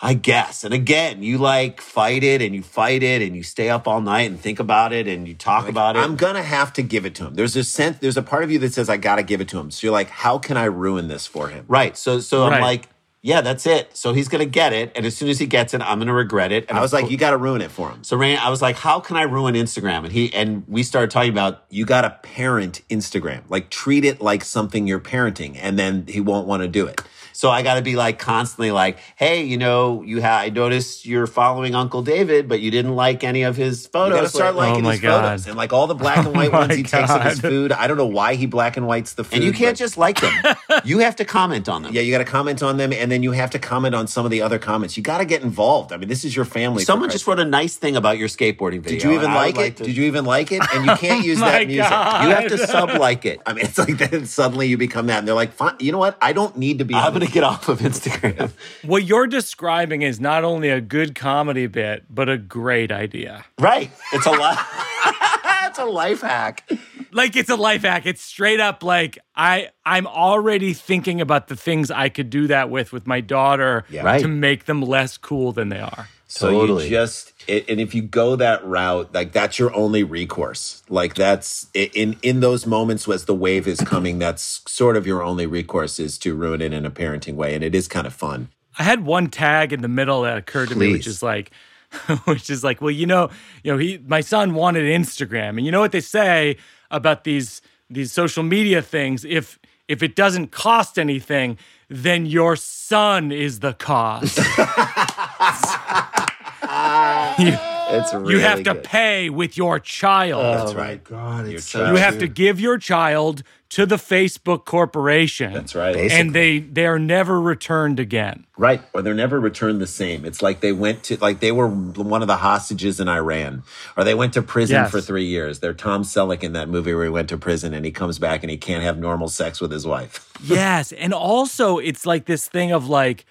I 0.00 0.14
guess. 0.14 0.62
And 0.62 0.72
again, 0.72 1.22
you 1.22 1.38
like 1.38 1.80
fight 1.80 2.22
it 2.22 2.40
and 2.40 2.54
you 2.54 2.62
fight 2.62 3.02
it 3.02 3.20
and 3.20 3.34
you 3.34 3.42
stay 3.42 3.68
up 3.68 3.88
all 3.88 4.00
night 4.00 4.30
and 4.30 4.38
think 4.38 4.60
about 4.60 4.92
it 4.92 5.08
and 5.08 5.26
you 5.26 5.34
talk 5.34 5.68
about 5.68 5.96
it. 5.96 6.00
I'm 6.00 6.14
gonna 6.14 6.42
have 6.42 6.72
to 6.74 6.82
give 6.82 7.04
it 7.04 7.16
to 7.16 7.26
him. 7.26 7.34
There's 7.34 7.56
a 7.56 7.64
sense. 7.64 7.98
There's 7.98 8.16
a 8.16 8.22
part 8.22 8.44
of 8.44 8.50
you 8.50 8.60
that 8.60 8.72
says 8.72 8.88
I 8.88 8.96
gotta 8.96 9.24
give 9.24 9.40
it 9.40 9.48
to 9.48 9.58
him. 9.58 9.70
So 9.72 9.86
you're 9.86 9.92
like, 9.92 10.08
how 10.08 10.38
can 10.38 10.56
I 10.56 10.64
ruin 10.64 11.08
this 11.08 11.26
for 11.26 11.48
him? 11.48 11.64
Right. 11.66 11.96
So 11.96 12.20
so 12.20 12.46
Right. 12.46 12.54
I'm 12.54 12.62
like, 12.62 12.88
yeah, 13.20 13.40
that's 13.40 13.66
it. 13.66 13.96
So 13.96 14.12
he's 14.12 14.28
gonna 14.28 14.46
get 14.46 14.72
it, 14.72 14.92
and 14.94 15.04
as 15.04 15.16
soon 15.16 15.28
as 15.28 15.40
he 15.40 15.46
gets 15.46 15.74
it, 15.74 15.82
I'm 15.82 15.98
gonna 15.98 16.14
regret 16.14 16.52
it. 16.52 16.66
And 16.68 16.78
I 16.78 16.80
was 16.80 16.92
of 16.94 17.02
like, 17.02 17.10
you 17.10 17.16
got 17.16 17.30
to 17.30 17.36
ruin 17.36 17.60
it 17.60 17.72
for 17.72 17.90
him. 17.90 18.04
So 18.04 18.16
Rain, 18.16 18.38
I 18.38 18.48
was 18.48 18.62
like, 18.62 18.76
how 18.76 19.00
can 19.00 19.16
I 19.16 19.22
ruin 19.22 19.56
Instagram? 19.56 20.04
And 20.04 20.12
he 20.12 20.32
and 20.32 20.62
we 20.68 20.84
started 20.84 21.10
talking 21.10 21.32
about 21.32 21.64
You 21.70 21.84
got 21.84 22.02
to 22.02 22.10
parent 22.22 22.82
Instagram. 22.88 23.42
Like 23.48 23.70
treat 23.70 24.04
it 24.04 24.20
like 24.20 24.44
something 24.44 24.86
you're 24.86 25.00
parenting, 25.00 25.58
and 25.60 25.76
then 25.76 26.06
he 26.06 26.20
won't 26.20 26.46
want 26.46 26.62
to 26.62 26.68
do 26.68 26.86
it. 26.86 27.02
So 27.38 27.50
I 27.50 27.62
got 27.62 27.74
to 27.76 27.82
be 27.82 27.94
like 27.94 28.18
constantly 28.18 28.72
like, 28.72 28.98
hey, 29.14 29.44
you 29.44 29.58
know, 29.58 30.02
you 30.02 30.20
ha- 30.20 30.40
I 30.40 30.48
noticed 30.48 31.06
you're 31.06 31.28
following 31.28 31.76
Uncle 31.76 32.02
David, 32.02 32.48
but 32.48 32.58
you 32.58 32.72
didn't 32.72 32.96
like 32.96 33.22
any 33.22 33.42
of 33.44 33.54
his 33.56 33.84
You 33.84 33.90
photos. 33.90 34.16
got 34.18 34.22
to 34.22 34.28
start 34.28 34.54
Like- 34.56 34.70
liking 34.70 34.84
Oh 34.86 34.90
his 34.90 35.00
photos, 35.00 35.46
and 35.46 35.56
like 35.56 35.72
all 35.72 35.86
the 35.86 35.94
black 35.94 36.18
and 36.18 36.26
oh 36.28 36.32
white 36.32 36.52
Oh 36.52 36.58
ones 36.58 36.74
he 36.74 36.82
takes 36.82 37.08
of 37.08 37.22
his 37.22 37.38
food. 37.40 37.70
I 37.70 37.86
don't 37.86 37.96
know 37.96 38.06
why 38.06 38.34
he 38.34 38.46
black 38.46 38.76
and 38.76 38.88
whites 38.88 39.12
the 39.14 39.22
food, 39.22 39.36
and 39.36 39.44
you 39.44 39.52
can't 39.52 39.74
but- 39.74 39.78
just 39.78 39.96
like 39.96 40.20
them. 40.20 40.32
you 40.84 40.98
have 40.98 41.14
to 41.14 41.24
comment 41.24 41.68
on 41.68 41.82
them. 41.84 41.94
Yeah, 41.94 42.00
you 42.00 42.10
got 42.10 42.18
to 42.18 42.24
comment 42.24 42.60
on 42.60 42.76
them, 42.76 42.92
and 42.92 43.08
then 43.12 43.22
you 43.22 43.30
have 43.30 43.50
to 43.50 43.60
comment 43.60 43.94
on 43.94 44.08
some 44.08 44.24
of 44.24 44.32
the 44.32 44.42
other 44.42 44.58
comments. 44.58 44.96
You 44.96 45.04
got 45.04 45.18
to 45.18 45.24
get 45.24 45.42
involved. 45.42 45.92
I 45.92 45.96
mean, 45.96 46.08
this 46.08 46.24
is 46.24 46.34
your 46.34 46.44
family. 46.44 46.82
Someone 46.82 47.08
just 47.08 47.24
wrote 47.28 47.38
a 47.38 47.44
nice 47.44 47.76
thing 47.76 47.94
about 47.94 48.18
your 48.18 48.26
skateboarding 48.26 48.80
video. 48.82 48.98
Did 48.98 49.02
you 49.04 49.12
even 49.12 49.26
and 49.26 49.38
I 49.38 49.46
would 49.46 49.56
like 49.56 49.64
it? 49.68 49.76
to- 49.76 49.84
Did 49.84 49.96
you 49.96 50.06
even 50.06 50.24
like 50.24 50.50
it? 50.50 50.60
And 50.74 50.84
you 50.86 50.96
can't 50.96 51.24
use 51.24 51.38
that 51.38 51.68
music. 51.68 51.88
God. 51.88 52.24
You 52.28 52.34
have 52.34 52.48
to 52.48 52.58
sub 52.58 52.90
like 52.98 53.24
it. 53.26 53.40
I 53.46 53.52
mean, 53.52 53.64
it's 53.64 53.78
like 53.78 53.96
then 53.96 54.26
suddenly 54.26 54.66
you 54.66 54.76
become 54.76 55.06
that, 55.06 55.20
and 55.20 55.28
they're 55.28 55.36
like, 55.36 55.52
"Fine, 55.52 55.76
you 55.78 55.92
know 55.92 55.98
what? 55.98 56.18
I 56.20 56.32
don't 56.32 56.56
need 56.56 56.80
to 56.80 56.84
be." 56.84 56.96
I'm 56.96 57.14
on 57.14 57.27
gonna 57.28 57.34
get 57.34 57.44
off 57.44 57.68
of 57.68 57.80
Instagram. 57.80 58.50
What 58.82 59.04
you're 59.04 59.26
describing 59.26 60.02
is 60.02 60.20
not 60.20 60.44
only 60.44 60.70
a 60.70 60.80
good 60.80 61.14
comedy 61.14 61.66
bit, 61.66 62.04
but 62.10 62.28
a 62.28 62.38
great 62.38 62.90
idea. 62.92 63.44
right. 63.58 63.90
It's 64.12 64.26
a 64.26 64.30
lot. 64.30 64.58
it's 65.64 65.78
a 65.78 65.84
life 65.84 66.20
hack. 66.22 66.68
Like 67.12 67.36
it's 67.36 67.50
a 67.50 67.56
life 67.56 67.82
hack. 67.82 68.06
It's 68.06 68.22
straight 68.22 68.60
up 68.60 68.82
like 68.82 69.18
I 69.34 69.70
I'm 69.84 70.06
already 70.06 70.72
thinking 70.74 71.20
about 71.20 71.48
the 71.48 71.56
things 71.56 71.90
I 71.90 72.08
could 72.08 72.30
do 72.30 72.46
that 72.48 72.70
with 72.70 72.92
with 72.92 73.06
my 73.06 73.20
daughter 73.20 73.84
Right. 73.92 74.20
to 74.22 74.28
make 74.28 74.64
them 74.66 74.82
less 74.82 75.16
cool 75.18 75.52
than 75.52 75.68
they 75.70 75.80
are. 75.80 76.08
So 76.30 76.50
Totally. 76.50 76.84
you 76.84 76.90
just, 76.90 77.32
it, 77.48 77.68
and 77.68 77.80
if 77.80 77.94
you 77.94 78.02
go 78.02 78.36
that 78.36 78.64
route, 78.64 79.12
like 79.12 79.32
that's 79.32 79.58
your 79.58 79.74
only 79.74 80.04
recourse. 80.04 80.82
Like 80.88 81.14
that's 81.14 81.66
in 81.74 82.16
in 82.22 82.40
those 82.40 82.66
moments 82.66 83.08
as 83.08 83.24
the 83.24 83.34
wave 83.34 83.66
is 83.66 83.80
coming, 83.80 84.18
that's 84.18 84.62
sort 84.66 84.96
of 84.96 85.06
your 85.06 85.22
only 85.22 85.46
recourse 85.46 85.98
is 85.98 86.18
to 86.18 86.34
ruin 86.34 86.60
it 86.60 86.72
in 86.72 86.84
a 86.84 86.90
parenting 86.90 87.34
way, 87.34 87.54
and 87.54 87.64
it 87.64 87.74
is 87.74 87.88
kind 87.88 88.06
of 88.06 88.12
fun. 88.12 88.48
I 88.78 88.82
had 88.84 89.04
one 89.04 89.28
tag 89.28 89.72
in 89.72 89.80
the 89.82 89.88
middle 89.88 90.22
that 90.22 90.36
occurred 90.36 90.68
to 90.68 90.76
me, 90.76 90.92
which 90.92 91.06
is 91.06 91.22
like, 91.22 91.50
which 92.24 92.48
is 92.50 92.62
like, 92.62 92.80
well, 92.80 92.92
you 92.92 93.06
know, 93.06 93.30
you 93.64 93.72
know, 93.72 93.78
he, 93.78 93.98
my 94.06 94.20
son 94.20 94.54
wanted 94.54 94.84
Instagram, 94.84 95.56
and 95.56 95.64
you 95.64 95.72
know 95.72 95.80
what 95.80 95.92
they 95.92 96.00
say 96.00 96.56
about 96.90 97.24
these 97.24 97.62
these 97.90 98.12
social 98.12 98.42
media 98.42 98.82
things? 98.82 99.24
If 99.24 99.58
if 99.88 100.02
it 100.02 100.14
doesn't 100.14 100.48
cost 100.48 100.98
anything, 100.98 101.56
then 101.88 102.26
your 102.26 102.56
son 102.56 103.32
is 103.32 103.60
the 103.60 103.72
cost. 103.72 104.38
you, 107.38 107.52
It's 107.90 108.12
really 108.14 108.34
you 108.34 108.40
have 108.40 108.62
to 108.64 108.74
good. 108.74 108.84
pay 108.84 109.30
with 109.30 109.56
your 109.56 109.80
child. 109.80 110.42
That's 110.42 110.74
right. 110.74 111.02
God, 111.02 111.46
Your 111.46 111.56
it's 111.56 111.70
child. 111.70 111.90
you 111.90 111.96
have 111.96 112.18
to 112.18 112.28
give 112.28 112.60
your 112.60 112.78
child 112.78 113.42
to 113.70 113.84
the 113.86 113.96
Facebook 113.96 114.64
corporation. 114.64 115.52
That's 115.52 115.74
right. 115.74 115.94
And 115.96 116.34
they 116.34 116.58
they 116.60 116.86
are 116.86 116.98
never 116.98 117.40
returned 117.40 118.00
again. 118.00 118.46
Right. 118.56 118.80
Or 118.94 119.02
they're 119.02 119.14
never 119.14 119.38
returned 119.38 119.80
the 119.80 119.86
same. 119.86 120.24
It's 120.24 120.40
like 120.42 120.60
they 120.60 120.72
went 120.72 121.02
to, 121.04 121.16
like 121.18 121.40
they 121.40 121.52
were 121.52 121.68
one 121.68 122.22
of 122.22 122.28
the 122.28 122.36
hostages 122.38 122.98
in 122.98 123.08
Iran, 123.08 123.62
or 123.96 124.04
they 124.04 124.14
went 124.14 124.32
to 124.34 124.42
prison 124.42 124.76
Yes. 124.76 124.90
for 124.90 125.00
three 125.00 125.26
years. 125.26 125.60
They're 125.60 125.74
Tom 125.74 126.02
Selleck 126.02 126.42
in 126.42 126.54
that 126.54 126.68
movie 126.68 126.94
where 126.94 127.04
he 127.04 127.10
went 127.10 127.28
to 127.28 127.36
prison 127.38 127.74
and 127.74 127.84
he 127.84 127.90
comes 127.90 128.18
back 128.18 128.42
and 128.42 128.50
he 128.50 128.56
can't 128.56 128.82
have 128.82 128.98
normal 128.98 129.28
sex 129.28 129.60
with 129.60 129.70
his 129.70 129.86
wife. 129.86 130.30
yes 130.44 130.92
and 130.92 131.12
also 131.12 131.78
it's 131.78 132.06
like 132.06 132.24
this 132.26 132.48
thing 132.48 132.70
of 132.72 132.88
like 132.88 133.24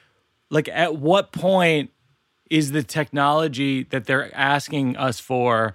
like 0.49 0.67
at 0.69 0.97
what 0.97 1.31
point 1.31 1.89
is 2.49 2.71
the 2.71 2.83
technology 2.83 3.83
that 3.83 4.05
they're 4.05 4.33
asking 4.35 4.95
us 4.97 5.19
for 5.19 5.73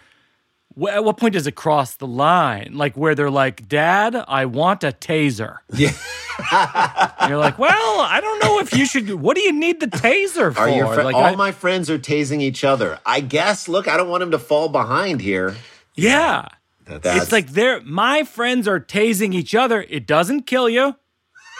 at 0.90 1.04
what 1.04 1.18
point 1.18 1.34
does 1.34 1.46
it 1.46 1.54
cross 1.54 1.96
the 1.96 2.06
line 2.06 2.70
like 2.74 2.96
where 2.96 3.14
they're 3.14 3.30
like 3.30 3.68
dad 3.68 4.14
i 4.28 4.44
want 4.46 4.82
a 4.82 4.88
taser 4.92 5.58
Yeah. 5.74 5.92
you're 7.28 7.36
like 7.38 7.58
well 7.58 8.00
i 8.00 8.20
don't 8.22 8.42
know 8.42 8.58
if 8.58 8.74
you 8.74 8.86
should 8.86 9.10
what 9.20 9.36
do 9.36 9.42
you 9.42 9.52
need 9.52 9.80
the 9.80 9.86
taser 9.86 10.52
for 10.54 10.60
Are 10.60 10.70
your 10.70 10.94
fri- 10.94 11.04
like 11.04 11.14
all 11.14 11.24
I- 11.24 11.34
my 11.36 11.52
friends 11.52 11.90
are 11.90 11.98
tasing 11.98 12.40
each 12.40 12.64
other? 12.64 12.98
I 13.04 13.20
guess. 13.20 13.68
Look, 13.68 13.86
I 13.86 13.96
don't 13.96 14.08
want 14.08 14.22
him 14.22 14.30
to 14.30 14.38
fall 14.38 14.68
behind 14.70 15.20
here. 15.20 15.54
yeah 15.94 16.46
That's 16.86 17.24
it's 17.24 17.32
like 17.32 17.48
they're 17.50 17.80
my 17.82 18.24
friends 18.24 18.66
are 18.66 18.80
tasing 18.80 19.34
each 19.34 19.54
other 19.54 19.84
it 19.88 20.06
doesn't 20.06 20.42
kill 20.46 20.68
you 20.70 20.96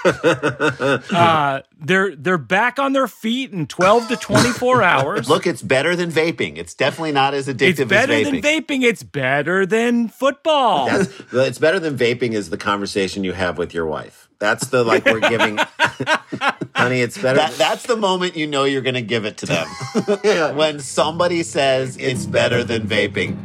uh, 1.13 1.61
they're 1.81 2.17
they're 2.17 2.39
back 2.39 2.79
on 2.79 2.93
their 2.93 3.09
feet 3.09 3.53
in 3.53 3.67
12 3.67 4.09
to 4.09 4.17
24 4.17 4.83
hours 4.93 5.29
Look, 5.29 5.47
it's 5.47 5.63
better 5.63 5.95
than 5.97 6.11
vaping. 6.11 6.57
It's 6.59 6.75
definitely 6.75 7.13
not 7.13 7.35
as 7.35 7.49
addictive 7.49 7.79
It's 7.81 7.85
better 7.85 8.13
as 8.15 8.25
than 8.25 8.37
vaping. 8.41 8.67
vaping. 8.67 8.83
It's 8.85 9.03
better 9.03 9.67
than 9.67 10.09
football. 10.09 10.87
That's- 10.87 11.09
it's 11.33 11.59
better 11.59 11.79
than 11.79 11.97
vaping 11.97 12.33
is 12.33 12.51
the 12.51 12.57
conversation 12.59 13.25
you 13.25 13.33
have 13.33 13.59
with 13.59 13.75
your 13.75 13.87
wife. 13.87 14.29
That's 14.39 14.67
the 14.69 14.83
like 14.83 15.05
we're 15.05 15.21
giving, 15.21 15.57
honey. 16.75 17.01
It's 17.01 17.17
better. 17.17 17.39
That, 17.39 17.53
that's 17.53 17.85
the 17.87 17.95
moment 17.97 18.37
you 18.37 18.49
know 18.49 18.65
you're 18.65 18.83
going 18.83 18.95
to 18.95 19.01
give 19.03 19.25
it 19.25 19.37
to 19.39 19.47
them. 19.47 20.57
when 20.57 20.81
somebody 20.81 21.45
says 21.45 21.97
it's 21.97 22.27
better 22.27 22.65
than 22.65 22.89
vaping. 22.89 23.37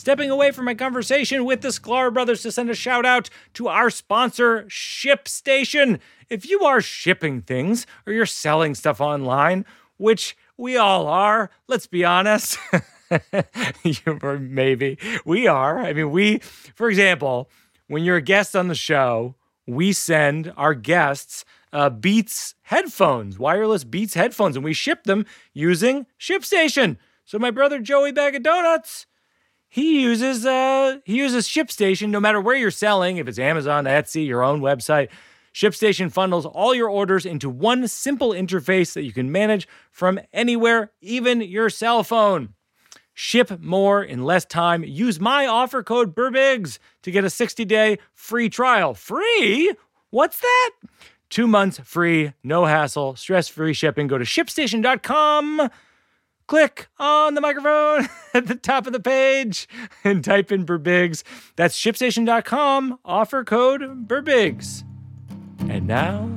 Stepping 0.00 0.30
away 0.30 0.50
from 0.50 0.64
my 0.64 0.72
conversation 0.72 1.44
with 1.44 1.60
the 1.60 1.68
Sklar 1.68 2.10
brothers 2.10 2.40
to 2.40 2.50
send 2.50 2.70
a 2.70 2.74
shout 2.74 3.04
out 3.04 3.28
to 3.52 3.68
our 3.68 3.90
sponsor, 3.90 4.62
ShipStation. 4.62 6.00
If 6.30 6.48
you 6.48 6.64
are 6.64 6.80
shipping 6.80 7.42
things 7.42 7.86
or 8.06 8.14
you're 8.14 8.24
selling 8.24 8.74
stuff 8.74 9.02
online, 9.02 9.66
which 9.98 10.38
we 10.56 10.78
all 10.78 11.06
are, 11.06 11.50
let's 11.68 11.86
be 11.86 12.02
honest. 12.02 12.56
Maybe 14.40 14.98
we 15.26 15.46
are. 15.46 15.80
I 15.80 15.92
mean, 15.92 16.10
we, 16.10 16.38
for 16.38 16.88
example, 16.88 17.50
when 17.86 18.02
you're 18.02 18.16
a 18.16 18.22
guest 18.22 18.56
on 18.56 18.68
the 18.68 18.74
show, 18.74 19.34
we 19.66 19.92
send 19.92 20.50
our 20.56 20.72
guests 20.72 21.44
uh, 21.74 21.90
Beats 21.90 22.54
headphones, 22.62 23.38
wireless 23.38 23.84
Beats 23.84 24.14
headphones, 24.14 24.56
and 24.56 24.64
we 24.64 24.72
ship 24.72 25.04
them 25.04 25.26
using 25.52 26.06
ShipStation. 26.18 26.96
So 27.26 27.38
my 27.38 27.50
brother 27.50 27.80
Joey 27.80 28.12
Bag 28.12 28.34
of 28.34 28.42
Donuts, 28.42 29.04
he 29.70 30.02
uses 30.02 30.44
uh 30.44 30.98
he 31.04 31.16
uses 31.16 31.48
ShipStation 31.48 32.10
no 32.10 32.20
matter 32.20 32.40
where 32.40 32.56
you're 32.56 32.70
selling, 32.70 33.16
if 33.16 33.28
it's 33.28 33.38
Amazon, 33.38 33.84
Etsy, 33.84 34.26
your 34.26 34.42
own 34.42 34.60
website. 34.60 35.08
ShipStation 35.54 36.12
funnels 36.12 36.44
all 36.44 36.74
your 36.74 36.88
orders 36.88 37.24
into 37.24 37.48
one 37.48 37.88
simple 37.88 38.30
interface 38.30 38.92
that 38.92 39.04
you 39.04 39.12
can 39.12 39.32
manage 39.32 39.66
from 39.90 40.20
anywhere, 40.32 40.92
even 41.00 41.40
your 41.40 41.70
cell 41.70 42.04
phone. 42.04 42.54
Ship 43.14 43.60
more 43.60 44.02
in 44.02 44.24
less 44.24 44.44
time. 44.44 44.84
Use 44.84 45.18
my 45.18 45.46
offer 45.46 45.82
code 45.82 46.14
BIRBIGS 46.14 46.78
to 47.02 47.10
get 47.10 47.24
a 47.24 47.28
60-day 47.28 47.98
free 48.14 48.48
trial. 48.48 48.94
Free? 48.94 49.72
What's 50.10 50.40
that? 50.40 50.70
Two 51.28 51.46
months 51.46 51.80
free, 51.84 52.32
no 52.42 52.64
hassle, 52.64 53.16
stress-free 53.16 53.74
shipping. 53.74 54.06
Go 54.06 54.18
to 54.18 54.24
shipstation.com 54.24 55.70
click 56.50 56.88
on 56.98 57.34
the 57.34 57.40
microphone 57.40 58.08
at 58.34 58.48
the 58.48 58.56
top 58.56 58.84
of 58.88 58.92
the 58.92 58.98
page 58.98 59.68
and 60.02 60.24
type 60.24 60.50
in 60.50 60.66
Birbigs. 60.66 61.22
That's 61.54 61.78
shipstation.com, 61.78 62.98
offer 63.04 63.44
code 63.44 64.08
Birbigs. 64.08 64.82
And 65.68 65.86
now, 65.86 66.28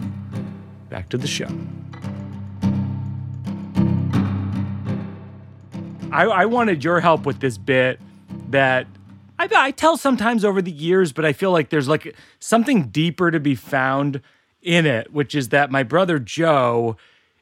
back 0.91 1.09
to 1.09 1.17
the 1.17 1.25
show. 1.25 1.47
I, 6.11 6.25
I 6.25 6.45
wanted 6.45 6.83
your 6.83 6.99
help 6.99 7.25
with 7.25 7.39
this 7.39 7.57
bit 7.57 7.99
that 8.51 8.85
I, 9.39 9.49
I 9.51 9.71
tell 9.71 9.97
sometimes 9.97 10.45
over 10.45 10.61
the 10.61 10.71
years, 10.71 11.11
but 11.11 11.25
I 11.25 11.33
feel 11.33 11.51
like 11.51 11.69
there's 11.69 11.87
like 11.87 12.15
something 12.37 12.89
deeper 12.89 13.31
to 13.31 13.39
be 13.39 13.55
found 13.55 14.21
in 14.61 14.85
it, 14.85 15.11
which 15.11 15.33
is 15.33 15.49
that 15.49 15.71
my 15.71 15.81
brother 15.81 16.19
Joe 16.19 16.97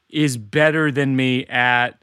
is 0.08 0.38
better 0.38 0.90
than 0.90 1.16
me 1.16 1.44
at 1.48 2.01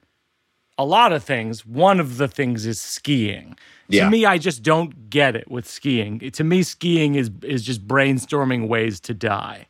a 0.80 0.86
lot 0.86 1.12
of 1.12 1.24
things. 1.24 1.66
One 1.66 2.00
of 2.00 2.18
the 2.18 2.28
things 2.28 2.66
is 2.66 2.80
skiing. 2.80 3.58
Yeah. 3.90 4.06
To 4.06 4.10
me, 4.10 4.26
I 4.26 4.38
just 4.38 4.64
don't 4.64 5.10
get 5.10 5.36
it 5.36 5.52
with 5.52 5.68
skiing. 5.68 6.20
To 6.20 6.44
me, 6.44 6.64
skiing 6.64 7.16
is 7.16 7.30
is 7.44 7.64
just 7.64 7.86
brainstorming 7.88 8.68
ways 8.68 9.00
to 9.02 9.14
die. 9.14 9.68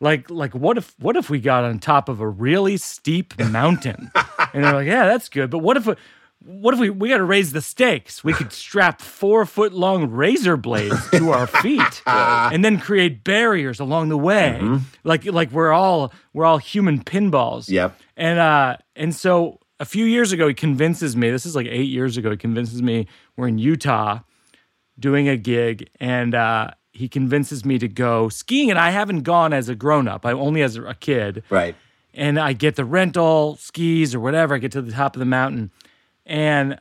Like 0.00 0.30
like 0.30 0.54
what 0.54 0.78
if 0.78 0.94
what 0.98 1.16
if 1.16 1.28
we 1.28 1.38
got 1.38 1.64
on 1.64 1.78
top 1.78 2.08
of 2.08 2.20
a 2.20 2.28
really 2.28 2.78
steep 2.78 3.38
mountain? 3.50 4.10
and 4.54 4.64
they're 4.64 4.72
like, 4.72 4.86
yeah, 4.86 5.04
that's 5.06 5.28
good. 5.28 5.50
But 5.50 5.58
what 5.58 5.76
if 5.76 5.86
what 6.44 6.72
if 6.72 6.80
we 6.80 6.88
we 6.88 7.10
got 7.10 7.18
to 7.18 7.24
raise 7.24 7.52
the 7.52 7.60
stakes? 7.60 8.24
We 8.24 8.32
could 8.32 8.52
strap 8.52 9.02
four 9.02 9.44
foot 9.44 9.74
long 9.74 10.10
razor 10.10 10.56
blades 10.56 11.10
to 11.10 11.30
our 11.30 11.46
feet, 11.46 12.02
and 12.06 12.64
then 12.64 12.78
create 12.80 13.22
barriers 13.22 13.80
along 13.80 14.08
the 14.08 14.18
way, 14.18 14.60
like 15.04 15.26
like 15.26 15.52
we're 15.52 15.72
all 15.72 16.10
we're 16.32 16.46
all 16.46 16.58
human 16.58 17.04
pinballs. 17.04 17.68
Yep. 17.68 17.98
And 18.16 18.38
uh 18.38 18.76
and 18.96 19.14
so 19.14 19.58
a 19.82 19.84
few 19.84 20.04
years 20.04 20.30
ago 20.32 20.46
he 20.48 20.54
convinces 20.54 21.16
me, 21.16 21.30
this 21.30 21.44
is 21.44 21.54
like 21.56 21.66
8 21.66 21.88
years 21.88 22.16
ago, 22.16 22.30
he 22.30 22.36
convinces 22.36 22.80
me 22.80 23.06
we're 23.36 23.48
in 23.48 23.58
Utah 23.58 24.20
doing 24.98 25.28
a 25.28 25.36
gig 25.36 25.88
and 26.00 26.34
uh 26.34 26.70
he 26.94 27.08
convinces 27.08 27.64
me 27.64 27.78
to 27.78 27.88
go 27.88 28.28
skiing, 28.28 28.68
and 28.70 28.78
I 28.78 28.90
haven't 28.90 29.22
gone 29.22 29.54
as 29.54 29.70
a 29.70 29.74
grown 29.74 30.06
up. 30.06 30.26
I 30.26 30.32
only 30.32 30.60
as 30.60 30.76
a 30.76 30.94
kid. 30.94 31.42
Right. 31.48 31.74
And 32.12 32.38
I 32.38 32.52
get 32.52 32.76
the 32.76 32.84
rental 32.84 33.56
skis 33.56 34.14
or 34.14 34.20
whatever. 34.20 34.54
I 34.54 34.58
get 34.58 34.72
to 34.72 34.82
the 34.82 34.92
top 34.92 35.16
of 35.16 35.20
the 35.20 35.24
mountain, 35.24 35.70
and 36.26 36.78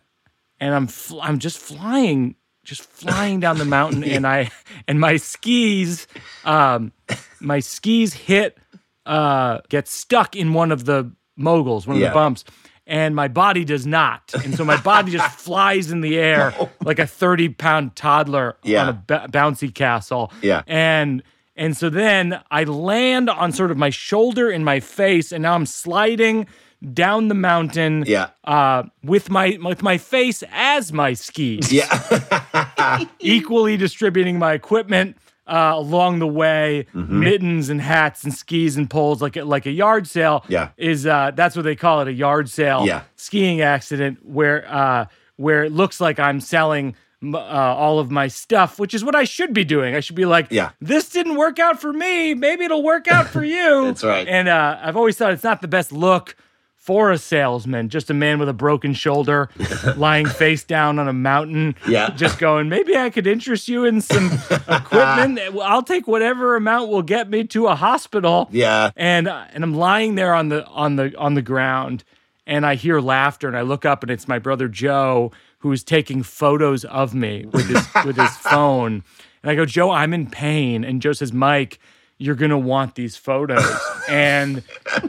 and 0.59 0.75
I'm 0.75 0.87
fl- 0.87 1.21
I'm 1.21 1.39
just 1.39 1.57
flying, 1.59 2.35
just 2.65 2.81
flying 2.83 3.39
down 3.39 3.57
the 3.57 3.63
mountain, 3.79 4.03
and 4.03 4.27
I 4.27 4.51
and 4.87 4.99
my 4.99 5.15
skis, 5.15 6.07
um, 6.43 6.91
my 7.39 7.61
skis 7.61 8.13
hit, 8.13 8.57
uh, 9.05 9.59
get 9.69 9.87
stuck 9.87 10.35
in 10.35 10.51
one 10.53 10.73
of 10.73 10.83
the 10.83 11.09
moguls, 11.37 11.87
one 11.87 11.95
of 11.95 12.01
Yeah. 12.01 12.09
the 12.09 12.13
bumps. 12.15 12.43
And 12.91 13.15
my 13.15 13.29
body 13.29 13.63
does 13.63 13.87
not. 13.87 14.33
And 14.43 14.53
so 14.55 14.65
my 14.65 14.75
body 14.81 15.13
just 15.13 15.39
flies 15.47 15.91
in 15.91 16.01
the 16.01 16.17
air 16.19 16.53
like 16.83 16.99
a 16.99 17.07
30 17.07 17.47
pound 17.49 17.95
toddler 17.95 18.57
Yeah. 18.63 18.81
on 18.83 18.89
a 18.89 18.93
b- 18.93 19.31
bouncy 19.31 19.73
castle. 19.73 20.31
Yeah. 20.41 20.63
And 20.67 21.23
and 21.55 21.77
so 21.77 21.89
then 21.89 22.41
I 22.51 22.63
land 22.65 23.29
on 23.29 23.51
sort 23.53 23.71
of 23.71 23.77
my 23.77 23.91
shoulder 23.91 24.49
and 24.49 24.65
my 24.65 24.79
face, 24.79 25.31
and 25.31 25.41
now 25.43 25.53
I'm 25.53 25.65
sliding 25.65 26.47
down 26.93 27.27
the 27.29 27.35
mountain. 27.35 28.03
Yeah. 28.07 28.29
Uh, 28.43 28.83
with 29.03 29.29
my 29.29 29.57
with 29.61 29.81
my 29.83 29.97
face 29.97 30.43
as 30.51 30.91
my 30.91 31.13
skis, 31.13 31.71
Yeah. 31.71 33.05
equally 33.19 33.77
distributing 33.77 34.37
my 34.39 34.53
equipment 34.53 35.15
uh, 35.51 35.73
along 35.75 36.19
the 36.19 36.27
way, 36.27 36.87
Mm-hmm. 36.95 37.19
mittens 37.19 37.69
and 37.69 37.81
hats 37.81 38.23
and 38.23 38.33
skis 38.33 38.77
and 38.77 38.89
poles, 38.89 39.21
like 39.21 39.35
a, 39.37 39.43
like 39.43 39.65
a 39.65 39.71
yard 39.71 40.07
sale. 40.07 40.43
Yeah. 40.47 40.69
is 40.77 41.05
uh, 41.05 41.31
that's 41.35 41.55
what 41.55 41.63
they 41.63 41.75
call 41.75 42.01
it, 42.01 42.07
a 42.07 42.13
yard 42.13 42.49
sale. 42.49 42.85
Yeah. 42.87 43.01
skiing 43.15 43.61
accident 43.61 44.19
where 44.25 44.65
uh, 44.67 45.05
where 45.37 45.63
it 45.63 45.71
looks 45.71 45.99
like 46.01 46.19
I'm 46.19 46.39
selling. 46.39 46.95
Uh, 47.23 47.37
all 47.37 47.99
of 47.99 48.09
my 48.09 48.27
stuff, 48.27 48.79
which 48.79 48.95
is 48.95 49.05
what 49.05 49.13
I 49.13 49.25
should 49.25 49.53
be 49.53 49.63
doing. 49.63 49.93
I 49.93 49.99
should 49.99 50.15
be 50.15 50.25
like, 50.25 50.47
Yeah. 50.49 50.71
this 50.81 51.07
didn't 51.09 51.35
work 51.35 51.59
out 51.59 51.79
for 51.79 51.93
me. 51.93 52.33
Maybe 52.33 52.63
it'll 52.65 52.81
work 52.81 53.07
out 53.07 53.27
for 53.27 53.43
you. 53.57 53.85
That's 53.85 54.03
right. 54.03 54.27
And 54.27 54.47
uh, 54.49 54.79
I've 54.81 54.97
always 54.97 55.17
thought 55.17 55.31
it's 55.31 55.43
not 55.43 55.61
the 55.61 55.67
best 55.67 55.91
look 55.91 56.35
for 56.81 57.11
a 57.11 57.17
salesman, 57.19 57.89
just 57.89 58.09
a 58.09 58.13
man 58.13 58.39
with 58.39 58.49
a 58.49 58.53
broken 58.53 58.93
shoulder 58.95 59.49
lying 59.95 60.25
face 60.25 60.63
down 60.63 60.97
on 60.97 61.07
a 61.07 61.13
mountain. 61.13 61.75
Yeah. 61.87 62.09
Just 62.09 62.39
going, 62.39 62.69
maybe 62.69 62.97
I 62.97 63.11
could 63.11 63.27
interest 63.27 63.67
you 63.67 63.85
in 63.85 64.01
some 64.01 64.31
equipment. 64.67 65.39
I'll 65.61 65.83
take 65.83 66.07
whatever 66.07 66.55
amount 66.55 66.89
will 66.89 67.03
get 67.03 67.29
me 67.29 67.43
to 67.45 67.67
a 67.67 67.75
hospital. 67.75 68.49
Yeah. 68.51 68.89
And 68.95 69.27
uh, 69.27 69.45
and 69.53 69.63
I'm 69.63 69.75
lying 69.75 70.15
there 70.15 70.33
on 70.33 70.49
the 70.49 70.65
on 70.65 70.95
the 70.95 71.15
on 71.17 71.35
the 71.35 71.43
ground 71.43 72.03
and 72.47 72.65
I 72.65 72.73
hear 72.73 72.99
laughter 72.99 73.47
and 73.47 73.55
I 73.55 73.61
look 73.61 73.85
up 73.85 74.01
and 74.01 74.11
it's 74.11 74.27
my 74.27 74.39
brother 74.39 74.67
Joe 74.67 75.31
who 75.59 75.71
is 75.71 75.83
taking 75.83 76.23
photos 76.23 76.83
of 76.85 77.13
me 77.13 77.45
with 77.45 77.67
his 77.67 77.87
with 78.05 78.17
his 78.17 78.35
phone. 78.37 79.03
And 79.43 79.51
I 79.51 79.55
go, 79.55 79.65
"Joe, 79.65 79.91
I'm 79.91 80.13
in 80.13 80.27
pain." 80.27 80.83
And 80.83 80.99
Joe 80.99 81.13
says, 81.13 81.31
"Mike, 81.31 81.79
you're 82.21 82.35
going 82.35 82.51
to 82.51 82.57
want 82.57 82.95
these 82.95 83.17
photos." 83.17 83.65
and 84.09 84.63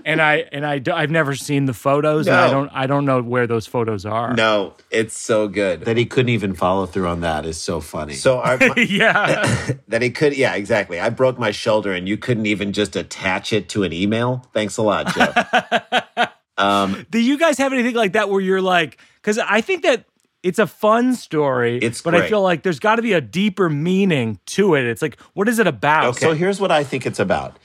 and 0.04 0.20
i 0.20 0.36
and 0.52 0.66
i 0.66 0.80
i've 0.94 1.10
never 1.10 1.34
seen 1.34 1.64
the 1.64 1.72
photos 1.72 2.26
and 2.26 2.36
I 2.36 2.50
don't 2.50 2.70
I 2.72 2.86
don't 2.86 3.04
know 3.04 3.22
where 3.22 3.46
those 3.46 3.66
photos 3.66 4.04
are. 4.04 4.34
No, 4.34 4.74
it's 4.90 5.18
so 5.18 5.48
good. 5.48 5.82
That 5.82 5.96
he 5.96 6.04
couldn't 6.04 6.30
even 6.30 6.54
follow 6.54 6.86
through 6.86 7.08
on 7.08 7.20
that 7.20 7.46
is 7.46 7.60
so 7.60 7.80
funny. 7.80 8.14
So 8.14 8.38
our, 8.38 8.56
yeah. 8.78 9.72
that 9.88 10.02
he 10.02 10.10
could, 10.10 10.36
yeah, 10.36 10.54
exactly. 10.54 11.00
I 11.00 11.10
broke 11.10 11.38
my 11.38 11.50
shoulder 11.50 11.92
and 11.92 12.08
you 12.08 12.16
couldn't 12.16 12.46
even 12.46 12.72
just 12.72 12.96
attach 12.96 13.52
it 13.52 13.68
to 13.70 13.82
an 13.84 13.92
email. 13.92 14.46
Thanks 14.52 14.76
a 14.76 14.82
lot, 14.82 15.14
Joe. 15.14 16.28
Um, 16.58 17.06
Do 17.10 17.18
you 17.18 17.38
guys 17.38 17.58
have 17.58 17.72
anything 17.72 17.94
like 17.94 18.12
that 18.12 18.28
where 18.28 18.40
you're 18.40 18.62
like, 18.62 18.98
because 19.16 19.38
I 19.38 19.60
think 19.62 19.82
that 19.82 20.04
it's 20.42 20.58
a 20.58 20.66
fun 20.66 21.14
story, 21.14 21.78
It's 21.78 22.02
but 22.02 22.14
I 22.14 22.28
feel 22.28 22.42
like 22.42 22.62
there's 22.62 22.80
got 22.80 22.96
to 22.96 23.02
be 23.02 23.12
a 23.12 23.20
deeper 23.20 23.68
meaning 23.70 24.40
to 24.46 24.74
it. 24.74 24.84
It's 24.84 25.02
like, 25.02 25.18
what 25.34 25.48
is 25.48 25.58
it 25.58 25.66
about? 25.66 26.16
So 26.16 26.34
here's 26.34 26.60
what 26.60 26.72
I 26.72 26.84
think 26.84 27.06
it's 27.06 27.20
about. 27.20 27.58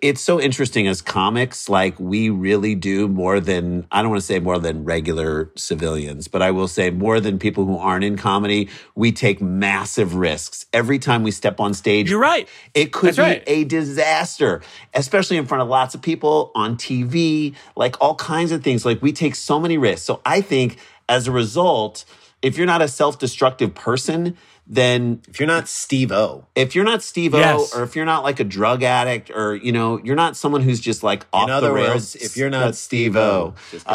It's 0.00 0.20
so 0.20 0.40
interesting 0.40 0.86
as 0.86 1.02
comics, 1.02 1.68
like 1.68 1.98
we 1.98 2.30
really 2.30 2.76
do 2.76 3.08
more 3.08 3.40
than, 3.40 3.84
I 3.90 4.00
don't 4.00 4.10
want 4.10 4.20
to 4.20 4.26
say 4.26 4.38
more 4.38 4.60
than 4.60 4.84
regular 4.84 5.50
civilians, 5.56 6.28
but 6.28 6.40
I 6.40 6.52
will 6.52 6.68
say 6.68 6.90
more 6.90 7.18
than 7.18 7.40
people 7.40 7.64
who 7.64 7.76
aren't 7.76 8.04
in 8.04 8.16
comedy. 8.16 8.68
We 8.94 9.10
take 9.10 9.40
massive 9.42 10.14
risks. 10.14 10.66
Every 10.72 11.00
time 11.00 11.24
we 11.24 11.32
step 11.32 11.58
on 11.58 11.74
stage, 11.74 12.08
You're 12.10 12.20
right. 12.20 12.48
it 12.74 12.92
could 12.92 13.08
That's 13.08 13.16
be 13.16 13.22
right. 13.22 13.42
a 13.48 13.64
disaster, 13.64 14.62
especially 14.94 15.36
in 15.36 15.46
front 15.46 15.62
of 15.62 15.68
lots 15.68 15.96
of 15.96 16.02
people 16.02 16.52
on 16.54 16.76
TV, 16.76 17.56
like 17.74 17.96
all 18.00 18.14
kinds 18.14 18.52
of 18.52 18.62
things. 18.62 18.84
Like 18.84 19.02
we 19.02 19.10
take 19.10 19.34
so 19.34 19.58
many 19.58 19.78
risks. 19.78 20.06
So 20.06 20.20
I 20.24 20.42
think 20.42 20.78
as 21.10 21.28
a 21.28 21.32
result, 21.32 22.06
if 22.40 22.56
you're 22.56 22.66
not 22.66 22.80
a 22.80 22.88
self 22.88 23.18
destructive 23.18 23.74
person, 23.74 24.38
then 24.66 25.20
if 25.28 25.40
you're 25.40 25.48
not 25.48 25.66
Steve 25.68 26.12
O, 26.12 26.46
if 26.54 26.76
you're 26.76 26.84
not 26.84 27.02
Steve 27.02 27.34
O 27.34 27.38
Yes. 27.38 27.74
or 27.74 27.82
if 27.82 27.96
you're 27.96 28.04
not 28.04 28.22
like 28.22 28.38
a 28.38 28.44
drug 28.44 28.84
addict 28.84 29.28
or, 29.30 29.56
you 29.56 29.72
know, 29.72 29.98
you're 30.04 30.14
not 30.14 30.36
someone 30.36 30.60
who's 30.62 30.78
just 30.78 31.02
like 31.02 31.26
off 31.32 31.48
in 31.48 31.50
other 31.50 31.68
the 31.68 31.72
rails. 31.74 32.14
words, 32.14 32.16
if 32.16 32.36
you're 32.36 32.50
not 32.50 32.76
Steve 32.76 33.16
O, 33.16 33.54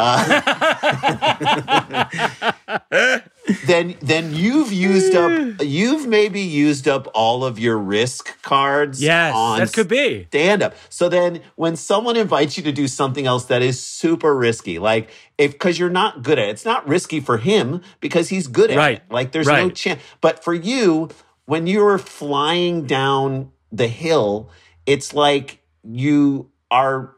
then 3.66 3.94
then 4.00 4.34
you've 4.34 4.72
used 4.72 5.14
up 5.14 5.60
you've 5.62 6.06
maybe 6.06 6.40
used 6.40 6.88
up 6.88 7.06
all 7.14 7.44
of 7.44 7.58
your 7.58 7.78
risk 7.78 8.40
cards 8.42 9.00
Yes, 9.02 9.34
on 9.34 9.58
that 9.60 9.72
could 9.72 9.88
be. 9.88 10.24
stand 10.26 10.62
up 10.62 10.74
so 10.88 11.08
then 11.08 11.40
when 11.54 11.76
someone 11.76 12.16
invites 12.16 12.56
you 12.56 12.62
to 12.64 12.72
do 12.72 12.88
something 12.88 13.26
else 13.26 13.44
that 13.46 13.62
is 13.62 13.80
super 13.80 14.34
risky 14.36 14.78
like 14.78 15.10
if 15.38 15.52
because 15.52 15.78
you're 15.78 15.90
not 15.90 16.22
good 16.22 16.38
at 16.38 16.48
it 16.48 16.50
it's 16.50 16.64
not 16.64 16.86
risky 16.88 17.20
for 17.20 17.38
him 17.38 17.82
because 18.00 18.28
he's 18.28 18.48
good 18.48 18.70
at 18.70 18.76
Right, 18.76 18.96
it. 18.98 19.02
Like 19.12 19.32
there's 19.32 19.46
no 19.46 19.70
chance 19.70 20.00
but 20.20 20.42
for 20.42 20.54
you 20.54 21.08
when 21.44 21.66
you're 21.66 21.98
flying 21.98 22.84
down 22.86 23.52
the 23.70 23.88
hill 23.88 24.50
it's 24.86 25.14
like 25.14 25.60
you 25.84 26.50
are 26.70 27.14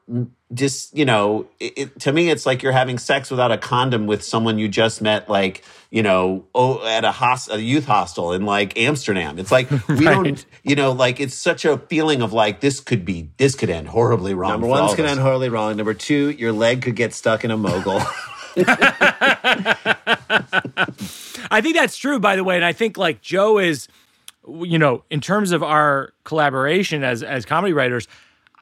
just 0.53 0.97
you 0.97 1.05
know 1.05 1.47
it, 1.61 1.73
it- 1.77 2.01
to 2.01 2.13
me 2.13 2.29
it's 2.31 2.45
like 2.47 2.63
you're 2.63 2.73
having 2.73 2.99
sex 2.99 3.31
without 3.31 3.51
a 3.53 3.59
condom 3.59 4.07
with 4.07 4.23
someone 4.23 4.59
you 4.59 4.69
just 4.69 5.01
met 5.03 5.29
like 5.29 5.65
you 5.91 6.03
know 6.03 6.45
oh, 6.55 6.87
at 6.87 7.05
a, 7.05 7.13
hos- 7.13 7.49
a 7.51 7.61
youth 7.61 7.87
hostel 7.87 8.33
in 8.33 8.45
like 8.45 8.79
amsterdam 8.79 9.39
it's 9.39 9.51
like 9.51 9.71
we 9.89 10.05
don't 10.05 10.45
you 10.63 10.75
know 10.75 10.93
like 10.93 11.19
it's 11.21 11.35
such 11.35 11.65
a 11.65 11.79
feeling 11.79 12.21
of 12.23 12.33
like 12.35 12.61
this 12.61 12.81
could 12.81 13.05
be 13.07 13.31
this 13.39 13.55
could 13.55 13.71
end 13.71 13.89
horribly 13.89 14.35
wrong 14.35 14.53
number 14.53 14.67
for 14.67 14.73
all 14.75 14.85
one's 14.87 14.97
going 14.97 15.07
to 15.07 15.13
end 15.13 15.21
horribly 15.21 15.49
wrong. 15.49 15.77
Number 15.77 15.95
two, 15.95 16.31
your 16.31 16.53
leg 16.53 16.83
could 16.83 16.97
get 16.97 17.15
stuck 17.15 17.45
in 17.45 17.51
a 17.51 17.57
mogul. 17.57 18.01
I 21.51 21.61
think 21.63 21.77
that's 21.77 21.97
true, 21.97 22.19
by 22.19 22.37
the 22.37 22.45
way. 22.45 22.57
And 22.57 22.65
I 22.65 22.73
think 22.73 22.97
like 22.97 23.21
Joe 23.21 23.59
is, 23.59 23.89
you 24.47 24.79
know, 24.79 25.05
in 25.11 25.21
terms 25.21 25.53
of 25.53 25.63
our 25.63 26.13
collaboration 26.25 27.05
as 27.05 27.23
as 27.23 27.45
comedy 27.45 27.73
writers, 27.73 28.09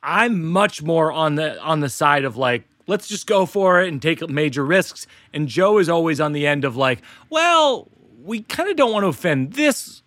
I'm 0.07 0.45
much 0.45 0.83
more 0.83 1.11
on 1.13 1.35
the 1.35 1.61
on 1.61 1.81
the 1.81 1.89
side 1.89 2.25
of 2.25 2.37
like 2.37 2.65
let's 2.87 3.09
just 3.09 3.27
go 3.27 3.45
for 3.47 3.83
it 3.83 3.89
and 3.89 4.01
take 4.01 4.27
major 4.31 4.65
risks. 4.65 5.07
And 5.35 5.49
Joe 5.49 5.79
is 5.79 5.89
always 5.89 6.21
on 6.21 6.33
the 6.33 6.47
end 6.47 6.65
of 6.65 6.77
like, 6.77 7.03
well, 7.29 7.89
we 8.23 8.43
kind 8.43 8.69
of 8.71 8.77
don't 8.77 8.93
want 8.93 9.03
to 9.03 9.09
offend 9.09 9.55
this 9.55 10.03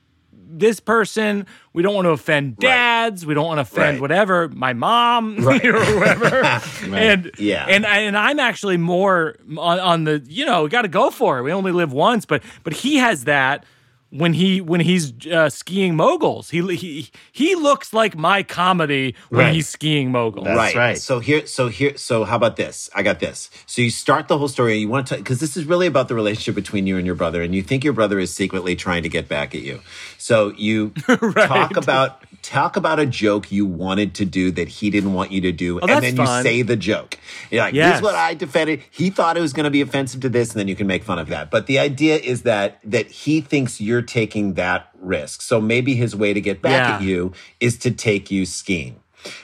this 0.51 0.79
person. 0.79 1.45
We 1.73 1.83
don't 1.83 1.93
want 1.93 2.05
to 2.05 2.09
offend 2.11 2.57
dads. 2.57 3.23
We 3.25 3.33
don't 3.35 3.45
want 3.45 3.57
to 3.59 3.61
offend 3.63 3.95
Right. 3.97 4.01
whatever 4.01 4.47
my 4.49 4.73
mom 4.73 5.37
or 5.47 5.59
whoever. 5.59 6.43
And 6.95 7.31
Yeah. 7.37 7.65
and 7.67 7.85
and 7.85 8.17
I'm 8.17 8.39
actually 8.39 8.77
more 8.77 9.35
on, 9.57 9.79
on 9.79 10.03
the 10.05 10.23
you 10.27 10.45
know 10.45 10.63
we 10.63 10.69
got 10.69 10.83
to 10.83 10.87
go 10.87 11.11
for 11.11 11.39
it. 11.39 11.43
We 11.43 11.51
only 11.51 11.71
live 11.73 11.91
once, 11.93 12.25
but 12.25 12.41
but 12.63 12.71
he 12.73 12.95
has 12.97 13.25
that 13.25 13.65
when 14.11 14.33
he 14.33 14.59
when 14.61 14.81
he's 14.81 15.13
uh, 15.27 15.49
skiing 15.49 15.95
moguls. 15.95 16.49
He 16.49 16.61
he 16.75 17.09
he 17.31 17.55
looks 17.55 17.93
like 17.93 18.17
my 18.17 18.43
comedy 18.43 19.15
when 19.29 19.45
Right. 19.45 19.53
he's 19.53 19.69
skiing 19.69 20.11
moguls. 20.11 20.45
That's 20.45 20.75
right. 20.75 20.97
So 20.97 21.19
here, 21.19 21.45
so 21.45 21.67
here, 21.67 21.95
so 21.97 22.23
how 22.23 22.35
about 22.35 22.55
this? 22.55 22.89
I 22.95 23.03
got 23.03 23.19
this. 23.19 23.49
So 23.65 23.81
you 23.81 23.89
start 23.91 24.27
the 24.27 24.37
whole 24.37 24.47
story. 24.47 24.77
You 24.77 24.89
want 24.89 25.07
to, 25.07 25.17
because 25.17 25.39
this 25.39 25.55
is 25.55 25.65
really 25.65 25.87
about 25.87 26.07
the 26.07 26.15
relationship 26.15 26.55
between 26.55 26.87
you 26.87 26.97
and 26.97 27.05
your 27.05 27.15
brother, 27.15 27.41
and 27.41 27.53
you 27.53 27.61
think 27.61 27.83
your 27.83 27.93
brother 27.93 28.19
is 28.19 28.33
secretly 28.33 28.75
trying 28.75 29.03
to 29.03 29.09
get 29.09 29.27
back 29.27 29.53
at 29.53 29.61
you. 29.61 29.81
So 30.17 30.53
you 30.57 30.89
talk 31.35 31.77
about 31.77 32.23
talk 32.41 32.75
about 32.75 32.99
a 32.99 33.05
joke 33.05 33.51
you 33.51 33.65
wanted 33.65 34.15
to 34.15 34.25
do 34.25 34.51
that 34.51 34.67
he 34.67 34.89
didn't 34.89 35.13
want 35.13 35.31
you 35.31 35.41
to 35.41 35.51
do, 35.51 35.79
oh, 35.79 35.87
and 35.87 36.03
then 36.03 36.15
fun. 36.15 36.37
you 36.37 36.43
say 36.49 36.61
the 36.61 36.75
joke. 36.75 37.17
You're 37.51 37.63
like, 37.63 37.73
Yes. 37.73 37.91
"Here's 37.93 38.01
what 38.01 38.15
I 38.15 38.33
defended." 38.33 38.81
He 38.91 39.09
thought 39.09 39.37
it 39.37 39.41
was 39.41 39.53
going 39.53 39.65
to 39.65 39.69
be 39.69 39.81
offensive 39.81 40.21
to 40.21 40.29
this, 40.29 40.51
and 40.51 40.59
then 40.59 40.67
you 40.67 40.75
can 40.75 40.87
make 40.87 41.03
fun 41.03 41.19
of 41.19 41.27
that. 41.29 41.51
But 41.51 41.67
the 41.67 41.79
idea 41.79 42.17
is 42.17 42.43
that 42.43 42.79
that 42.83 43.07
he 43.11 43.41
thinks 43.41 43.79
you're 43.81 44.01
taking 44.01 44.53
that 44.55 44.89
risk. 44.99 45.41
So 45.41 45.59
maybe 45.61 45.95
his 45.95 46.15
way 46.15 46.33
to 46.33 46.41
get 46.41 46.61
back 46.61 46.71
Yeah. 46.89 46.95
at 46.95 47.01
you 47.01 47.31
is 47.59 47.77
to 47.79 47.91
take 47.91 48.29
you 48.31 48.45
skiing. 48.45 48.97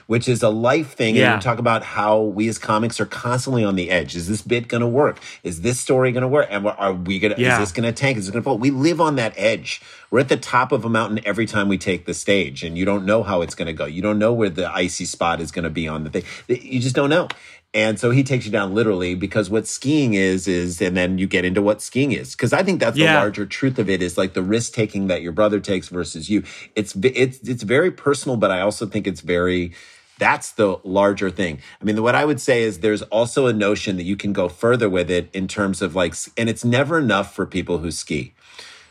Which 0.07 0.27
is 0.27 0.41
a 0.43 0.49
life 0.49 0.93
thing. 0.93 1.15
Yeah. 1.15 1.33
And 1.33 1.39
we 1.39 1.43
talk 1.43 1.59
about 1.59 1.83
how 1.83 2.21
we 2.21 2.47
as 2.47 2.57
comics 2.57 2.99
are 2.99 3.05
constantly 3.05 3.63
on 3.63 3.75
the 3.75 3.89
edge. 3.91 4.15
Is 4.15 4.27
this 4.27 4.41
bit 4.41 4.67
going 4.67 4.81
to 4.81 4.87
work? 4.87 5.19
Is 5.43 5.61
this 5.61 5.79
story 5.79 6.11
going 6.11 6.21
to 6.21 6.27
work? 6.27 6.47
And 6.49 6.67
are 6.67 6.93
we 6.93 7.19
going 7.19 7.35
to, 7.35 7.41
Yeah. 7.41 7.53
is 7.53 7.59
this 7.59 7.71
going 7.71 7.83
to 7.83 7.91
tank? 7.91 8.17
Is 8.17 8.27
it 8.27 8.31
going 8.31 8.41
to 8.41 8.45
fall? 8.45 8.57
We 8.57 8.71
live 8.71 9.01
on 9.01 9.15
that 9.15 9.33
edge. 9.35 9.81
We're 10.11 10.19
at 10.19 10.29
the 10.29 10.37
top 10.37 10.71
of 10.71 10.85
a 10.85 10.89
mountain 10.89 11.19
every 11.25 11.45
time 11.45 11.67
we 11.67 11.77
take 11.77 12.05
the 12.05 12.13
stage 12.13 12.63
and 12.63 12.77
you 12.77 12.85
don't 12.85 13.05
know 13.05 13.23
how 13.23 13.41
it's 13.41 13.55
going 13.55 13.67
to 13.67 13.73
go. 13.73 13.85
You 13.85 14.01
don't 14.01 14.19
know 14.19 14.31
where 14.33 14.49
the 14.49 14.71
icy 14.73 15.03
spot 15.05 15.41
is 15.41 15.51
going 15.51 15.63
to 15.63 15.69
be 15.69 15.87
on 15.87 16.03
the 16.03 16.09
thing. 16.09 16.23
You 16.47 16.79
just 16.79 16.95
don't 16.95 17.09
know. 17.09 17.27
And 17.75 17.99
so 17.99 18.09
he 18.11 18.23
takes 18.23 18.45
you 18.45 18.51
down 18.51 18.73
literally 18.73 19.15
because 19.15 19.49
what 19.49 19.67
skiing 19.67 20.13
is 20.13 20.47
is, 20.47 20.81
and 20.81 20.95
then 20.95 21.17
you 21.17 21.27
get 21.27 21.43
into 21.43 21.61
what 21.61 21.81
skiing 21.81 22.13
is. 22.13 22.31
Because 22.31 22.53
I 22.53 22.63
think 22.63 22.79
that's 22.79 22.97
Yeah. 22.97 23.13
the 23.13 23.19
larger 23.19 23.45
truth 23.45 23.77
of 23.77 23.89
it 23.89 24.01
is 24.01 24.17
like 24.17 24.33
the 24.33 24.41
risk 24.41 24.73
taking 24.73 25.07
that 25.07 25.21
your 25.21 25.33
brother 25.33 25.59
takes 25.59 25.89
versus 25.89 26.29
you. 26.29 26.43
It's 26.75 26.95
it's 27.03 27.39
it's 27.47 27.63
very 27.63 27.91
personal, 27.91 28.37
but 28.37 28.49
I 28.49 28.61
also 28.61 28.87
think 28.87 29.05
it's 29.05 29.21
very. 29.21 29.73
That's 30.17 30.51
the 30.51 30.77
larger 30.85 31.29
thing. 31.29 31.59
I 31.81 31.83
mean, 31.83 32.01
what 32.01 32.15
I 32.15 32.23
would 32.23 32.39
say 32.39 32.63
is 32.63 32.79
there's 32.79 33.01
also 33.01 33.47
a 33.47 33.53
notion 33.53 33.97
that 33.97 34.03
you 34.03 34.15
can 34.15 34.31
go 34.31 34.47
further 34.47 34.89
with 34.89 35.11
it 35.11 35.29
in 35.33 35.45
terms 35.49 35.81
of 35.81 35.93
like, 35.93 36.15
and 36.37 36.47
it's 36.49 36.63
never 36.63 36.97
enough 36.99 37.35
for 37.35 37.45
people 37.45 37.79
who 37.79 37.91
ski. 37.91 38.33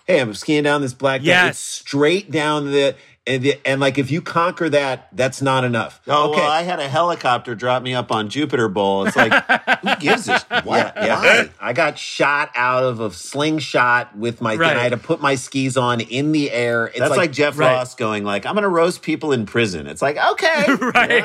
Hey, 0.07 0.20
I'm 0.20 0.35
skiing 0.35 0.64
down 0.64 0.82
this 0.82 0.93
black. 0.93 1.20
It's 1.22 1.26
Yes. 1.26 1.59
straight 1.59 2.30
down 2.30 2.72
the 2.72 2.95
and, 3.26 3.42
the 3.42 3.58
and 3.66 3.80
like 3.80 3.96
if 3.96 4.10
you 4.10 4.20
conquer 4.20 4.68
that, 4.68 5.08
that's 5.12 5.40
not 5.40 5.64
enough. 5.64 6.00
Oh, 6.06 6.30
well, 6.32 6.50
I 6.50 6.62
had 6.62 6.78
a 6.78 6.88
helicopter 6.88 7.54
drop 7.54 7.82
me 7.82 7.94
up 7.94 8.12
on 8.12 8.28
Jupiter 8.28 8.68
Bowl. 8.68 9.06
It's 9.06 9.16
like, 9.16 9.32
who 9.80 9.96
gives 9.96 10.28
a 10.28 10.38
what? 10.64 10.92
Yeah, 10.96 11.04
yeah. 11.06 11.20
Why? 11.20 11.50
I 11.60 11.72
got 11.72 11.98
shot 11.98 12.50
out 12.54 12.82
of 12.84 13.00
a 13.00 13.10
slingshot 13.10 14.16
with 14.16 14.40
my 14.40 14.56
Right. 14.56 14.68
thing. 14.70 14.78
I 14.78 14.82
had 14.82 14.92
to 14.92 14.98
put 14.98 15.20
my 15.20 15.34
skis 15.36 15.76
on 15.76 16.00
in 16.00 16.32
the 16.32 16.50
air. 16.50 16.86
It's 16.86 16.98
That's 16.98 17.16
like, 17.16 17.32
Jeff 17.32 17.58
right. 17.58 17.72
Ross 17.74 17.94
going 17.94 18.24
like, 18.24 18.46
"I'm 18.46 18.54
going 18.54 18.62
to 18.62 18.68
roast 18.68 19.02
people 19.02 19.32
in 19.32 19.46
prison." 19.46 19.86
It's 19.86 20.02
like, 20.02 20.16
okay, 20.16 20.64
Right. 20.68 20.76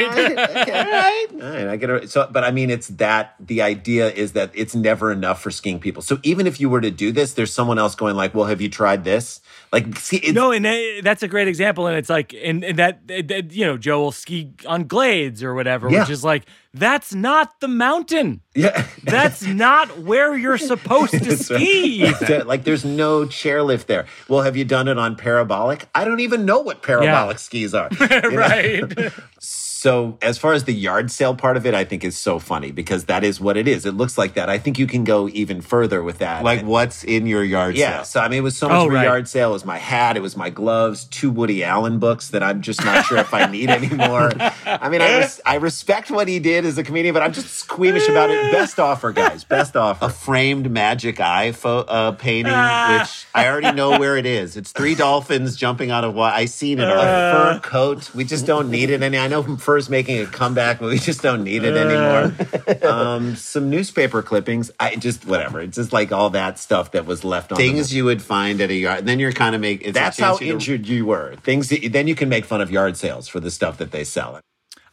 all 0.02 0.10
right, 0.10 0.38
okay, 0.40 0.80
all 0.80 0.92
right. 0.92 1.26
All 1.40 1.50
right, 1.50 1.68
I 1.68 1.76
get 1.78 1.90
it. 1.90 2.10
So, 2.10 2.28
but 2.32 2.44
I 2.44 2.52
mean, 2.52 2.70
it's 2.70 2.88
that 2.88 3.36
the 3.40 3.62
idea 3.62 4.10
is 4.12 4.34
that 4.34 4.52
it's 4.54 4.76
never 4.76 5.12
enough 5.12 5.42
for 5.42 5.52
skiing 5.52 5.80
people. 5.80 6.02
So 6.02 6.20
even 6.24 6.48
if 6.48 6.60
you 6.60 6.70
were 6.70 6.82
to 6.82 6.92
do 6.92 7.12
this, 7.12 7.34
there's 7.34 7.54
someone 7.54 7.78
else 7.80 7.96
going 7.96 8.16
like, 8.16 8.34
"Well, 8.36 8.46
have 8.46 8.62
you 8.62 8.70
tried 8.70 9.04
this?" 9.04 9.40
Like, 9.72 9.98
see, 10.00 10.18
it's, 10.18 10.34
No, 10.34 10.52
and 10.52 10.66
that's 11.04 11.24
a 11.24 11.28
great 11.28 11.48
example. 11.48 11.88
And 11.90 11.98
it's 11.98 12.10
like, 12.10 12.34
and, 12.34 12.64
and 12.64 12.78
that, 12.80 13.08
that, 13.08 13.52
you 13.52 13.66
know, 13.66 13.78
Joe 13.78 14.00
will 14.02 14.12
ski 14.12 14.54
on 14.66 14.86
glades 14.86 15.44
or 15.44 15.54
whatever, 15.54 15.90
Yeah. 15.90 16.02
which 16.02 16.10
is 16.10 16.24
like, 16.24 16.46
that's 16.74 17.14
not 17.14 17.60
the 17.62 17.68
mountain. 17.68 18.42
yeah, 18.56 18.86
That's 19.04 19.42
not 19.46 20.00
where 20.00 20.36
you're 20.38 20.58
supposed 20.60 21.14
to 21.14 21.36
ski. 21.38 22.12
So, 22.14 22.44
like 22.46 22.64
there's 22.64 22.86
no 22.86 23.26
chairlift 23.26 23.88
there. 23.88 24.06
Well, 24.28 24.42
have 24.42 24.56
you 24.56 24.66
done 24.66 24.88
it 24.88 24.98
on 25.00 25.16
parabolic? 25.16 25.88
I 25.96 26.06
don't 26.06 26.20
even 26.20 26.46
know 26.46 26.60
what 26.60 26.82
parabolic 26.84 27.40
skis 27.40 27.74
are. 27.74 27.90
Right. 28.00 28.84
So, 29.82 30.18
as 30.22 30.38
far 30.38 30.52
as 30.52 30.66
the 30.66 30.74
yard 30.74 31.10
sale 31.10 31.34
part 31.34 31.56
of 31.56 31.66
it, 31.66 31.74
I 31.74 31.86
think 31.86 32.04
is 32.04 32.18
so 32.18 32.38
funny 32.38 32.72
because 32.72 33.06
that 33.06 33.24
is 33.24 33.40
what 33.40 33.56
it 33.56 33.66
is. 33.66 33.86
It 33.86 33.94
looks 33.94 34.18
like 34.18 34.34
that. 34.34 34.50
I 34.50 34.58
think 34.58 34.78
you 34.78 34.86
can 34.86 35.06
go 35.06 35.30
even 35.30 35.62
further 35.62 36.04
with 36.04 36.18
that. 36.18 36.44
Like, 36.44 36.66
what's 36.66 37.06
in 37.06 37.26
your 37.28 37.46
yard 37.46 37.78
Yeah, 37.78 37.98
sale? 38.00 38.04
so 38.04 38.20
I 38.20 38.28
mean, 38.28 38.40
it 38.40 38.42
was 38.42 38.58
so 38.58 38.68
much 38.68 38.76
Oh, 38.78 38.88
of 38.88 38.92
right. 38.92 39.06
yard 39.06 39.30
sale. 39.30 39.52
It 39.52 39.54
was 39.54 39.64
my 39.64 39.78
hat, 39.78 40.18
it 40.18 40.20
was 40.20 40.36
my 40.36 40.50
gloves, 40.50 41.06
two 41.06 41.32
Woody 41.32 41.64
Allen 41.64 41.98
books 41.98 42.32
that 42.32 42.44
I'm 42.44 42.62
just 42.62 42.84
not 42.84 43.06
sure 43.06 43.20
if 43.20 43.34
I 43.34 43.50
need 43.50 43.70
anymore. 43.80 44.32
I 44.66 44.90
mean, 44.90 45.02
I, 45.02 45.20
res- 45.20 45.40
I 45.46 45.56
respect 45.56 46.12
what 46.12 46.28
he 46.28 46.40
did 46.40 46.66
as 46.66 46.78
a 46.78 46.84
comedian, 46.84 47.14
but 47.14 47.24
I'm 47.24 47.32
just 47.32 47.48
squeamish 47.54 48.10
about 48.10 48.30
it. 48.30 48.52
Best 48.52 48.82
offer, 48.82 49.14
guys. 49.14 49.46
Best 49.46 49.78
offer. 49.78 50.08
a 50.08 50.10
framed 50.10 50.70
magic 50.70 51.22
eye 51.22 51.54
pho- 51.54 51.86
uh, 51.88 52.12
painting, 52.12 52.52
which 52.52 53.28
I 53.34 53.48
already 53.48 53.72
know 53.72 53.98
where 53.98 54.18
it 54.18 54.26
is. 54.26 54.58
It's 54.58 54.74
three 54.74 54.96
dolphins 54.96 55.56
jumping 55.56 55.90
out 55.90 56.04
of 56.04 56.14
water. 56.16 56.36
I 56.36 56.46
seen 56.46 56.80
it 56.80 56.88
a 56.90 56.92
already. 56.92 57.60
fur 57.62 57.70
coat. 57.70 58.14
We 58.14 58.26
just 58.26 58.46
don't 58.46 58.70
need 58.70 58.90
it 58.90 59.02
any. 59.02 59.18
I 59.18 59.30
know 59.30 59.42
fur's 59.70 59.88
making 59.90 60.20
a 60.20 60.26
comeback, 60.26 60.80
but 60.80 60.90
we 60.90 60.98
just 60.98 61.22
don't 61.22 61.44
need 61.44 61.64
it 61.64 61.76
anymore. 61.78 62.34
Um, 62.90 63.36
some 63.36 63.70
newspaper 63.70 64.22
clippings. 64.24 64.72
I 64.80 64.96
just 64.96 65.26
whatever. 65.26 65.60
It's 65.62 65.76
just 65.76 65.94
like 65.94 66.12
all 66.12 66.30
that 66.32 66.58
stuff 66.58 66.92
that 66.92 67.06
was 67.06 67.24
left 67.24 67.52
on 67.52 67.58
the- 67.58 67.64
Things 67.70 67.94
you 67.94 68.06
would 68.06 68.22
find 68.22 68.60
at 68.62 68.70
a 68.70 68.74
yard. 68.74 69.00
And 69.00 69.08
then 69.08 69.20
you're 69.20 69.32
kind 69.32 69.54
of 69.54 69.62
make. 69.62 69.82
It's 69.84 69.94
That's 69.94 70.20
how 70.20 70.32
chance 70.38 70.42
you 70.42 70.48
to- 70.48 70.54
injured 70.54 70.88
you 70.88 71.06
were. 71.06 71.36
Things 71.44 71.70
that, 71.70 71.92
then 71.92 72.08
you 72.08 72.16
can 72.16 72.30
make 72.30 72.46
fun 72.46 72.62
of 72.62 72.72
yard 72.72 72.98
sales 72.98 73.28
for 73.28 73.40
the 73.40 73.52
stuff 73.52 73.78
that 73.78 73.92
they 73.92 74.04
sell. 74.04 74.40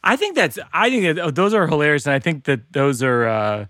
I 0.03 0.15
think 0.15 0.35
that's, 0.35 0.59
I 0.73 0.89
think 0.89 1.17
that 1.17 1.35
those 1.35 1.53
are 1.55 1.65
hilarious. 1.67 2.05
And 2.05 2.13
I 2.13 2.19
think 2.19 2.43
that 2.45 2.71
those 2.71 3.01
are, 3.01 3.27
uh, 3.27 3.65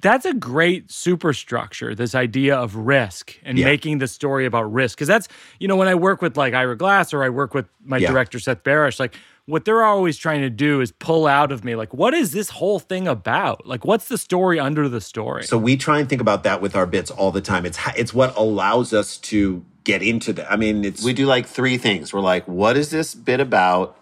that's 0.00 0.24
a 0.26 0.34
great 0.34 0.90
superstructure, 0.90 1.94
this 1.94 2.14
idea 2.14 2.56
of 2.56 2.76
risk 2.76 3.38
and 3.44 3.58
Yeah. 3.58 3.64
making 3.66 3.98
the 3.98 4.06
story 4.06 4.44
about 4.46 4.70
risk. 4.72 4.98
Cause 4.98 5.08
that's, 5.08 5.26
you 5.58 5.68
know, 5.68 5.76
when 5.76 5.88
I 5.88 5.94
work 5.94 6.20
with 6.20 6.36
like 6.36 6.52
Ira 6.54 6.76
Glass 6.76 7.14
or 7.14 7.24
I 7.24 7.30
work 7.30 7.54
with 7.54 7.66
my 7.82 7.96
Yeah. 7.98 8.10
director, 8.10 8.38
Seth 8.38 8.62
Barrish, 8.62 9.00
like 9.00 9.16
what 9.46 9.64
they're 9.64 9.84
always 9.84 10.16
trying 10.16 10.40
to 10.40 10.50
do 10.50 10.80
is 10.80 10.92
pull 10.92 11.26
out 11.26 11.52
of 11.52 11.64
me, 11.64 11.74
like, 11.76 11.92
what 11.92 12.14
is 12.14 12.32
this 12.32 12.50
whole 12.50 12.78
thing 12.78 13.06
about? 13.06 13.66
Like, 13.66 13.84
what's 13.84 14.08
the 14.08 14.16
story 14.16 14.58
under 14.58 14.88
the 14.88 15.00
story? 15.00 15.44
So 15.44 15.58
we 15.58 15.76
try 15.76 15.98
and 16.00 16.08
think 16.08 16.20
about 16.20 16.44
that 16.44 16.62
with 16.62 16.74
our 16.74 16.86
bits 16.86 17.10
all 17.10 17.30
the 17.30 17.40
time. 17.40 17.66
It's 17.66 17.78
it's 17.96 18.14
what 18.14 18.36
allows 18.36 18.92
us 18.92 19.18
to 19.18 19.64
get 19.84 20.02
into 20.02 20.32
that. 20.34 20.50
I 20.50 20.56
mean, 20.56 20.84
it's 20.84 21.04
we 21.04 21.12
do 21.12 21.26
like 21.26 21.46
three 21.46 21.76
things. 21.76 22.12
We're 22.12 22.20
like, 22.20 22.48
what 22.48 22.76
is 22.76 22.90
this 22.90 23.14
bit 23.14 23.40
about? 23.40 23.98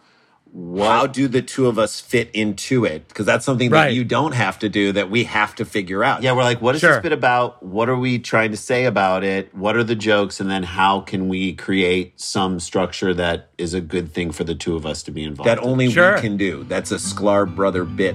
What 0.54 0.86
how 0.90 1.06
do 1.06 1.28
the 1.28 1.40
two 1.40 1.66
of 1.66 1.78
us 1.78 1.98
fit 1.98 2.30
into 2.34 2.84
it? 2.84 3.08
Because 3.08 3.24
that's 3.24 3.42
something 3.46 3.70
Right. 3.70 3.84
that 3.88 3.94
you 3.94 4.04
don't 4.04 4.34
have 4.34 4.58
to 4.58 4.68
do 4.68 4.92
that 4.92 5.10
we 5.10 5.24
have 5.24 5.54
to 5.54 5.64
figure 5.64 6.04
out. 6.04 6.22
Yeah, 6.22 6.32
we're 6.32 6.42
like, 6.42 6.60
what 6.60 6.74
is 6.74 6.82
Sure. 6.82 6.92
this 6.96 7.02
bit 7.02 7.12
about? 7.12 7.62
What 7.62 7.88
are 7.88 7.96
we 7.96 8.18
trying 8.18 8.50
to 8.50 8.58
say 8.58 8.84
about 8.84 9.24
it? 9.24 9.48
What 9.54 9.76
are 9.76 9.84
the 9.84 9.94
jokes? 9.94 10.40
And 10.40 10.50
then 10.50 10.62
how 10.64 11.00
can 11.00 11.28
we 11.28 11.54
create 11.54 12.20
some 12.20 12.60
structure 12.60 13.14
that 13.14 13.48
is 13.56 13.72
a 13.72 13.80
good 13.80 14.12
thing 14.12 14.30
for 14.30 14.44
the 14.44 14.54
two 14.54 14.76
of 14.76 14.84
us 14.84 15.02
to 15.04 15.10
be 15.10 15.22
involved 15.24 15.48
that 15.48 15.56
in? 15.56 15.64
only 15.64 15.90
Sure. 15.90 16.16
we 16.16 16.20
can 16.20 16.36
do. 16.36 16.66
That's 16.68 16.92
a 16.92 16.96
Sklar 16.96 17.46
brother 17.46 17.84
bit. 17.84 18.14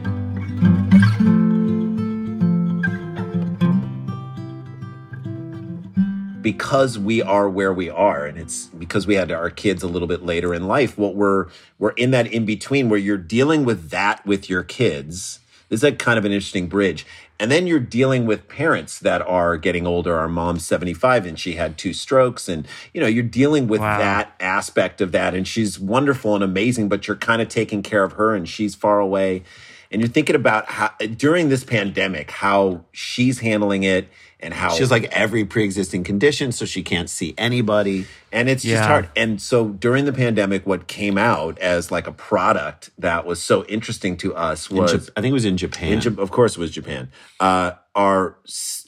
Because 6.52 6.98
we 6.98 7.22
are 7.22 7.50
where 7.50 7.74
we 7.74 7.90
are, 7.90 8.26
and 8.26 8.38
it's 8.38 8.68
because 8.68 9.06
we 9.06 9.16
had 9.16 9.34
our 9.34 9.50
kids 9.50 9.84
a 9.84 9.88
little 9.88 10.08
bit 10.08 10.24
later 10.24 10.54
in 10.54 10.66
life. 10.66 10.98
What 10.98 11.14
we're 11.14 11.48
we're 11.78 11.92
in 11.92 12.12
that 12.12 12.28
in 12.28 12.46
between 12.46 12.88
where 12.88 12.98
you're 12.98 13.18
dealing 13.18 13.66
with 13.66 13.90
that 13.90 14.26
with 14.26 14.50
your 14.50 14.64
kids. 14.64 15.42
This 15.68 15.82
is 15.82 15.84
a 15.84 15.92
kind 15.92 16.18
of 16.18 16.24
an 16.24 16.32
interesting 16.32 16.68
bridge. 16.70 17.06
And 17.38 17.52
then 17.52 17.68
you're 17.68 17.82
dealing 17.82 18.26
with 18.26 18.48
parents 18.48 18.98
that 19.00 19.22
are 19.24 19.58
getting 19.58 19.86
older. 19.86 20.18
Our 20.18 20.30
mom's 20.30 20.66
75 20.66 21.26
and 21.26 21.38
she 21.38 21.56
had 21.56 21.78
two 21.78 21.92
strokes. 21.92 22.48
And, 22.48 22.66
you 22.94 23.02
know, 23.02 23.08
you're 23.08 23.24
dealing 23.24 23.68
with 23.68 23.82
Wow. 23.82 23.98
that 23.98 24.34
aspect 24.40 25.02
of 25.02 25.12
that. 25.12 25.36
And 25.36 25.46
she's 25.46 25.78
wonderful 25.78 26.34
and 26.34 26.44
amazing, 26.46 26.88
but 26.88 27.08
you're 27.10 27.18
kind 27.18 27.42
of 27.42 27.50
taking 27.50 27.84
care 27.84 28.04
of 28.06 28.14
her 28.14 28.34
and 28.34 28.48
she's 28.48 28.74
far 28.74 29.00
away. 29.02 29.44
And 29.92 30.02
you're 30.02 30.10
thinking 30.10 30.36
about 30.38 30.66
how, 30.68 30.92
during 31.18 31.50
this 31.50 31.66
pandemic, 31.66 32.32
how 32.32 32.86
she's 32.94 33.40
handling 33.40 33.84
it 33.84 34.08
and 34.40 34.54
how 34.54 34.70
She 34.70 34.80
has 34.80 34.92
like 34.92 35.06
every 35.06 35.46
pre-existing 35.46 36.04
condition, 36.04 36.52
so 36.52 36.66
she 36.66 36.84
can't 36.84 37.10
see 37.10 37.34
anybody. 37.38 38.06
and 38.32 38.50
it's 38.50 38.62
just 38.62 38.74
Yeah. 38.74 38.88
hard. 38.88 39.10
And 39.16 39.42
so 39.42 39.70
during 39.70 40.06
the 40.06 40.14
pandemic, 40.14 40.68
what 40.68 40.88
came 40.88 41.18
out 41.18 41.58
as 41.60 41.92
like 41.92 42.08
a 42.08 42.12
product 42.12 42.90
that 43.00 43.26
was 43.26 43.42
so 43.42 43.64
interesting 43.66 44.18
to 44.18 44.36
us 44.36 44.70
was 44.70 44.94
Jap- 44.94 45.10
I 45.16 45.22
think 45.22 45.32
it 45.32 45.34
was 45.34 45.46
in 45.46 45.58
Japan. 45.58 45.94
in 45.94 46.00
Jap- 46.02 46.18
of 46.20 46.30
course 46.30 46.54
it 46.58 46.60
was 46.60 46.72
Japan, 46.72 47.10
uh, 47.40 47.72
are 47.96 48.36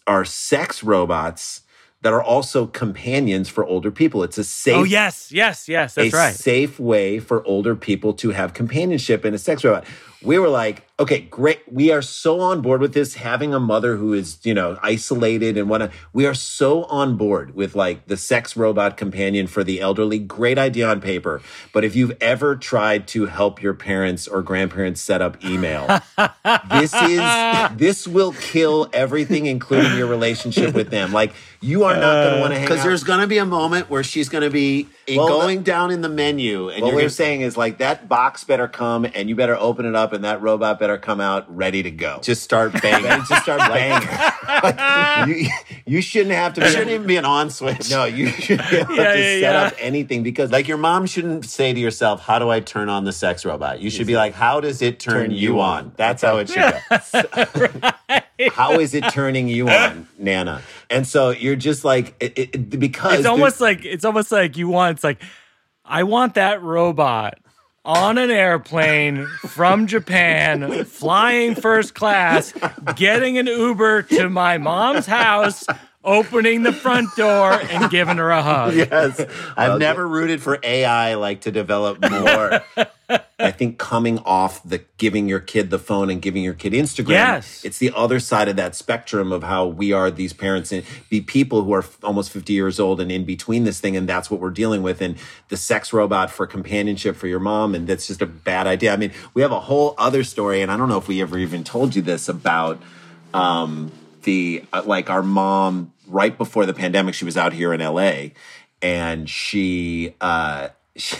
are 0.05 0.25
sex 0.25 0.83
robots 0.83 1.61
that 2.01 2.13
are 2.13 2.21
also 2.23 2.65
companions 2.65 3.49
for 3.49 3.65
older 3.65 3.91
people. 3.91 4.23
It's 4.23 4.37
a 4.37 4.43
safe, 4.43 4.75
oh, 4.75 4.83
yes, 4.83 5.31
yes, 5.31 5.67
yes, 5.67 5.95
that's 5.95 6.13
a 6.13 6.17
right. 6.17 6.35
safe 6.35 6.79
way 6.79 7.19
for 7.19 7.45
older 7.45 7.75
people 7.75 8.13
to 8.13 8.29
have 8.31 8.53
companionship 8.53 9.25
in 9.25 9.33
a 9.33 9.37
sex 9.37 9.63
robot. 9.63 9.85
We 10.21 10.37
were 10.39 10.47
like, 10.49 10.83
okay, 10.99 11.21
great. 11.21 11.61
We 11.71 11.91
are 11.91 12.01
so 12.01 12.41
on 12.41 12.61
board 12.61 12.81
with 12.81 12.93
this. 12.93 13.15
Having 13.15 13.53
a 13.53 13.59
mother 13.59 13.95
who 13.95 14.13
is, 14.13 14.37
you 14.43 14.53
know, 14.53 14.77
isolated 14.83 15.57
and 15.57 15.69
whatnot. 15.69 15.91
We 16.11 16.25
are 16.25 16.33
so 16.33 16.83
on 16.85 17.15
board 17.15 17.55
with 17.55 17.75
like 17.75 18.07
the 18.07 18.17
sex 18.17 18.57
robot 18.57 18.97
companion 18.97 19.47
for 19.47 19.63
the 19.63 19.79
elderly. 19.79 20.19
Great 20.19 20.57
idea 20.57 20.87
on 20.87 20.99
paper. 20.99 21.41
But 21.73 21.85
if 21.85 21.95
you've 21.95 22.15
ever 22.19 22.55
tried 22.55 23.07
to 23.09 23.27
help 23.27 23.61
your 23.61 23.73
parents 23.73 24.27
or 24.27 24.41
grandparents 24.41 25.01
set 25.01 25.21
up 25.21 25.43
email, 25.43 25.87
this 26.69 26.93
is 26.93 27.21
this 27.77 28.07
will 28.07 28.33
kill 28.33 28.89
everything, 28.91 29.45
including 29.45 29.97
your 29.97 30.07
relationship 30.07 30.73
with 30.73 30.89
them. 30.89 31.13
Like 31.13 31.33
you 31.61 31.83
are 31.83 31.95
not 31.95 32.23
going 32.23 32.35
to 32.35 32.41
want 32.41 32.53
to 32.53 32.59
hang 32.59 32.67
Because 32.67 32.83
there's 32.83 33.03
going 33.03 33.19
to 33.19 33.27
be 33.27 33.37
a 33.37 33.45
moment 33.45 33.89
where 33.89 34.03
she's 34.03 34.29
going 34.29 34.43
to 34.43 34.49
be 34.49 34.87
eh, 35.07 35.17
Well, 35.17 35.27
going 35.27 35.63
down 35.63 35.91
in 35.91 36.01
the 36.01 36.09
menu, 36.09 36.69
and 36.69 36.81
What 36.81 36.89
you're 36.89 37.03
we're 37.03 37.09
saying 37.09 37.41
is 37.41 37.57
like 37.57 37.79
that 37.79 38.07
box 38.07 38.43
better 38.43 38.67
come 38.67 39.05
and 39.05 39.29
you 39.29 39.35
better 39.35 39.55
open 39.57 39.85
it 39.85 39.95
up 39.95 40.13
and 40.13 40.23
that 40.23 40.41
robot 40.41 40.79
better 40.79 40.88
come 40.97 41.21
out 41.21 41.45
ready 41.55 41.83
to 41.83 41.91
go. 41.91 42.19
just 42.21 42.41
start 42.43 42.73
banging. 42.81 43.23
just 43.27 43.43
start 43.43 43.59
banging. 43.59 45.29
you, 45.29 45.47
you 45.85 46.01
shouldn't 46.01 46.33
have 46.35 46.53
to 46.55 46.61
be. 46.61 46.67
shouldn't 46.69 46.89
even 46.89 47.07
be 47.07 47.17
an 47.17 47.25
on 47.25 47.49
switch. 47.49 47.89
no, 47.91 48.05
you 48.05 48.27
should 48.27 48.59
be 48.69 48.77
able 48.77 48.95
Yeah, 48.95 49.13
to 49.13 49.19
yeah, 49.19 49.39
set 49.39 49.41
yeah. 49.41 49.61
up 49.63 49.73
anything 49.79 50.23
because 50.23 50.51
Like 50.51 50.67
your 50.67 50.77
mom 50.77 51.05
shouldn't 51.05 51.45
say 51.45 51.73
to 51.73 51.79
yourself, 51.79 52.21
"How 52.21 52.39
do 52.39 52.49
I 52.49 52.59
turn 52.59 52.89
on 52.89 53.03
the 53.05 53.11
sex 53.13 53.45
robot?" 53.45 53.79
You 53.79 53.89
should 53.89 54.07
be 54.07 54.15
like, 54.15 54.33
"How 54.33 54.59
does 54.59 54.81
it 54.81 54.99
turn, 54.99 55.27
Turn 55.27 55.31
you 55.31 55.59
on?" 55.59 55.69
on. 55.85 55.91
That's 55.97 56.21
how 56.23 56.37
it 56.37 56.49
should 56.49 56.55
go. 56.55 57.89
how 58.51 58.79
is 58.79 58.93
it 58.93 59.03
turning 59.11 59.47
you 59.47 59.69
on, 59.69 60.07
Nana? 60.17 60.61
And 60.89 61.05
so 61.07 61.29
you're 61.29 61.55
just 61.55 61.83
like 61.85 62.15
it, 62.19 62.33
it- 62.53 62.79
because 62.79 63.19
it's 63.19 63.27
almost 63.27 63.61
like 63.61 63.85
it's 63.85 64.05
almost 64.05 64.31
like 64.31 64.57
you 64.57 64.67
want 64.69 64.95
it's 64.97 65.03
like 65.03 65.21
I 65.85 66.03
want 66.03 66.35
that 66.35 66.61
robot 66.61 67.37
on 67.89 68.19
an 68.19 68.29
airplane 68.29 69.25
from 69.47 69.87
Japan, 69.87 70.85
flying 70.85 71.55
first 71.55 71.95
class, 71.95 72.53
getting 72.95 73.39
an 73.39 73.47
Uber 73.47 74.03
to 74.03 74.29
my 74.29 74.59
mom's 74.59 75.07
house, 75.07 75.65
opening 76.09 76.63
the 76.63 76.73
front 76.73 77.15
door 77.15 77.51
and 77.53 77.89
giving 77.91 78.17
her 78.17 78.31
a 78.31 78.41
hug. 78.41 78.73
yes. 78.75 79.23
I've 79.55 79.79
never 79.79 80.07
rooted 80.07 80.41
for 80.41 80.59
AI 80.63 81.13
like 81.15 81.41
to 81.41 81.51
develop 81.51 81.99
more. 82.09 82.61
I 83.39 83.51
think 83.51 83.77
coming 83.79 84.19
off 84.19 84.61
the 84.63 84.83
giving 84.97 85.27
your 85.29 85.39
kid 85.39 85.69
the 85.69 85.79
phone 85.79 86.09
and 86.09 86.21
giving 86.21 86.43
your 86.43 86.53
kid 86.53 86.73
Instagram, 86.73 87.09
Yes. 87.09 87.63
it's 87.63 87.77
the 87.77 87.91
other 87.95 88.19
side 88.19 88.49
of 88.49 88.55
that 88.57 88.75
spectrum 88.75 89.31
of 89.31 89.43
how 89.43 89.65
we 89.65 89.93
are 89.93 90.11
these 90.11 90.33
parents 90.33 90.71
and 90.71 90.83
be 91.09 91.21
people 91.21 91.63
who 91.63 91.73
are 91.73 91.79
f- 91.79 91.97
almost 92.03 92.31
50 92.31 92.51
years 92.53 92.79
old 92.79 92.99
and 92.99 93.11
in 93.11 93.23
between 93.25 93.63
this 93.63 93.79
thing. 93.79 93.95
And 93.95 94.07
that's 94.09 94.29
what 94.29 94.39
we're 94.41 94.49
dealing 94.51 94.83
with. 94.83 95.01
And 95.01 95.15
the 95.47 95.57
sex 95.57 95.93
robot 95.93 96.29
for 96.29 96.45
companionship 96.45 97.15
for 97.15 97.27
your 97.27 97.39
mom. 97.39 97.73
And 97.73 97.87
that's 97.87 98.07
just 98.07 98.21
a 98.21 98.27
bad 98.27 98.67
idea. 98.67 98.93
I 98.93 98.97
mean, 98.97 99.11
we 99.33 99.41
have 99.41 99.51
a 99.53 99.61
whole 99.61 99.95
other 99.97 100.23
story. 100.23 100.61
And 100.61 100.71
I 100.71 100.75
don't 100.77 100.89
know 100.89 100.97
if 100.97 101.07
we 101.07 101.21
ever 101.21 101.37
even 101.37 101.63
told 101.63 101.95
you 101.95 102.01
this 102.01 102.27
about, 102.29 102.79
um, 103.33 103.91
the, 104.23 104.63
uh, 104.73 104.83
like 104.85 105.09
our 105.09 105.23
mom 105.23 105.93
right 106.07 106.37
before 106.37 106.65
the 106.65 106.73
pandemic, 106.73 107.13
she 107.15 107.25
was 107.25 107.37
out 107.37 107.53
here 107.53 107.73
in 107.73 107.81
LA 107.81 108.29
and 108.81 109.29
she, 109.29 110.15
uh, 110.21 110.69
she, 110.95 111.17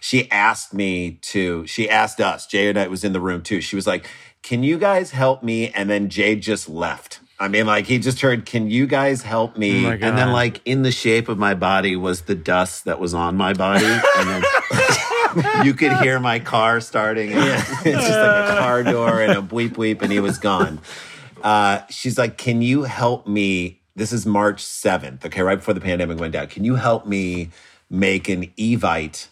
she 0.00 0.30
asked 0.30 0.72
me 0.72 1.18
to 1.20 1.66
she 1.66 1.90
asked 1.90 2.18
us 2.18 2.46
jay 2.46 2.70
and 2.70 2.78
i 2.78 2.86
was 2.86 3.04
in 3.04 3.12
the 3.12 3.20
room 3.20 3.42
too 3.42 3.60
she 3.60 3.76
was 3.76 3.86
like 3.86 4.06
can 4.40 4.62
you 4.62 4.78
guys 4.78 5.10
help 5.10 5.42
me 5.42 5.68
and 5.70 5.90
then 5.90 6.08
jay 6.08 6.34
just 6.34 6.66
left 6.66 7.20
i 7.38 7.46
mean 7.46 7.66
like 7.66 7.84
he 7.84 7.98
just 7.98 8.22
heard 8.22 8.46
can 8.46 8.70
you 8.70 8.86
guys 8.86 9.22
help 9.22 9.58
me 9.58 9.84
Oh. 9.84 9.90
And 9.90 10.18
then, 10.18 10.32
like, 10.32 10.60
in 10.64 10.82
the 10.82 10.90
shape 10.92 11.28
of 11.28 11.38
my 11.38 11.54
body 11.54 11.96
was 11.96 12.22
the 12.22 12.34
dust 12.34 12.86
that 12.86 12.98
was 12.98 13.14
on 13.14 13.36
my 13.36 13.52
body. 13.52 13.84
And 13.84 14.28
then 14.28 14.42
you 15.64 15.74
could 15.74 15.92
hear 15.98 16.18
my 16.18 16.38
car 16.38 16.80
starting. 16.80 17.30
Yeah, 17.30 17.64
it's 17.84 18.06
just 18.06 18.18
like 18.18 18.50
a 18.50 18.56
car 18.58 18.82
door 18.82 19.20
and 19.20 19.32
a 19.32 19.42
bleep 19.42 19.70
bleep, 19.70 20.02
and 20.02 20.12
he 20.12 20.20
was 20.20 20.38
gone. 20.38 20.80
Uh, 21.42 21.82
she's 21.90 22.18
like, 22.18 22.36
"Can 22.38 22.62
you 22.62 22.84
help 22.84 23.26
me?" 23.26 23.80
This 23.94 24.12
is 24.12 24.24
March 24.24 24.62
seventh, 24.64 25.24
okay, 25.26 25.42
right 25.42 25.56
before 25.58 25.74
the 25.74 25.80
pandemic 25.80 26.18
went 26.18 26.32
down. 26.32 26.46
Can 26.46 26.64
you 26.64 26.76
help 26.76 27.06
me 27.06 27.50
make 27.90 28.28
an 28.30 28.46
evite 28.56 29.26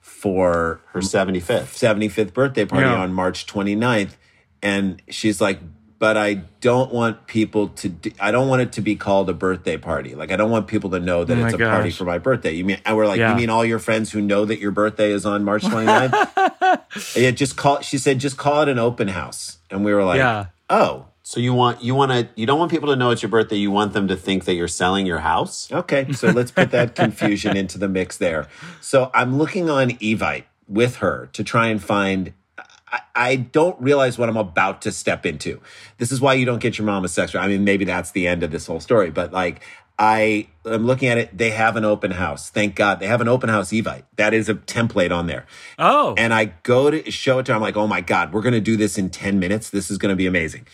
for 0.00 0.80
Her 0.92 1.00
75th. 1.00 1.68
75th 1.78 2.32
birthday 2.34 2.64
party 2.64 2.86
Yeah. 2.86 2.96
on 2.96 3.12
March 3.12 3.46
29th. 3.46 4.16
And 4.62 5.00
she's 5.08 5.40
like, 5.40 5.60
but 5.98 6.16
I 6.16 6.34
don't 6.60 6.92
want 6.92 7.26
people 7.28 7.68
to, 7.68 7.88
do, 7.88 8.10
I 8.20 8.32
don't 8.32 8.48
want 8.48 8.62
it 8.62 8.72
to 8.72 8.80
be 8.80 8.96
called 8.96 9.28
a 9.30 9.32
birthday 9.32 9.76
party. 9.76 10.16
Like, 10.16 10.32
I 10.32 10.36
don't 10.36 10.50
want 10.50 10.66
people 10.66 10.90
to 10.90 10.98
know 11.00 11.22
that 11.22 11.38
Oh 11.38 11.44
it's 11.44 11.54
a 11.54 11.58
party 11.58 11.90
for 11.90 12.04
my 12.04 12.18
birthday. 12.18 12.52
You 12.52 12.64
mean, 12.64 12.78
and 12.84 12.96
we're 12.96 13.06
like, 13.06 13.18
Yeah. 13.18 13.30
you 13.30 13.36
mean 13.36 13.50
all 13.50 13.64
your 13.64 13.78
friends 13.78 14.10
who 14.10 14.20
know 14.20 14.44
that 14.44 14.58
your 14.58 14.72
birthday 14.72 15.12
is 15.12 15.24
on 15.24 15.44
March 15.44 15.62
29th? 15.62 17.16
yeah, 17.16 17.30
just 17.30 17.56
call, 17.56 17.80
she 17.82 17.98
said, 17.98 18.18
just 18.18 18.36
call 18.36 18.62
it 18.62 18.68
an 18.68 18.80
open 18.80 19.06
house. 19.08 19.58
And 19.70 19.84
we 19.84 19.94
were 19.94 20.04
like, 20.04 20.18
Yeah. 20.18 20.46
oh, 20.70 21.06
So 21.32 21.40
you 21.40 21.54
want 21.54 21.82
you 21.82 21.94
want 21.94 22.12
to 22.12 22.28
you 22.34 22.44
don't 22.44 22.58
want 22.58 22.70
people 22.70 22.90
to 22.90 22.96
know 22.96 23.08
it's 23.08 23.22
your 23.22 23.30
birthday. 23.30 23.56
You 23.56 23.70
want 23.70 23.94
them 23.94 24.06
to 24.08 24.16
think 24.16 24.44
that 24.44 24.52
you're 24.52 24.68
selling 24.68 25.06
your 25.06 25.20
house. 25.20 25.72
Okay, 25.72 26.12
so 26.12 26.28
let's 26.28 26.50
put 26.50 26.72
that 26.72 26.94
confusion 27.02 27.56
into 27.56 27.78
the 27.78 27.88
mix 27.88 28.18
there. 28.18 28.48
So 28.82 29.10
I'm 29.14 29.38
looking 29.38 29.70
on 29.70 29.92
Evite 29.92 30.44
with 30.68 30.96
her 30.96 31.30
to 31.32 31.42
try 31.42 31.68
and 31.68 31.82
find. 31.82 32.34
I, 32.58 33.00
I 33.14 33.36
don't 33.36 33.80
realize 33.80 34.18
what 34.18 34.28
I'm 34.28 34.36
about 34.36 34.82
to 34.82 34.92
step 34.92 35.24
into. 35.24 35.58
This 35.96 36.12
is 36.12 36.20
why 36.20 36.34
you 36.34 36.44
don't 36.44 36.58
get 36.58 36.76
your 36.76 36.84
mom 36.84 37.02
a 37.02 37.08
sex. 37.08 37.34
I 37.34 37.48
mean, 37.48 37.64
maybe 37.64 37.86
that's 37.86 38.10
the 38.10 38.28
end 38.28 38.42
of 38.42 38.50
this 38.50 38.66
whole 38.66 38.80
story, 38.80 39.10
but 39.10 39.32
like. 39.32 39.62
I 39.98 40.48
I 40.64 40.72
am 40.74 40.86
looking 40.86 41.08
at 41.10 41.18
it. 41.18 41.36
They 41.36 41.50
have 41.50 41.76
an 41.76 41.84
open 41.84 42.12
house. 42.12 42.48
Thank 42.48 42.74
God 42.74 42.98
they 42.98 43.06
have 43.06 43.20
an 43.20 43.28
open 43.28 43.50
house 43.50 43.70
Evite. 43.70 44.04
That 44.16 44.32
is 44.32 44.48
a 44.48 44.54
template 44.54 45.14
on 45.14 45.26
there. 45.26 45.46
Oh, 45.78 46.14
And 46.16 46.32
I 46.32 46.46
go 46.62 46.90
to 46.90 47.08
show 47.10 47.38
it 47.38 47.46
to 47.46 47.52
her. 47.52 47.56
I'm 47.56 47.62
like, 47.62 47.76
oh 47.76 47.86
my 47.86 48.00
God, 48.00 48.32
we're 48.32 48.40
going 48.40 48.54
to 48.54 48.60
do 48.60 48.78
this 48.78 48.96
in 48.96 49.10
10 49.10 49.38
minutes. 49.38 49.68
This 49.68 49.90
is 49.90 49.98
going 49.98 50.10
to 50.10 50.16
be 50.16 50.26
amazing. 50.26 50.66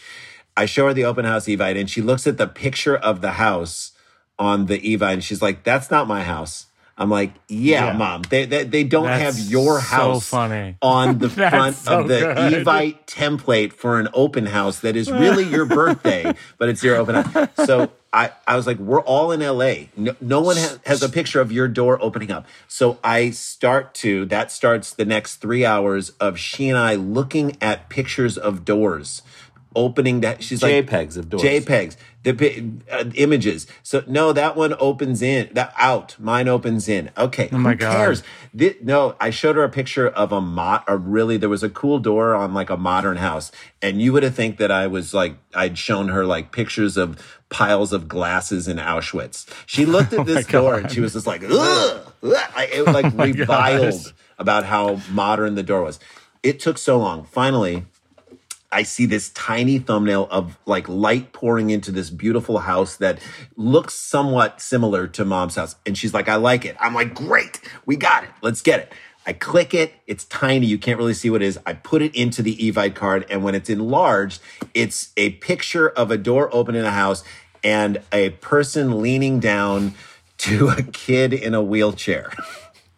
I 0.58 0.66
show 0.66 0.86
her 0.88 0.92
the 0.94 1.04
open 1.04 1.24
house 1.24 1.46
Evite 1.46 1.78
and 1.78 1.88
she 1.88 2.02
looks 2.02 2.26
at 2.26 2.36
the 2.36 2.48
picture 2.48 2.96
of 2.96 3.20
the 3.20 3.32
house 3.32 3.92
on 4.38 4.66
the 4.66 4.78
Evite 4.80 5.12
and 5.14 5.24
she's 5.24 5.40
like, 5.40 5.62
that's 5.62 5.90
not 5.90 6.08
my 6.08 6.22
house. 6.24 6.66
I'm 7.00 7.10
like, 7.10 7.32
yeah, 7.48 7.86
Yeah. 7.86 7.96
mom. 7.96 8.22
They, 8.28 8.44
they, 8.44 8.64
they 8.64 8.82
don't 8.82 9.04
That's 9.04 9.22
have 9.22 9.38
your 9.38 9.76
so 9.80 9.86
house 9.86 10.28
funny. 10.28 10.76
on 10.82 11.18
the 11.18 11.28
front 11.50 11.76
so 11.76 12.00
of 12.00 12.08
the 12.08 12.18
good. 12.18 12.36
Evite 12.66 13.06
template 13.06 13.72
for 13.72 14.00
an 14.00 14.08
open 14.12 14.46
house 14.46 14.80
that 14.80 14.96
is 14.96 15.08
really 15.10 15.44
your 15.44 15.64
birthday, 15.80 16.34
but 16.58 16.68
it's 16.68 16.82
your 16.82 16.96
open 16.96 17.14
house. 17.22 17.50
So 17.66 17.92
I, 18.12 18.32
I 18.48 18.56
was 18.56 18.66
like, 18.66 18.78
we're 18.78 19.00
all 19.02 19.30
in 19.30 19.38
LA. 19.40 19.86
No, 19.96 20.16
no 20.20 20.40
one 20.40 20.56
has, 20.56 20.80
has 20.86 21.02
a 21.04 21.08
picture 21.08 21.40
of 21.40 21.52
your 21.52 21.68
door 21.68 22.02
opening 22.02 22.32
up. 22.32 22.46
So 22.66 22.98
I 23.04 23.30
start 23.30 23.94
to, 24.02 24.24
that 24.26 24.50
starts 24.50 24.92
the 24.92 25.04
next 25.04 25.36
three 25.36 25.64
hours 25.64 26.10
of 26.18 26.36
she 26.36 26.68
and 26.68 26.76
I 26.78 26.96
looking 26.96 27.56
at 27.60 27.88
pictures 27.90 28.36
of 28.36 28.64
doors 28.64 29.22
opening 29.78 30.20
that. 30.20 30.42
She's 30.42 30.62
like, 30.62 30.86
JPEGs 30.86 31.16
of 31.16 31.30
doors. 31.30 31.42
JPEGs, 31.42 31.96
the 32.24 32.70
uh, 32.90 33.04
images. 33.14 33.66
So 33.82 34.02
no, 34.06 34.32
that 34.32 34.56
one 34.56 34.74
opens 34.80 35.22
in, 35.22 35.48
that 35.52 35.72
out. 35.78 36.16
Mine 36.18 36.48
opens 36.48 36.88
in. 36.88 37.10
Okay, 37.16 37.48
Oh 37.52 37.58
my 37.58 37.70
who 37.70 37.76
God. 37.76 37.96
cares? 37.96 38.22
Thi- 38.56 38.76
no, 38.82 39.14
I 39.20 39.30
showed 39.30 39.54
her 39.56 39.62
a 39.62 39.68
picture 39.68 40.08
of 40.08 40.32
a 40.32 40.40
mod. 40.40 40.82
A 40.88 40.96
really, 40.96 41.36
there 41.36 41.48
was 41.48 41.62
a 41.62 41.70
cool 41.70 42.00
door 42.00 42.34
on 42.34 42.52
like 42.52 42.70
a 42.70 42.76
modern 42.76 43.18
house, 43.18 43.52
and 43.80 44.02
you 44.02 44.12
would 44.12 44.24
have 44.24 44.34
think 44.34 44.58
that 44.58 44.72
I 44.72 44.88
was 44.88 45.14
like 45.14 45.36
I'd 45.54 45.78
shown 45.78 46.08
her 46.08 46.26
like 46.26 46.50
pictures 46.50 46.96
of 46.96 47.38
piles 47.48 47.92
of 47.92 48.08
glasses 48.08 48.66
in 48.68 48.78
Auschwitz. 48.78 49.46
She 49.64 49.86
looked 49.94 50.12
Oh 50.12 50.20
at 50.20 50.26
this 50.26 50.46
door 50.46 50.74
and 50.78 50.90
she 50.90 51.00
was 51.00 51.12
just 51.12 51.26
like, 51.26 51.42
ugh, 51.44 52.12
ugh. 52.22 52.50
It 52.56 52.84
was 52.84 52.94
like 52.94 53.12
Oh 53.18 53.24
reviled 53.24 54.12
about 54.38 54.64
how 54.64 55.00
modern 55.10 55.54
the 55.54 55.62
door 55.62 55.82
was. 55.82 55.98
It 56.42 56.60
took 56.60 56.78
so 56.78 56.98
long. 56.98 57.24
Finally, 57.24 57.84
I 58.70 58.82
see 58.82 59.06
this 59.06 59.30
tiny 59.30 59.78
thumbnail 59.78 60.28
of 60.30 60.58
like 60.66 60.88
light 60.88 61.32
pouring 61.32 61.70
into 61.70 61.90
this 61.90 62.10
beautiful 62.10 62.58
house 62.58 62.96
that 62.96 63.18
looks 63.56 63.94
somewhat 63.94 64.60
similar 64.60 65.06
to 65.08 65.24
mom's 65.24 65.54
house. 65.54 65.76
And 65.86 65.96
she's 65.96 66.12
like, 66.12 66.28
I 66.28 66.36
like 66.36 66.64
it. 66.64 66.76
I'm 66.78 66.94
like, 66.94 67.14
great. 67.14 67.60
We 67.86 67.96
got 67.96 68.24
it. 68.24 68.30
Let's 68.42 68.60
get 68.60 68.80
it. 68.80 68.92
I 69.26 69.32
click 69.32 69.74
it. 69.74 69.92
It's 70.06 70.24
tiny. 70.24 70.66
You 70.66 70.78
can't 70.78 70.98
really 70.98 71.14
see 71.14 71.30
what 71.30 71.42
it 71.42 71.46
is. 71.46 71.58
I 71.66 71.74
put 71.74 72.02
it 72.02 72.14
into 72.14 72.42
the 72.42 72.56
Evite 72.56 72.94
card. 72.94 73.26
And 73.30 73.42
when 73.42 73.54
it's 73.54 73.70
enlarged, 73.70 74.40
it's 74.74 75.12
a 75.16 75.30
picture 75.30 75.88
of 75.88 76.10
a 76.10 76.18
door 76.18 76.48
open 76.52 76.74
in 76.74 76.84
a 76.84 76.90
house 76.90 77.24
and 77.64 78.02
a 78.12 78.30
person 78.30 79.00
leaning 79.02 79.40
down 79.40 79.94
to 80.38 80.68
a 80.68 80.82
kid 80.82 81.32
in 81.32 81.54
a 81.54 81.62
wheelchair. 81.62 82.30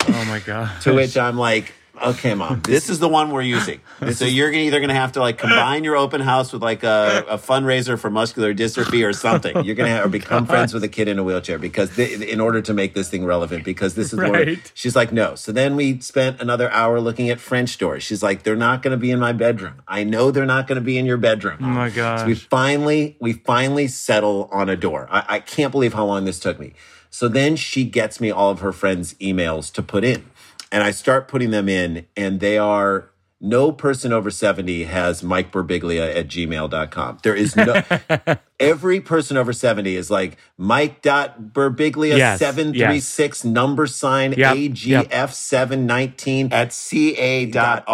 oh 0.08 0.24
my 0.26 0.40
god. 0.40 0.70
To 0.82 0.94
which 0.94 1.16
I'm 1.16 1.36
like, 1.36 1.72
okay, 2.02 2.34
mom, 2.34 2.60
This 2.64 2.88
is 2.88 2.98
the 2.98 3.08
one 3.08 3.30
we're 3.30 3.42
using. 3.42 3.80
so 4.12 4.24
you're 4.24 4.50
gonna, 4.50 4.62
either 4.64 4.78
going 4.78 4.88
to 4.88 4.94
have 4.94 5.12
to 5.12 5.20
like 5.20 5.38
combine 5.38 5.84
your 5.84 5.96
open 5.96 6.20
house 6.20 6.52
with 6.52 6.62
like 6.62 6.82
a, 6.82 7.24
a 7.28 7.38
fundraiser 7.38 7.98
for 7.98 8.10
muscular 8.10 8.54
dystrophy 8.54 9.06
or 9.06 9.12
something. 9.12 9.64
You're 9.64 9.74
gonna 9.74 9.90
have, 9.90 10.06
or 10.06 10.08
become 10.08 10.46
friends 10.54 10.72
with 10.74 10.82
a 10.84 10.88
kid 10.88 11.08
in 11.08 11.18
a 11.18 11.24
wheelchair 11.24 11.58
because 11.58 11.98
in 11.98 12.40
order 12.40 12.60
to 12.62 12.72
make 12.74 12.94
this 12.94 13.08
thing 13.08 13.24
relevant, 13.24 13.64
because 13.64 13.94
this 13.94 14.12
is 14.12 14.18
where 14.18 14.30
Right. 14.32 14.72
she's 14.74 14.94
like, 14.96 15.12
no. 15.12 15.34
So 15.34 15.52
then 15.52 15.76
we 15.76 16.00
spent 16.00 16.40
another 16.40 16.70
hour 16.70 17.00
looking 17.00 17.30
at 17.30 17.40
French 17.40 17.78
doors. 17.78 18.02
She's 18.02 18.22
like, 18.22 18.42
they're 18.42 18.56
not 18.56 18.82
gonna 18.82 18.96
be 18.96 19.10
in 19.10 19.18
my 19.18 19.32
bedroom. 19.32 19.82
I 19.88 20.04
know 20.04 20.30
they're 20.30 20.46
not 20.46 20.66
gonna 20.66 20.80
be 20.80 20.98
in 20.98 21.06
your 21.06 21.16
bedroom. 21.18 21.58
Oh 21.60 21.64
my 21.66 21.90
god. 21.90 22.20
So 22.20 22.26
we 22.26 22.34
finally, 22.34 23.16
we 23.20 23.32
finally 23.34 23.88
settle 23.88 24.48
on 24.52 24.68
a 24.68 24.76
door. 24.76 25.08
I, 25.10 25.24
I 25.28 25.38
can't 25.40 25.72
believe 25.72 25.94
how 25.94 26.04
long 26.06 26.24
this 26.24 26.38
took 26.38 26.58
me. 26.58 26.72
So 27.10 27.26
then 27.26 27.56
she 27.56 27.84
gets 27.84 28.20
me 28.20 28.30
all 28.30 28.50
of 28.50 28.60
her 28.60 28.72
friends' 28.72 29.14
emails 29.14 29.72
to 29.72 29.82
put 29.82 30.04
in. 30.04 30.26
And 30.72 30.82
I 30.82 30.90
start 30.92 31.28
putting 31.28 31.50
them 31.50 31.68
in, 31.68 32.06
and 32.16 32.40
they 32.40 32.56
are 32.56 33.10
no 33.40 33.72
person 33.72 34.12
over 34.12 34.30
70 34.30 34.84
has 34.84 35.22
Mike 35.22 35.50
Birbiglia 35.50 36.14
at 36.14 36.28
gmail.com. 36.28 37.18
There 37.22 37.34
is 37.34 37.56
no 37.56 37.82
every 38.60 39.00
person 39.00 39.38
over 39.38 39.54
70 39.54 39.96
is 39.96 40.10
like 40.10 40.36
Mike.Birbiglia 40.58 42.18
Yes, 42.18 42.38
736 42.38 43.44
number 43.46 43.86
sign 43.86 44.32
Yep, 44.32 44.56
AGF 44.56 45.32
719 45.32 46.52
at 46.52 46.72
ca.rr.net. 46.74 47.86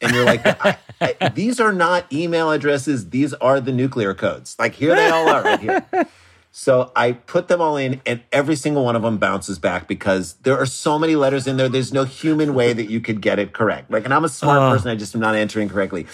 And 0.00 0.12
you're 0.12 0.24
like, 0.24 0.46
I, 0.46 0.76
I, 1.00 1.28
these 1.30 1.58
are 1.58 1.72
not 1.72 2.12
email 2.12 2.50
addresses. 2.50 3.08
These 3.08 3.32
are 3.34 3.60
the 3.60 3.72
nuclear 3.72 4.12
codes. 4.12 4.54
Like 4.58 4.74
here 4.74 4.94
they 4.94 5.08
all 5.08 5.28
are 5.28 5.42
right 5.42 5.60
here. 5.60 5.86
So 6.50 6.90
I 6.96 7.12
put 7.12 7.48
them 7.48 7.60
all 7.60 7.76
in, 7.76 8.00
and 8.06 8.22
every 8.32 8.56
single 8.56 8.84
one 8.84 8.96
of 8.96 9.02
them 9.02 9.18
bounces 9.18 9.58
back 9.58 9.86
because 9.86 10.34
there 10.42 10.58
are 10.58 10.66
so 10.66 10.98
many 10.98 11.14
letters 11.14 11.46
in 11.46 11.56
there. 11.56 11.68
There's 11.68 11.92
no 11.92 12.04
human 12.04 12.54
way 12.54 12.72
that 12.72 12.90
you 12.90 13.00
could 13.00 13.20
get 13.20 13.38
it 13.38 13.52
correct. 13.52 13.90
Like, 13.90 14.04
and 14.04 14.12
I'm 14.14 14.24
a 14.24 14.28
smart 14.28 14.58
Oh. 14.58 14.74
person. 14.74 14.90
I 14.90 14.94
just 14.96 15.14
am 15.14 15.20
not 15.20 15.34
entering 15.34 15.68
correctly. 15.68 16.06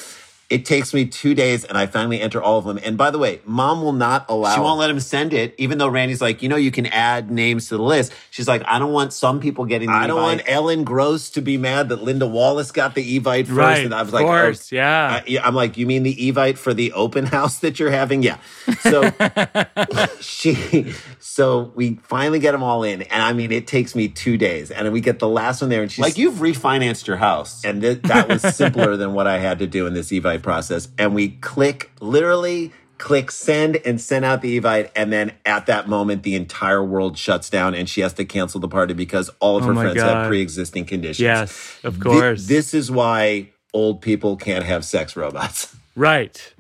It 0.51 0.67
takes 0.67 0.93
me 0.93 1.07
two 1.07 1.35
days, 1.35 1.65
and 1.65 1.77
I 1.79 1.87
finally 1.87 2.21
enter 2.21 2.41
all 2.43 2.59
of 2.59 2.65
them. 2.67 2.79
And 2.85 2.97
by 2.99 3.11
the 3.11 3.19
way, 3.19 3.41
mom 3.47 3.83
will 3.83 3.93
not 3.95 4.27
allow. 4.29 4.55
She 4.55 4.61
won't 4.61 4.79
let 4.79 4.91
him 4.91 5.01
send 5.01 5.33
it, 5.33 5.55
even 5.59 5.79
though 5.79 5.89
Randy's 5.89 6.21
like, 6.21 6.43
you 6.43 6.49
know, 6.49 6.57
you 6.57 6.71
can 6.71 6.87
add 6.87 7.31
names 7.31 7.69
to 7.71 7.77
the 7.79 7.83
list. 7.83 8.13
She's 8.31 8.47
like, 8.47 8.63
I 8.67 8.79
don't 8.79 8.93
want 8.93 9.13
some 9.15 9.41
people 9.41 9.65
getting 9.65 9.89
the 9.89 9.95
I 9.95 10.07
don't 10.07 10.19
invite. 10.19 10.47
want 10.47 10.49
Ellen 10.49 10.85
Gross 10.85 11.31
to 11.31 11.41
be 11.41 11.57
mad 11.57 11.89
that 11.89 12.03
Linda 12.03 12.27
Wallace 12.27 12.73
got 12.73 12.95
the 12.95 13.19
Evite 13.19 13.47
first. 13.47 13.57
Right, 13.57 13.85
and 13.85 13.95
I 13.95 14.01
was 14.03 14.09
of 14.11 14.15
like, 14.15 14.27
course, 14.27 14.71
oh, 14.73 14.77
yeah. 14.77 15.21
I, 15.21 15.25
yeah. 15.27 15.47
I'm 15.47 15.55
like, 15.55 15.77
you 15.79 15.87
mean 15.87 16.03
the 16.03 16.15
Evite 16.15 16.59
for 16.59 16.75
the 16.75 16.93
open 16.93 17.25
house 17.37 17.59
that 17.61 17.81
you're 17.81 17.91
having? 17.91 18.23
Yeah. 18.23 18.37
So 18.81 19.11
she, 20.21 20.93
so 21.19 21.73
we 21.75 21.97
finally 22.05 22.39
get 22.39 22.53
them 22.53 22.63
all 22.63 22.83
in, 22.83 23.03
and 23.03 23.23
I 23.23 23.33
mean, 23.33 23.51
it 23.53 23.67
takes 23.67 23.95
me 23.95 24.09
two 24.09 24.37
days, 24.37 24.71
and 24.71 24.93
we 24.93 25.01
get 25.01 25.19
the 25.19 25.29
last 25.29 25.61
one 25.63 25.71
there, 25.71 25.83
and 25.83 25.91
she's 25.91 26.03
Like 26.03 26.19
you've 26.19 26.35
refinanced 26.37 27.07
your 27.07 27.17
house. 27.17 27.65
and 27.65 27.81
th- 27.81 28.03
that 28.03 28.29
was 28.29 28.43
simpler 28.43 28.97
than 28.99 29.15
what 29.15 29.27
I 29.27 29.39
had 29.39 29.59
to 29.61 29.67
do 29.67 29.87
in 29.87 29.95
this 29.95 30.09
Evite 30.11 30.43
process. 30.45 30.87
And 30.97 31.13
we 31.15 31.31
click, 31.31 31.91
literally 32.01 32.73
click 32.99 33.33
send 33.33 33.77
and 33.85 34.01
send 34.01 34.25
out 34.25 34.41
the 34.41 34.59
evite 34.59 34.89
and 34.95 35.13
then 35.13 35.33
at 35.45 35.67
that 35.67 35.89
moment 35.89 36.23
the 36.23 36.37
entire 36.37 36.83
world 36.83 37.19
shuts 37.19 37.51
down 37.51 37.75
and 37.75 37.89
she 37.89 38.01
has 38.01 38.13
to 38.13 38.25
cancel 38.25 38.61
the 38.61 38.69
party 38.69 38.95
because 38.95 39.29
all 39.41 39.57
of 39.57 39.65
Oh 39.65 39.67
her 39.67 39.75
my 39.75 39.83
friends 39.83 39.97
God. 39.97 40.17
have 40.17 40.29
pre-existing 40.29 40.85
conditions 40.85 41.19
Yes, 41.21 41.77
of 41.83 41.97
Thi- 41.97 42.01
course. 42.01 42.47
this 42.47 42.73
is 42.73 42.93
why 42.93 43.51
old 43.75 44.01
people 44.01 44.37
can't 44.37 44.65
have 44.65 44.85
sex 44.85 45.17
robots 45.17 45.75
Right. 45.97 46.55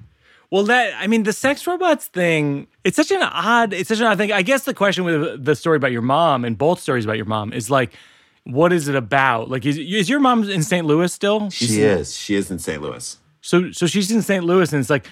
Well, 0.51 0.65
that 0.65 0.93
I 0.99 1.07
mean, 1.07 1.23
the 1.23 1.33
sex 1.33 1.67
robots 1.69 2.07
thing. 2.09 2.67
It's 2.83 2.97
such 2.97 3.11
an 3.13 3.23
odd. 3.23 3.73
It's 3.73 3.89
such 3.89 4.01
an 4.01 4.07
odd 4.07 4.19
thing. 4.19 4.31
I 4.33 4.43
guess 4.43 4.65
the 4.65 4.75
question 4.75 5.05
with 5.05 5.45
the 5.45 5.57
story 5.57 5.77
about 5.77 5.91
your 5.93 6.03
mom 6.03 6.45
and 6.45 6.59
both 6.59 6.79
stories 6.81 7.05
about 7.05 7.17
your 7.17 7.27
mom 7.27 7.53
is 7.53 7.71
like, 7.71 7.93
what 8.45 8.73
is 8.73 8.87
it 8.89 8.95
about? 8.95 9.51
Like, 9.51 9.65
is 9.67 9.79
is 9.79 10.09
your 10.09 10.21
mom 10.21 10.49
in 10.51 10.63
St. 10.63 10.85
Louis 10.87 11.13
still? 11.13 11.49
She 11.51 11.81
is. 11.81 12.15
she 12.15 12.35
is 12.37 12.51
in 12.51 12.59
st 12.61 12.81
louis 12.83 13.19
So 13.45 13.71
so 13.73 13.87
she's 13.87 14.11
in 14.11 14.23
St. 14.23 14.43
Louis, 14.43 14.73
and 14.73 14.81
it's 14.81 14.89
like, 14.89 15.07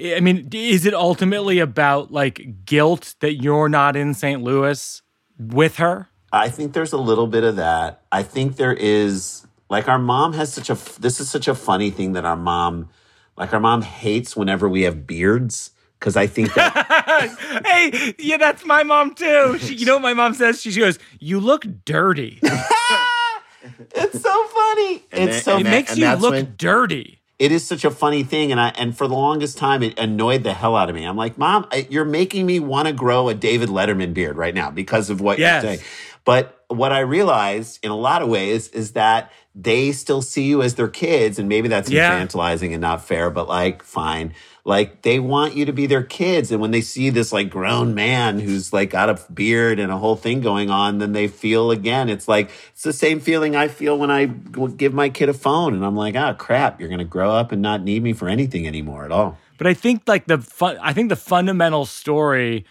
I 0.00 0.20
mean, 0.20 0.48
is 0.52 0.86
it 0.86 0.94
ultimately 0.94 1.58
about 1.58 2.12
like 2.12 2.64
guilt 2.64 3.16
that 3.20 3.42
you're 3.42 3.68
not 3.68 3.96
in 3.96 4.14
St. 4.14 4.40
Louis 4.40 5.02
with 5.36 5.76
her? 5.78 6.08
I 6.32 6.48
think 6.48 6.74
there's 6.74 6.92
a 6.92 6.96
little 6.98 7.26
bit 7.26 7.42
of 7.42 7.56
that. 7.56 8.02
I 8.12 8.22
think 8.22 8.54
there 8.54 8.72
is 8.72 9.44
like 9.68 9.88
our 9.88 9.98
mom 9.98 10.32
has 10.34 10.52
such 10.52 10.70
a 10.70 10.74
this 11.00 11.18
is 11.18 11.28
such 11.28 11.48
a 11.48 11.56
funny 11.56 11.90
thing 11.90 12.12
that 12.12 12.24
our 12.24 12.36
mom 12.36 12.88
like 13.36 13.52
our 13.52 13.58
mom 13.60 13.82
hates 13.82 14.36
whenever 14.36 14.68
we 14.68 14.82
have 14.82 15.04
beards 15.04 15.72
because 15.98 16.16
I 16.16 16.28
think 16.28 16.54
that 16.54 17.62
Hey, 17.66 18.14
yeah, 18.20 18.36
that's 18.36 18.64
my 18.64 18.84
mom 18.84 19.14
too. 19.16 19.58
She, 19.58 19.74
you 19.74 19.86
know 19.86 19.94
what 19.94 20.02
my 20.02 20.14
mom 20.14 20.34
says? 20.34 20.60
She, 20.62 20.70
she 20.70 20.78
goes, 20.78 21.00
"You 21.18 21.40
look 21.40 21.64
dirty. 21.84 22.38
it's 22.42 24.20
so 24.22 24.44
funny. 24.46 25.04
And 25.10 25.28
it's 25.30 25.36
then- 25.36 25.42
so 25.42 25.52
It 25.56 25.60
and 25.62 25.70
makes 25.70 25.90
and 25.90 25.98
you 25.98 26.12
look 26.14 26.30
when- 26.32 26.54
dirty." 26.56 27.22
It 27.38 27.52
is 27.52 27.66
such 27.66 27.84
a 27.84 27.90
funny 27.90 28.22
thing 28.22 28.50
and 28.50 28.60
I 28.60 28.68
and 28.78 28.96
for 28.96 29.06
the 29.06 29.14
longest 29.14 29.58
time 29.58 29.82
it 29.82 29.98
annoyed 29.98 30.42
the 30.42 30.54
hell 30.54 30.74
out 30.76 30.88
of 30.88 30.94
me. 30.94 31.04
I'm 31.04 31.16
like, 31.16 31.36
"Mom, 31.38 31.66
you're 31.90 32.04
making 32.04 32.46
me 32.46 32.60
want 32.60 32.88
to 32.88 32.92
grow 32.94 33.28
a 33.28 33.34
David 33.34 33.68
Letterman 33.68 34.14
beard 34.14 34.36
right 34.36 34.54
now 34.54 34.70
because 34.70 35.10
of 35.10 35.20
what 35.20 35.38
Yes. 35.38 35.62
you're 35.62 35.72
saying." 35.74 35.84
But 36.24 36.64
what 36.68 36.92
I 36.92 37.00
realized 37.00 37.78
in 37.84 37.90
a 37.90 37.96
lot 37.96 38.22
of 38.22 38.28
ways 38.28 38.68
is 38.68 38.92
that 38.92 39.30
they 39.54 39.92
still 39.92 40.22
see 40.22 40.42
you 40.42 40.62
as 40.62 40.74
their 40.74 40.88
kids 40.88 41.38
and 41.38 41.48
maybe 41.48 41.68
that's 41.68 41.88
Yeah. 41.90 42.18
infantilizing 42.20 42.72
and 42.72 42.80
not 42.80 43.04
fair, 43.06 43.30
but 43.30 43.48
like 43.48 43.82
fine. 43.82 44.34
Like 44.66 45.02
they 45.02 45.20
want 45.20 45.54
you 45.54 45.64
to 45.66 45.72
be 45.72 45.86
their 45.86 46.02
kids 46.02 46.50
and 46.50 46.60
when 46.60 46.72
they 46.72 46.80
see 46.80 47.08
this 47.10 47.32
like 47.32 47.50
grown 47.50 47.94
man 47.94 48.40
who's 48.40 48.72
like 48.72 48.90
got 48.90 49.08
a 49.08 49.32
beard 49.32 49.78
and 49.78 49.92
a 49.92 49.96
whole 49.96 50.16
thing 50.16 50.40
going 50.40 50.70
on, 50.70 50.98
then 50.98 51.12
they 51.12 51.28
feel 51.28 51.70
again 51.70 52.08
it's 52.08 52.26
like 52.26 52.50
it's 52.72 52.82
the 52.82 52.92
same 52.92 53.20
feeling 53.20 53.54
I 53.54 53.68
feel 53.68 53.96
when 53.96 54.10
I 54.10 54.26
give 54.26 54.92
my 54.92 55.08
kid 55.08 55.28
a 55.28 55.34
phone 55.34 55.72
and 55.72 55.86
I'm 55.86 55.94
like, 55.94 56.16
"Oh 56.16 56.34
crap, 56.34 56.80
you're 56.80 56.88
going 56.88 56.98
to 56.98 57.04
grow 57.04 57.30
up 57.30 57.52
and 57.52 57.62
not 57.62 57.84
need 57.84 58.02
me 58.02 58.12
for 58.12 58.28
anything 58.28 58.66
anymore 58.66 59.04
at 59.04 59.12
all." 59.12 59.38
But 59.56 59.68
I 59.68 59.74
think 59.74 60.02
like 60.08 60.26
the 60.26 60.38
fun, 60.38 60.78
I 60.82 60.92
think 60.92 61.10
the 61.10 61.16
fundamental 61.16 61.86
story 61.86 62.64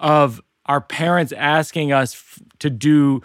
of 0.00 0.40
our 0.64 0.80
parents 0.80 1.34
asking 1.36 1.92
us 1.92 2.14
f- 2.14 2.40
to 2.60 2.70
do 2.70 3.20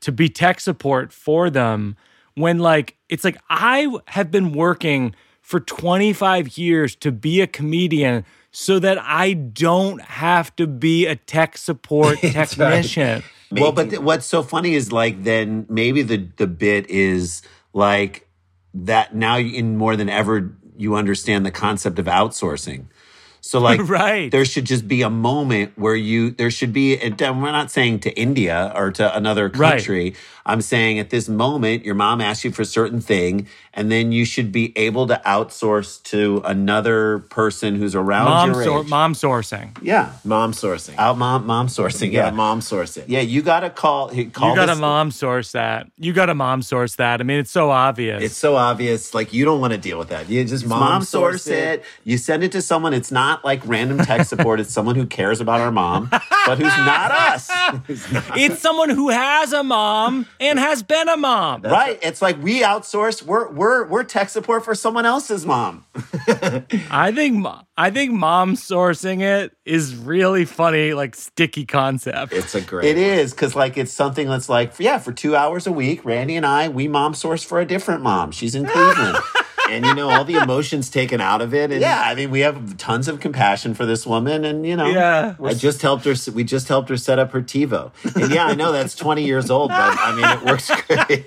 to 0.00 0.10
be 0.10 0.30
tech 0.30 0.60
support 0.60 1.12
for 1.12 1.50
them 1.50 1.96
when 2.34 2.60
like 2.60 2.96
it's 3.10 3.24
like 3.24 3.36
I 3.50 3.94
have 4.06 4.30
been 4.30 4.52
working 4.52 5.14
for 5.48 5.60
25 5.60 6.58
years 6.58 6.94
to 6.94 7.10
be 7.10 7.40
a 7.40 7.46
comedian 7.46 8.22
so 8.50 8.78
that 8.78 8.98
I 9.00 9.32
don't 9.32 9.98
have 10.02 10.54
to 10.56 10.66
be 10.66 11.06
a 11.06 11.16
tech 11.16 11.56
support 11.56 12.18
technician. 12.20 13.22
Well, 13.50 13.72
but 13.72 13.88
th- 13.88 14.02
what's 14.02 14.26
so 14.26 14.42
funny 14.42 14.74
is 14.74 14.92
like 14.92 15.24
then 15.24 15.64
maybe 15.70 16.02
the 16.02 16.28
the 16.36 16.46
bit 16.46 16.90
is 16.90 17.40
like 17.72 18.28
that 18.74 19.14
now 19.14 19.38
in 19.38 19.78
more 19.78 19.96
than 19.96 20.10
ever 20.10 20.54
you 20.76 20.96
understand 20.96 21.46
the 21.46 21.50
concept 21.50 21.98
of 21.98 22.04
outsourcing. 22.04 22.84
So 23.40 23.58
like 23.68 23.80
Right. 23.88 24.30
there 24.30 24.44
should 24.44 24.66
just 24.66 24.86
be 24.86 25.00
a 25.00 25.08
moment 25.08 25.72
where 25.78 25.96
you 25.96 26.30
there 26.30 26.50
should 26.50 26.74
be 26.74 26.98
and 26.98 27.18
we're 27.18 27.52
not 27.52 27.70
saying 27.70 28.00
to 28.00 28.10
India 28.20 28.70
or 28.76 28.90
to 28.90 29.16
another 29.16 29.48
Right. 29.48 30.12
Country. 30.48 30.54
I'm 30.54 30.60
saying 30.62 30.98
at 30.98 31.10
this 31.10 31.28
moment 31.28 31.84
your 31.84 31.94
mom 31.94 32.20
asks 32.20 32.44
you 32.44 32.50
for 32.52 32.62
a 32.62 32.66
certain 32.66 33.00
thing 33.00 33.46
and 33.74 33.92
then 33.92 34.10
you 34.12 34.24
should 34.24 34.50
be 34.50 34.72
able 34.76 35.06
to 35.06 35.20
outsource 35.24 36.02
to 36.04 36.42
another 36.44 37.20
person 37.30 37.76
who's 37.76 37.94
around 37.94 38.24
Mom, 38.24 38.52
your 38.52 38.64
sor- 38.64 38.80
age. 38.82 38.88
mom 38.88 39.12
sourcing. 39.14 39.76
Yeah. 39.82 40.12
mom 40.24 40.52
sourcing 40.52 40.96
Out 40.98 41.18
mom 41.18 41.46
mom 41.46 41.68
sourcing. 41.68 42.10
yeah 42.12 42.26
Yeah. 42.26 42.30
mom 42.30 42.60
sourcing 42.60 43.04
Yeah, 43.06 43.20
you 43.20 43.42
got 43.42 43.60
to 43.60 43.70
call. 43.70 44.08
he- 44.08 44.26
call 44.26 44.50
You 44.50 44.56
got 44.56 44.66
to 44.66 44.72
this- 44.72 44.80
mom 44.80 45.10
source 45.10 45.52
that. 45.52 45.88
You 45.98 46.12
got 46.12 46.26
to 46.26 46.34
mom 46.34 46.62
source 46.62 46.96
that. 46.96 47.20
I 47.20 47.24
mean, 47.24 47.38
it's 47.38 47.50
so 47.50 47.70
obvious. 47.70 48.22
it's 48.22 48.36
so 48.36 48.56
obvious 48.56 49.14
like 49.14 49.32
you 49.32 49.44
don't 49.44 49.60
want 49.60 49.72
to 49.72 49.78
deal 49.78 49.98
with 49.98 50.08
that 50.08 50.28
you 50.28 50.44
just 50.44 50.66
mom, 50.66 50.78
Mom, 50.80 51.02
source 51.02 51.46
it. 51.46 51.84
You 52.04 52.18
send 52.18 52.42
it 52.42 52.52
to 52.52 52.62
someone. 52.62 52.94
It's 52.94 53.12
not 53.12 53.44
like 53.44 53.60
random 53.66 53.98
tech 53.98 54.26
support. 54.32 54.60
it's 54.60 54.72
someone 54.72 54.96
who 54.96 55.06
cares 55.06 55.40
about 55.40 55.60
our 55.60 55.70
mom, 55.72 56.08
but 56.46 56.58
who's 56.58 56.76
not 56.78 57.10
us. 57.10 57.50
it's 58.36 58.60
someone 58.60 58.90
who 58.90 59.08
has 59.10 59.52
a 59.52 59.62
mom 59.62 60.26
and 60.40 60.58
has 60.58 60.82
been 60.82 61.08
a 61.08 61.16
mom. 61.16 61.62
right? 61.62 61.98
It's 62.02 62.22
like 62.22 62.42
we 62.42 62.62
outsource. 62.62 63.22
We're 63.22 63.50
we're 63.50 63.86
we're 63.86 64.04
tech 64.04 64.28
support 64.28 64.64
for 64.64 64.74
someone 64.74 65.06
else's 65.06 65.44
mom. 65.46 65.84
I 66.90 67.12
think 67.14 67.46
I 67.76 67.90
think 67.90 68.12
mom 68.12 68.54
sourcing 68.54 69.20
it 69.22 69.52
is 69.64 69.94
really 69.96 70.44
funny, 70.44 70.94
like 70.94 71.14
sticky 71.14 71.66
concept. 71.66 72.32
it's 72.32 72.54
a 72.54 72.60
great 72.60 72.86
It 72.86 72.98
is 72.98 73.32
because 73.32 73.54
like 73.54 73.76
it's 73.76 73.92
something 73.92 74.28
that's 74.28 74.48
like 74.48 74.78
yeah, 74.78 74.98
for 74.98 75.12
two 75.12 75.34
hours 75.36 75.66
a 75.66 75.72
week, 75.72 76.04
Randy 76.04 76.36
and 76.36 76.46
I 76.46 76.68
we 76.68 76.88
mom 76.88 77.14
source 77.14 77.42
for 77.42 77.60
a 77.60 77.66
different 77.66 78.02
mom. 78.02 78.30
She's 78.30 78.54
in 78.54 78.66
Cleveland. 78.68 79.16
And 79.70 79.84
you 79.84 79.94
know 79.94 80.10
all 80.10 80.24
the 80.24 80.34
emotions 80.36 80.90
taken 80.90 81.20
out 81.20 81.40
of 81.40 81.54
it 81.54 81.70
and 81.70 81.80
yeah, 81.80 82.02
I 82.04 82.14
mean 82.14 82.30
we 82.30 82.40
have 82.40 82.76
tons 82.76 83.08
of 83.08 83.20
compassion 83.20 83.74
for 83.74 83.86
this 83.86 84.06
woman, 84.06 84.44
and 84.44 84.66
you 84.66 84.76
know 84.76 84.86
Yeah. 84.86 85.34
I 85.42 85.54
just 85.54 85.82
helped 85.82 86.04
her. 86.04 86.14
We 86.32 86.44
just 86.44 86.68
helped 86.68 86.88
her 86.88 86.96
set 86.96 87.18
up 87.18 87.32
her 87.32 87.42
TiVo, 87.42 87.92
and 88.16 88.32
yeah, 88.32 88.46
I 88.46 88.54
know 88.54 88.72
that's 88.72 88.94
twenty 88.94 89.24
years 89.24 89.50
old, 89.50 89.70
but 89.70 89.96
I 89.98 90.14
mean 90.14 90.24
it 90.38 90.42
works 90.44 90.70
great. 90.86 91.26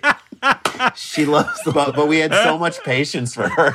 She 0.96 1.26
loves 1.26 1.62
the. 1.64 1.72
But, 1.72 1.96
but 1.96 2.08
we 2.08 2.18
had 2.20 2.34
so 2.34 2.58
much 2.58 2.82
patience 2.84 3.36
for 3.36 3.48
her. 3.48 3.74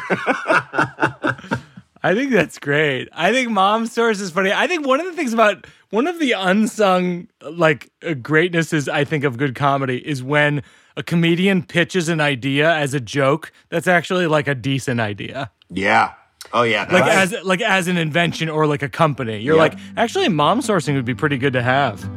I 2.03 2.14
think 2.14 2.31
that's 2.33 2.59
great. 2.59 3.09
I 3.12 3.33
think 3.33 3.51
mom 3.51 3.87
source 3.87 4.21
is 4.21 4.31
funny. 4.31 4.53
I 4.53 4.67
think 4.67 4.87
one 4.87 5.01
of 5.01 5.07
the 5.07 5.12
things 5.12 5.33
about 5.33 5.67
one 5.91 6.07
of 6.07 6.19
the 6.19 6.33
unsung 6.33 7.29
like 7.43 7.91
uh, 8.05 8.14
greatnesses 8.14 8.89
I 8.89 9.05
think 9.05 9.25
of 9.25 9.37
good 9.39 9.55
comedy 9.55 9.97
is 10.07 10.23
when 10.23 10.62
a 10.97 11.03
comedian 11.03 11.62
pitches 11.62 12.09
an 12.09 12.20
idea 12.20 12.72
as 12.74 12.94
a 12.94 13.01
joke 13.01 13.53
that's 13.68 13.86
actually 13.86 14.26
like 14.26 14.49
a 14.49 14.55
decent 14.55 15.01
idea. 15.01 15.51
Yeah. 15.70 16.12
Oh 16.53 16.62
yeah. 16.62 16.82
Like 16.82 17.05
that's- 17.05 17.32
as 17.34 17.44
like 17.44 17.61
as 17.61 17.88
an 17.88 17.97
invention 17.99 18.49
or 18.49 18.66
like 18.66 18.82
a 18.82 18.88
company. 18.88 19.38
You're 19.38 19.57
Yep. 19.57 19.72
like, 19.74 19.80
actually 19.97 20.28
mom 20.28 20.61
sourcing 20.61 20.94
would 20.94 21.05
be 21.05 21.14
pretty 21.14 21.38
good 21.38 21.53
to 21.55 21.62
have. 21.62 22.09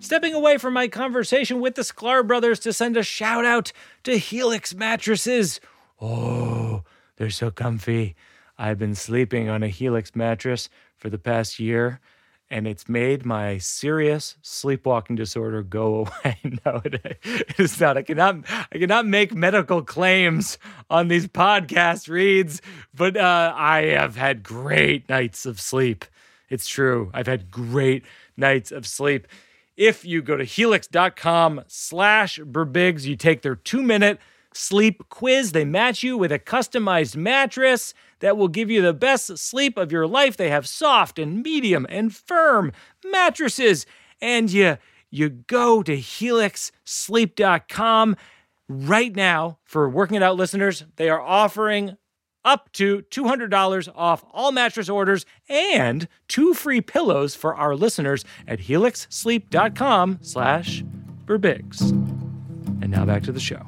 Stepping 0.00 0.34
away 0.34 0.58
from 0.58 0.74
my 0.74 0.86
conversation 0.86 1.60
with 1.60 1.76
the 1.76 1.82
Sklar 1.82 2.26
brothers 2.26 2.60
to 2.60 2.72
send 2.72 2.96
a 2.96 3.02
shout 3.02 3.44
out 3.44 3.72
to 4.02 4.18
Helix 4.18 4.74
mattresses. 4.74 5.60
Oh, 6.00 6.82
they're 7.16 7.30
so 7.30 7.50
comfy. 7.50 8.14
I've 8.58 8.78
been 8.78 8.94
sleeping 8.94 9.48
on 9.48 9.62
a 9.62 9.68
Helix 9.68 10.14
mattress 10.14 10.68
for 11.04 11.10
the 11.10 11.18
past 11.18 11.60
year, 11.60 12.00
and 12.48 12.66
it's 12.66 12.88
made 12.88 13.26
my 13.26 13.58
serious 13.58 14.38
sleepwalking 14.40 15.16
disorder 15.16 15.62
go 15.62 15.96
away. 16.24 16.38
no, 16.64 16.80
it, 16.82 16.94
it 17.22 17.60
is 17.60 17.78
not. 17.78 17.98
I 17.98 18.02
cannot. 18.02 18.36
I 18.72 18.78
cannot 18.78 19.04
make 19.04 19.34
medical 19.34 19.82
claims 19.82 20.56
on 20.88 21.08
these 21.08 21.28
podcast 21.28 22.08
reads, 22.08 22.62
but 22.94 23.18
uh, 23.18 23.52
I 23.54 23.82
have 23.88 24.16
had 24.16 24.42
great 24.42 25.06
nights 25.10 25.44
of 25.44 25.60
sleep. 25.60 26.06
It's 26.48 26.66
true. 26.66 27.10
I've 27.12 27.26
had 27.26 27.50
great 27.50 28.02
nights 28.38 28.72
of 28.72 28.86
sleep. 28.86 29.28
If 29.76 30.06
you 30.06 30.22
go 30.22 30.38
to 30.38 30.44
helix.com 30.44 31.64
slash 31.66 32.38
birbigs, 32.38 33.04
you 33.04 33.16
take 33.16 33.42
their 33.42 33.56
two 33.56 33.82
minute 33.82 34.18
sleep 34.54 35.08
quiz. 35.08 35.52
They 35.52 35.64
match 35.64 36.02
you 36.02 36.16
with 36.16 36.32
a 36.32 36.38
customized 36.38 37.16
mattress 37.16 37.94
that 38.20 38.36
will 38.36 38.48
give 38.48 38.70
you 38.70 38.80
the 38.80 38.94
best 38.94 39.36
sleep 39.38 39.76
of 39.76 39.92
your 39.92 40.06
life. 40.06 40.36
They 40.36 40.50
have 40.50 40.66
soft 40.66 41.18
and 41.18 41.42
medium 41.42 41.86
and 41.90 42.14
firm 42.14 42.72
mattresses. 43.04 43.86
And 44.20 44.50
you, 44.50 44.78
you 45.10 45.28
go 45.28 45.82
to 45.82 45.96
helixsleep.com 45.96 48.16
right 48.68 49.14
now 49.14 49.58
for 49.64 49.88
working 49.88 50.16
it 50.16 50.22
out 50.22 50.36
listeners. 50.36 50.84
They 50.96 51.10
are 51.10 51.20
offering 51.20 51.96
up 52.44 52.70
to 52.72 53.02
$200 53.10 53.88
off 53.94 54.24
all 54.30 54.52
mattress 54.52 54.88
orders 54.88 55.26
and 55.48 56.06
two 56.28 56.54
free 56.54 56.80
pillows 56.80 57.34
for 57.34 57.54
our 57.54 57.74
listeners 57.74 58.24
at 58.46 58.60
helixsleep.com 58.60 60.18
slash 60.20 60.84
birbigs. 61.24 61.90
And 62.82 62.90
now 62.90 63.04
back 63.04 63.22
to 63.24 63.32
the 63.32 63.40
show. 63.40 63.66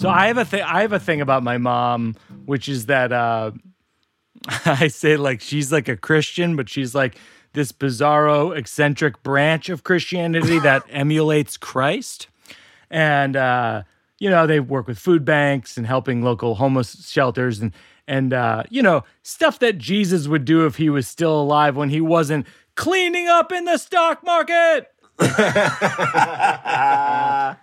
So 0.00 0.08
I 0.08 0.28
have 0.28 0.38
a 0.38 0.46
thing 0.46 0.62
I 0.62 0.80
have 0.80 0.94
a 0.94 0.98
thing 0.98 1.20
about 1.20 1.42
my 1.42 1.58
mom, 1.58 2.16
which 2.46 2.70
is 2.70 2.86
that 2.86 3.12
uh 3.12 3.50
I 4.64 4.88
say 4.88 5.18
like 5.18 5.42
she's 5.42 5.70
like 5.70 5.88
a 5.88 5.96
Christian, 5.96 6.56
but 6.56 6.70
she's 6.70 6.94
like 6.94 7.18
this 7.52 7.70
bizarro, 7.70 8.56
eccentric 8.56 9.22
branch 9.22 9.68
of 9.68 9.84
Christianity 9.84 10.58
that 10.60 10.84
emulates 10.88 11.58
Christ. 11.58 12.28
And, 12.90 13.36
uh, 13.36 13.82
you 14.18 14.30
know, 14.30 14.46
they 14.46 14.60
work 14.60 14.86
with 14.86 14.98
food 14.98 15.24
banks 15.24 15.76
and 15.76 15.86
helping 15.86 16.22
local 16.22 16.54
homeless 16.54 17.08
shelters 17.08 17.60
and, 17.60 17.72
and 18.06 18.32
uh, 18.32 18.62
you 18.70 18.82
know, 18.82 19.04
stuff 19.22 19.58
that 19.58 19.76
Jesus 19.76 20.28
would 20.28 20.46
do 20.46 20.64
if 20.64 20.76
he 20.76 20.88
was 20.88 21.06
still 21.06 21.38
alive 21.40 21.76
when 21.76 21.90
he 21.90 22.00
wasn't 22.00 22.46
cleaning 22.74 23.28
up 23.28 23.52
in 23.52 23.66
the 23.66 23.76
stock 23.76 24.24
market. 24.24 24.86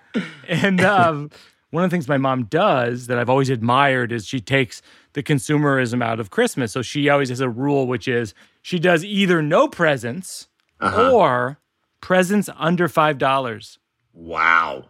and 0.47 0.81
um, 0.81 1.31
one 1.71 1.83
of 1.83 1.89
the 1.89 1.93
things 1.95 2.07
my 2.07 2.17
mom 2.17 2.45
does 2.45 3.07
that 3.07 3.19
I've 3.19 3.29
always 3.29 3.49
admired 3.49 4.11
is 4.11 4.25
she 4.25 4.39
takes 4.39 4.81
the 5.13 5.21
consumerism 5.23 6.03
out 6.03 6.19
of 6.19 6.29
Christmas. 6.29 6.71
So 6.71 6.81
she 6.81 7.09
always 7.09 7.29
has 7.29 7.41
a 7.41 7.49
rule, 7.49 7.87
which 7.87 8.07
is 8.07 8.33
she 8.61 8.79
does 8.79 9.03
either 9.03 9.41
no 9.41 9.67
presents 9.67 10.47
or 10.81 11.59
presents 12.01 12.49
under 12.55 12.87
five 12.87 13.17
dollars. 13.17 13.79
Wow. 14.13 14.85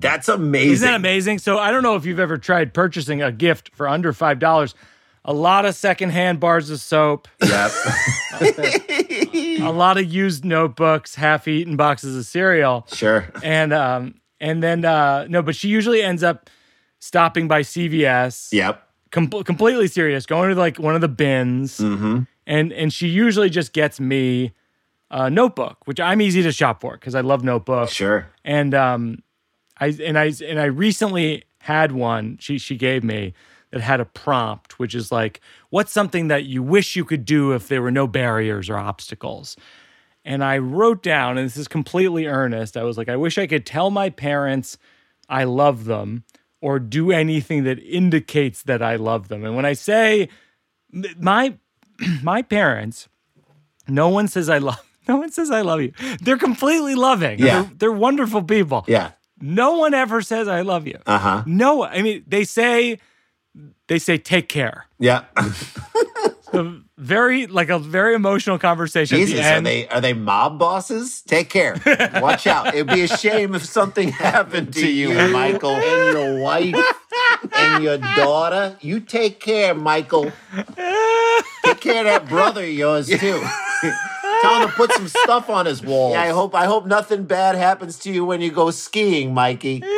That's 0.00 0.28
amazing. 0.28 0.72
Isn't 0.72 0.88
that 0.88 0.94
amazing? 0.94 1.38
So 1.38 1.58
I 1.58 1.70
don't 1.72 1.82
know 1.82 1.96
if 1.96 2.04
you've 2.06 2.20
ever 2.20 2.36
tried 2.38 2.72
purchasing 2.74 3.20
a 3.22 3.32
gift 3.32 3.70
for 3.74 3.88
under 3.88 4.12
five 4.12 4.38
dollars. 4.38 4.74
A 5.24 5.32
lot 5.32 5.64
of 5.66 5.74
secondhand 5.74 6.38
bars 6.40 6.70
of 6.70 6.80
soap, 6.80 7.28
Yep. 7.42 7.70
a 9.60 9.70
lot 9.72 9.98
of 9.98 10.04
used 10.12 10.44
notebooks, 10.44 11.14
half-eaten 11.16 11.76
boxes 11.76 12.16
of 12.16 12.24
cereal. 12.26 12.86
sure. 12.92 13.28
and 13.42 13.72
um 13.72 14.14
and 14.40 14.62
then 14.62 14.84
uh 14.84 15.26
no 15.28 15.42
but 15.42 15.54
she 15.56 15.68
usually 15.68 16.02
ends 16.02 16.22
up 16.22 16.48
stopping 17.00 17.48
by 17.48 17.62
cvs 17.62 18.52
Yep. 18.52 18.82
com- 19.10 19.28
completely 19.30 19.86
serious 19.88 20.26
going 20.26 20.50
to 20.50 20.54
like 20.56 20.78
one 20.78 20.94
of 20.94 21.00
the 21.00 21.08
bins 21.08 21.78
Mm-hmm. 21.78 22.20
and 22.46 22.72
and 22.72 22.92
she 22.92 23.08
usually 23.08 23.50
just 23.50 23.72
gets 23.72 23.98
me 24.00 24.52
a 25.10 25.30
notebook 25.30 25.86
which 25.86 26.00
i'm 26.00 26.20
easy 26.20 26.42
to 26.42 26.52
shop 26.52 26.80
for 26.80 26.92
because 26.94 27.14
i 27.14 27.20
love 27.20 27.42
notebooks 27.44 27.92
Sure. 27.92 28.26
and 28.44 28.74
um 28.74 29.22
i 29.78 29.86
and 30.02 30.18
i 30.18 30.32
and 30.44 30.60
i 30.60 30.64
recently 30.66 31.44
had 31.60 31.92
one 31.92 32.36
she 32.40 32.58
she 32.58 32.76
gave 32.76 33.02
me 33.04 33.34
that 33.70 33.80
had 33.80 34.00
a 34.00 34.04
prompt 34.04 34.78
which 34.78 34.94
is 34.94 35.10
like 35.12 35.40
what's 35.70 35.92
something 35.92 36.28
that 36.28 36.44
you 36.44 36.62
wish 36.62 36.96
you 36.96 37.04
could 37.04 37.24
do 37.24 37.52
if 37.52 37.68
there 37.68 37.80
were 37.82 37.90
no 37.90 38.06
barriers 38.06 38.68
or 38.70 38.76
obstacles 38.76 39.56
and 40.28 40.44
I 40.44 40.58
wrote 40.58 41.02
down, 41.02 41.38
and 41.38 41.46
this 41.46 41.56
is 41.56 41.66
completely 41.66 42.26
earnest. 42.26 42.76
I 42.76 42.82
was 42.82 42.98
like, 42.98 43.08
I 43.08 43.16
wish 43.16 43.38
I 43.38 43.46
could 43.46 43.64
tell 43.64 43.90
my 43.90 44.10
parents 44.10 44.76
I 45.26 45.44
love 45.44 45.86
them 45.86 46.24
or 46.60 46.78
do 46.78 47.10
anything 47.10 47.64
that 47.64 47.78
indicates 47.78 48.62
that 48.64 48.82
I 48.82 48.96
love 48.96 49.28
them. 49.28 49.42
And 49.42 49.56
when 49.56 49.64
I 49.64 49.72
say 49.72 50.28
my 51.16 51.54
my 52.22 52.42
parents, 52.42 53.08
no 53.88 54.10
one 54.10 54.28
says 54.28 54.50
I 54.50 54.58
love 54.58 54.84
no 55.08 55.16
one 55.16 55.32
says 55.32 55.50
I 55.50 55.62
love 55.62 55.80
you. 55.80 55.94
They're 56.20 56.36
completely 56.36 56.94
loving. 56.94 57.38
Yeah. 57.38 57.62
They're, 57.62 57.70
they're 57.78 57.92
wonderful 57.92 58.42
people. 58.42 58.84
Yeah. 58.86 59.12
No 59.40 59.78
one 59.78 59.94
ever 59.94 60.20
says 60.20 60.46
I 60.46 60.60
love 60.60 60.86
you. 60.86 60.98
Uh 61.06 61.18
huh. 61.18 61.42
No, 61.46 61.84
I 61.84 62.02
mean 62.02 62.22
they 62.26 62.44
say 62.44 62.98
they 63.86 63.98
say 63.98 64.18
take 64.18 64.50
care. 64.50 64.84
Yeah. 64.98 65.24
A 66.52 66.80
very 66.98 67.46
like 67.46 67.68
a 67.68 67.78
very 67.78 68.14
emotional 68.14 68.58
conversation. 68.58 69.16
at 69.16 69.20
the 69.20 69.26
Jesus, 69.26 69.46
are 69.46 69.60
they 69.60 69.88
are 69.88 70.00
they 70.00 70.12
mob 70.12 70.58
bosses? 70.58 71.22
Take 71.22 71.48
care. 71.48 71.76
Watch 72.14 72.46
out. 72.46 72.74
It'd 72.74 72.88
be 72.88 73.02
a 73.02 73.08
shame 73.08 73.54
if 73.54 73.64
something 73.64 74.08
happened 74.08 74.74
to 74.74 74.90
you, 74.90 75.08
Michael, 75.30 75.76
and 75.76 76.18
your 76.18 76.40
wife 76.40 76.74
and 77.54 77.84
your 77.84 77.98
daughter. 77.98 78.76
You 78.80 79.00
take 79.00 79.40
care, 79.40 79.74
Michael. 79.74 80.32
Take 81.64 81.80
care 81.80 82.00
of 82.00 82.06
that 82.06 82.26
brother 82.28 82.64
of 82.64 82.70
yours 82.70 83.08
too. 83.08 83.42
Tell 84.42 84.62
him 84.62 84.68
to 84.68 84.74
put 84.74 84.92
some 84.92 85.08
stuff 85.08 85.48
on 85.50 85.66
his 85.66 85.82
wall. 85.82 86.12
Yeah, 86.12 86.22
I 86.22 86.28
hope 86.28 86.54
I 86.54 86.66
hope 86.66 86.86
nothing 86.86 87.24
bad 87.24 87.54
happens 87.54 87.98
to 88.00 88.12
you 88.12 88.24
when 88.24 88.40
you 88.40 88.50
go 88.50 88.70
skiing, 88.70 89.32
Mikey. 89.34 89.82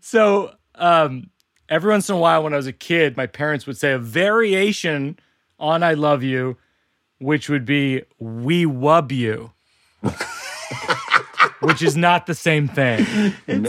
So, 0.00 0.52
um, 0.76 1.30
every 1.68 1.90
once 1.90 2.08
in 2.08 2.14
a 2.14 2.18
while, 2.18 2.44
when 2.44 2.52
I 2.52 2.56
was 2.56 2.68
a 2.68 2.72
kid, 2.72 3.16
my 3.16 3.26
parents 3.26 3.66
would 3.66 3.76
say 3.76 3.90
a 3.92 3.98
variation 3.98 5.18
on 5.60 5.82
"I 5.84 5.94
love 5.94 6.22
you," 6.24 6.56
which 7.18 7.48
would 7.48 7.64
be 7.64 8.02
"We 8.18 8.64
wub 8.66 9.12
you," 9.12 9.52
which 11.60 11.82
is 11.82 11.96
not 11.96 12.26
the 12.26 12.34
same 12.34 12.68
thing. 12.68 13.06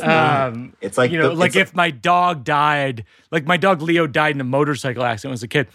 Um, 0.02 0.74
It's 0.82 0.98
like 0.98 1.12
you 1.12 1.20
know, 1.20 1.30
the- 1.30 1.36
like 1.36 1.56
it's 1.56 1.70
if 1.72 1.76
my 1.76 1.92
dog 1.92 2.44
died, 2.44 3.06
like 3.32 3.46
my 3.46 3.58
dog 3.58 3.82
Leo 3.82 4.08
died 4.08 4.36
in 4.36 4.42
a 4.42 4.46
motorcycle 4.46 5.04
accident 5.04 5.30
when 5.30 5.34
I 5.34 5.36
was 5.36 5.44
a 5.44 5.48
kid, 5.48 5.68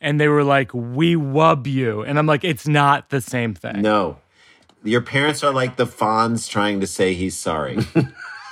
and 0.00 0.20
they 0.20 0.28
were 0.28 0.44
like, 0.44 0.70
"We 0.72 1.16
wub 1.16 1.66
you," 1.66 2.02
and 2.02 2.18
I'm 2.18 2.26
like, 2.26 2.44
"It's 2.44 2.66
not 2.68 3.10
the 3.10 3.20
same 3.20 3.54
thing." 3.54 3.82
No. 3.82 4.18
Your 4.84 5.00
parents 5.00 5.42
are 5.42 5.52
like 5.52 5.74
the 5.76 5.86
Fonz 5.86 6.48
trying 6.48 6.78
to 6.80 6.86
say 6.86 7.12
he's 7.14 7.36
sorry. 7.36 7.78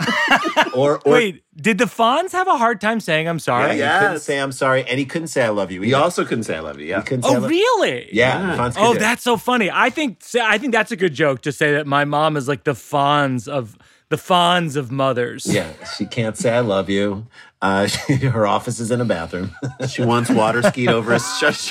or, 0.74 0.98
or 1.04 1.12
Wait, 1.12 1.44
did 1.56 1.78
the 1.78 1.84
Fonz 1.84 2.32
have 2.32 2.46
a 2.48 2.56
hard 2.56 2.80
time 2.80 3.00
saying 3.00 3.28
"I'm 3.28 3.38
sorry"? 3.38 3.78
yeah, 3.78 4.00
he 4.00 4.06
couldn't 4.06 4.20
say 4.20 4.38
I'm 4.40 4.52
sorry, 4.52 4.84
and 4.84 4.98
he 4.98 5.04
couldn't 5.04 5.28
say 5.28 5.42
I 5.44 5.48
love 5.50 5.70
you. 5.70 5.80
He 5.82 5.94
also 5.94 6.24
couldn't 6.24 6.44
say 6.44 6.56
I 6.56 6.60
love 6.60 6.78
you. 6.80 6.86
Yeah. 6.86 7.00
couldn't 7.02 7.22
say 7.24 7.30
I 7.30 7.36
Oh, 7.36 7.40
love- 7.40 7.50
really? 7.50 8.08
Yeah, 8.12 8.56
Fonz 8.56 8.74
Oh, 8.76 8.94
that's 8.94 9.22
so 9.22 9.36
funny. 9.36 9.70
I 9.72 9.90
think 9.90 10.18
I 10.40 10.58
think 10.58 10.72
that's 10.72 10.92
a 10.92 10.96
good 10.96 11.14
joke 11.14 11.42
to 11.42 11.52
say 11.52 11.72
that 11.74 11.86
my 11.86 12.04
mom 12.04 12.36
is 12.36 12.48
like 12.48 12.64
the 12.64 12.72
Fonz 12.72 13.46
of 13.48 13.76
the 14.10 14.16
Fonz 14.16 14.76
of 14.76 14.90
mothers. 14.92 15.46
Yeah, 15.46 15.72
she 15.96 16.06
can't 16.06 16.36
say 16.36 16.50
I 16.54 16.60
love 16.60 16.88
you. 16.90 17.26
Uh, 17.62 17.88
her 18.30 18.46
office 18.46 18.78
is 18.78 18.90
in 18.90 19.00
a 19.00 19.04
bathroom. 19.06 19.54
She 19.88 20.02
wants 20.02 20.28
water 20.30 20.62
skied 20.62 20.88
over 20.88 21.14
a 21.14 21.20
shush. 21.20 21.70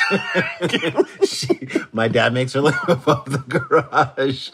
she, 1.25 1.67
my 1.91 2.07
dad 2.07 2.33
makes 2.33 2.53
her 2.53 2.61
live 2.61 2.77
above 2.87 3.25
the 3.25 3.37
garage. 3.47 4.49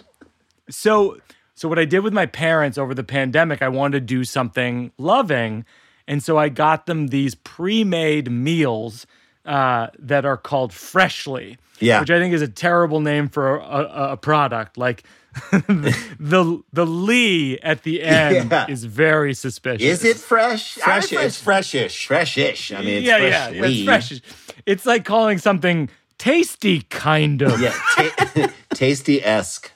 So 0.70 1.18
so 1.60 1.68
what 1.68 1.78
I 1.78 1.84
did 1.84 2.00
with 2.00 2.14
my 2.14 2.26
parents 2.26 2.78
over 2.78 2.94
the 2.94 3.04
pandemic, 3.04 3.62
I 3.62 3.68
wanted 3.68 4.00
to 4.00 4.06
do 4.06 4.24
something 4.24 4.94
loving, 4.98 5.66
and 6.08 6.24
so 6.24 6.38
I 6.38 6.48
got 6.48 6.86
them 6.86 7.08
these 7.08 7.36
pre-made 7.36 8.32
meals 8.32 9.06
uh, 9.46 9.88
that 10.00 10.24
are 10.24 10.38
called 10.38 10.72
Freshly. 10.72 11.58
Yeah. 11.82 12.00
which 12.02 12.10
I 12.12 12.20
think 12.20 12.34
is 12.34 12.42
a 12.42 12.48
terrible 12.48 13.00
name 13.02 13.28
for 13.30 13.56
a, 13.58 13.62
a, 13.62 14.12
a 14.14 14.18
product. 14.18 14.78
Like 14.78 15.04
the 15.52 16.62
the 16.74 16.86
Lee 16.86 17.58
at 17.60 17.84
the 17.84 18.04
end 18.24 18.52
Yeah. 18.52 18.66
is 18.70 18.84
very 18.84 19.34
suspicious. 19.34 19.82
Is 19.86 20.04
it 20.04 20.18
fresh? 20.18 20.76
Fresh, 20.76 21.12
it's 21.14 21.42
freshish. 21.42 22.08
Freshish. 22.08 22.74
I 22.78 22.82
mean, 22.82 22.98
it's 22.98 23.08
yeah, 23.08 23.18
fresh. 23.18 23.54
yeah, 23.56 23.66
it's 23.66 23.84
fresh. 23.86 24.22
It's 24.66 24.86
like 24.86 25.06
calling 25.06 25.38
something 25.38 25.90
tasty, 26.18 26.82
kind 26.84 27.42
of. 27.42 27.60
Yeah, 27.62 27.74
ta- 27.96 28.52
tasty 28.74 29.24
esque. 29.24 29.72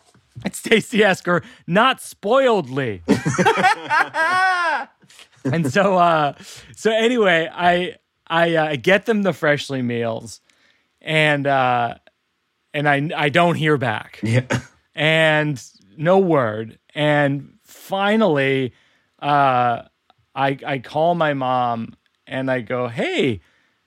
It's 0.45 0.61
tasty 0.61 1.03
esque 1.03 1.27
or 1.27 1.43
not 1.67 1.99
spoiledly. 1.99 3.01
and 5.45 5.71
so, 5.71 5.97
uh, 5.97 6.33
so 6.75 6.91
anyway, 6.91 7.49
I 7.53 7.95
I 8.27 8.55
uh, 8.55 8.75
get 8.81 9.05
them 9.05 9.23
the 9.23 9.33
freshly 9.33 9.81
meals, 9.81 10.41
and 11.01 11.45
uh, 11.47 11.95
and 12.73 12.89
I 12.89 13.09
I 13.15 13.29
don't 13.29 13.55
hear 13.55 13.77
back. 13.77 14.19
Yeah. 14.23 14.45
and 14.95 15.63
no 15.97 16.17
word. 16.19 16.79
And 16.95 17.57
finally, 17.63 18.73
uh, 19.21 19.83
I 20.35 20.57
I 20.65 20.79
call 20.79 21.15
my 21.15 21.33
mom 21.33 21.95
and 22.27 22.49
I 22.49 22.61
go, 22.61 22.87
"Hey," 22.87 23.41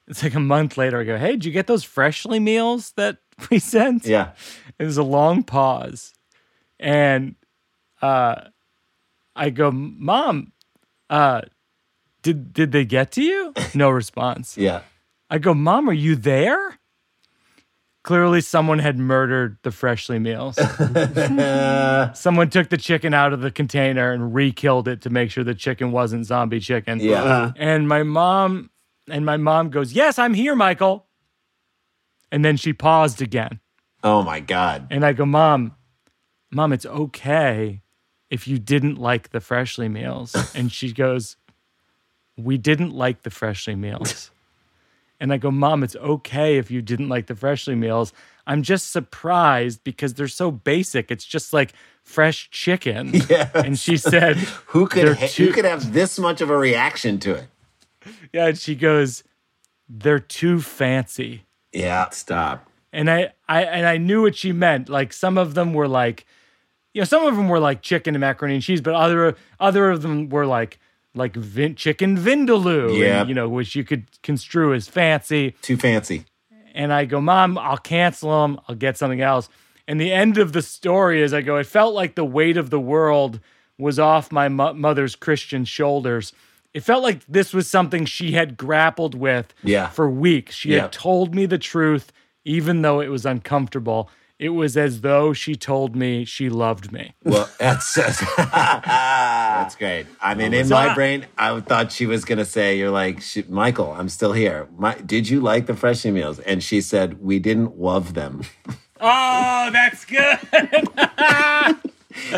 it's 0.06 0.22
like 0.22 0.34
a 0.34 0.40
month 0.40 0.76
later. 0.76 1.00
I 1.00 1.04
go, 1.04 1.18
"Hey, 1.18 1.32
did 1.32 1.44
you 1.44 1.52
get 1.52 1.66
those 1.66 1.84
freshly 1.84 2.38
meals 2.38 2.92
that 2.96 3.18
we 3.50 3.58
sent?" 3.58 4.06
Yeah. 4.06 4.32
It 4.78 4.84
was 4.84 4.98
a 4.98 5.02
long 5.02 5.42
pause, 5.42 6.12
and 6.78 7.34
uh, 8.02 8.36
I 9.34 9.50
go, 9.50 9.70
"Mom, 9.70 10.52
uh, 11.10 11.42
did 12.22 12.52
did 12.52 12.72
they 12.72 12.84
get 12.84 13.12
to 13.12 13.22
you?" 13.22 13.54
No 13.74 13.90
response. 13.90 14.56
Yeah. 14.56 14.82
I 15.28 15.38
go, 15.38 15.54
Mom, 15.54 15.88
are 15.90 15.92
you 15.92 16.14
there? 16.14 16.78
Clearly, 18.04 18.40
someone 18.40 18.78
had 18.78 18.96
murdered 18.96 19.58
the 19.62 19.72
freshly 19.72 20.20
meals. 20.20 20.54
someone 22.16 22.48
took 22.48 22.68
the 22.68 22.78
chicken 22.78 23.12
out 23.12 23.32
of 23.32 23.40
the 23.40 23.50
container 23.50 24.12
and 24.12 24.32
re-killed 24.32 24.86
it 24.86 25.02
to 25.02 25.10
make 25.10 25.32
sure 25.32 25.42
the 25.42 25.56
chicken 25.56 25.90
wasn't 25.90 26.24
zombie 26.24 26.60
chicken. 26.60 27.00
Yeah. 27.00 27.50
And 27.56 27.88
my 27.88 28.04
mom 28.04 28.70
and 29.10 29.26
my 29.26 29.36
mom 29.36 29.70
goes, 29.70 29.92
"Yes, 29.92 30.18
I'm 30.18 30.34
here, 30.34 30.54
Michael." 30.54 31.06
And 32.30 32.44
then 32.44 32.56
she 32.56 32.72
paused 32.72 33.22
again. 33.22 33.60
Oh 34.02 34.22
my 34.22 34.40
God. 34.40 34.88
And 34.90 35.04
I 35.04 35.12
go, 35.12 35.26
Mom, 35.26 35.74
Mom, 36.50 36.72
it's 36.72 36.86
okay 36.86 37.80
if 38.30 38.46
you 38.48 38.58
didn't 38.58 38.96
like 38.96 39.30
the 39.30 39.40
freshly 39.40 39.88
meals. 39.88 40.34
And 40.54 40.70
she 40.72 40.92
goes, 40.92 41.36
We 42.36 42.58
didn't 42.58 42.92
like 42.92 43.22
the 43.22 43.30
freshly 43.30 43.74
meals. 43.74 44.30
And 45.18 45.32
I 45.32 45.38
go, 45.38 45.50
Mom, 45.50 45.82
it's 45.82 45.96
okay 45.96 46.58
if 46.58 46.70
you 46.70 46.82
didn't 46.82 47.08
like 47.08 47.26
the 47.26 47.34
freshly 47.34 47.74
meals. 47.74 48.12
I'm 48.46 48.62
just 48.62 48.90
surprised 48.92 49.82
because 49.82 50.12
they're 50.12 50.28
so 50.28 50.50
basic. 50.50 51.10
It's 51.10 51.24
just 51.24 51.54
like 51.54 51.72
fresh 52.02 52.50
chicken. 52.50 53.12
Yes. 53.30 53.50
And 53.54 53.78
she 53.78 53.96
said, 53.96 54.36
Who 54.66 54.86
could 54.86 55.16
ha- 55.16 55.26
too- 55.26 55.46
who 55.46 55.52
could 55.54 55.64
have 55.64 55.94
this 55.94 56.18
much 56.18 56.42
of 56.42 56.50
a 56.50 56.56
reaction 56.58 57.18
to 57.20 57.34
it? 57.36 57.46
Yeah, 58.30 58.48
and 58.48 58.58
she 58.58 58.74
goes, 58.74 59.24
They're 59.88 60.18
too 60.20 60.60
fancy. 60.60 61.44
Yeah. 61.72 62.10
Stop. 62.10 62.68
and 62.92 63.10
I, 63.10 63.32
I 63.48 63.62
and 63.64 63.86
I 63.86 63.96
knew 63.96 64.20
what 64.20 64.36
she 64.36 64.52
meant. 64.52 64.90
Like 64.90 65.14
some 65.14 65.38
of 65.38 65.54
them 65.54 65.72
were 65.72 65.88
like, 65.88 66.26
you 66.96 67.02
know, 67.02 67.04
some 67.04 67.26
of 67.26 67.36
them 67.36 67.48
were 67.50 67.58
like 67.60 67.82
chicken 67.82 68.14
and 68.14 68.20
macaroni 68.20 68.54
and 68.54 68.62
cheese, 68.62 68.80
but 68.80 68.94
other 68.94 69.36
other 69.60 69.90
of 69.90 70.00
them 70.00 70.30
were 70.30 70.46
like 70.46 70.78
like 71.14 71.36
vin- 71.36 71.74
chicken 71.74 72.16
vindaloo, 72.16 73.02
and, 73.06 73.28
you 73.28 73.34
know, 73.34 73.48
which 73.48 73.74
you 73.76 73.84
could 73.84 74.04
construe 74.22 74.72
as 74.74 74.88
fancy. 74.88 75.54
Too 75.62 75.76
fancy. 75.76 76.24
And 76.74 76.92
I 76.92 77.04
go, 77.04 77.20
Mom, 77.20 77.58
I'll 77.58 77.76
cancel 77.78 78.30
them. 78.42 78.60
I'll 78.68 78.74
get 78.74 78.96
something 78.96 79.20
else. 79.20 79.48
And 79.88 80.00
the 80.00 80.10
end 80.12 80.36
of 80.38 80.52
the 80.52 80.62
story 80.62 81.22
is 81.22 81.32
I 81.34 81.40
go, 81.42 81.56
it 81.56 81.66
felt 81.66 81.94
like 81.94 82.14
the 82.16 82.24
weight 82.24 82.56
of 82.56 82.70
the 82.70 82.80
world 82.80 83.40
was 83.78 83.98
off 83.98 84.32
my 84.32 84.48
mo- 84.48 84.72
mother's 84.74 85.16
Christian 85.16 85.64
shoulders. 85.64 86.32
It 86.74 86.80
felt 86.80 87.02
like 87.02 87.20
this 87.26 87.54
was 87.54 87.66
something 87.70 88.04
she 88.04 88.32
had 88.32 88.56
grappled 88.56 89.14
with 89.14 89.54
Yeah. 89.62 89.88
for 89.88 90.10
weeks. 90.10 90.54
She 90.54 90.72
Yeah. 90.74 90.82
had 90.82 90.92
told 90.92 91.34
me 91.34 91.46
the 91.46 91.56
truth, 91.58 92.12
even 92.44 92.82
though 92.82 93.00
it 93.00 93.08
was 93.08 93.24
uncomfortable. 93.24 94.10
It 94.38 94.50
was 94.50 94.76
as 94.76 95.00
though 95.00 95.32
she 95.32 95.54
told 95.54 95.96
me 95.96 96.24
she 96.26 96.50
loved 96.50 96.92
me. 96.92 97.14
Well, 97.24 97.48
that's 97.58 97.94
that's 98.36 99.74
great. 99.76 100.06
I 100.20 100.34
mean, 100.34 100.52
in 100.52 100.68
my 100.68 100.88
I- 100.90 100.94
brain, 100.94 101.26
I 101.38 101.58
thought 101.60 101.90
she 101.90 102.04
was 102.06 102.24
gonna 102.26 102.44
say, 102.44 102.76
"You're 102.78 102.90
like 102.90 103.22
Michael. 103.48 103.92
I'm 103.92 104.10
still 104.10 104.32
here. 104.34 104.68
My, 104.76 104.94
did 104.94 105.28
you 105.30 105.40
like 105.40 105.64
the 105.66 105.74
freshie 105.74 106.10
meals?" 106.10 106.38
And 106.40 106.62
she 106.62 106.82
said, 106.82 107.22
"We 107.22 107.38
didn't 107.38 107.78
love 107.78 108.14
them." 108.14 108.42
Oh, 108.98 109.68
that's 109.74 110.06
good. 110.06 110.38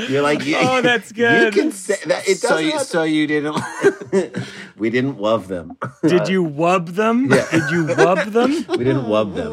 You're 0.09 0.23
like, 0.23 0.41
Oh, 0.45 0.83
that's 0.83 1.13
good. 1.13 1.55
You 1.55 1.63
can 1.63 1.71
say 1.71 1.95
that. 2.07 2.29
It 2.29 2.39
So 2.39 2.49
doesn't. 2.49 2.65
you, 2.67 2.79
so 2.81 3.03
you 3.05 3.29
didn't. 3.29 3.57
we 4.77 4.91
didn't 4.91 5.21
love 5.21 5.47
them. 5.47 5.77
Did 6.03 6.27
you 6.29 6.43
wub 6.45 6.97
them? 6.97 7.31
Yeah. 7.31 7.47
Did 7.53 7.71
you 7.71 7.85
wub 7.85 8.33
them? 8.33 8.51
we 8.77 8.83
didn't 8.83 9.05
wub 9.07 9.35
them. 9.37 9.53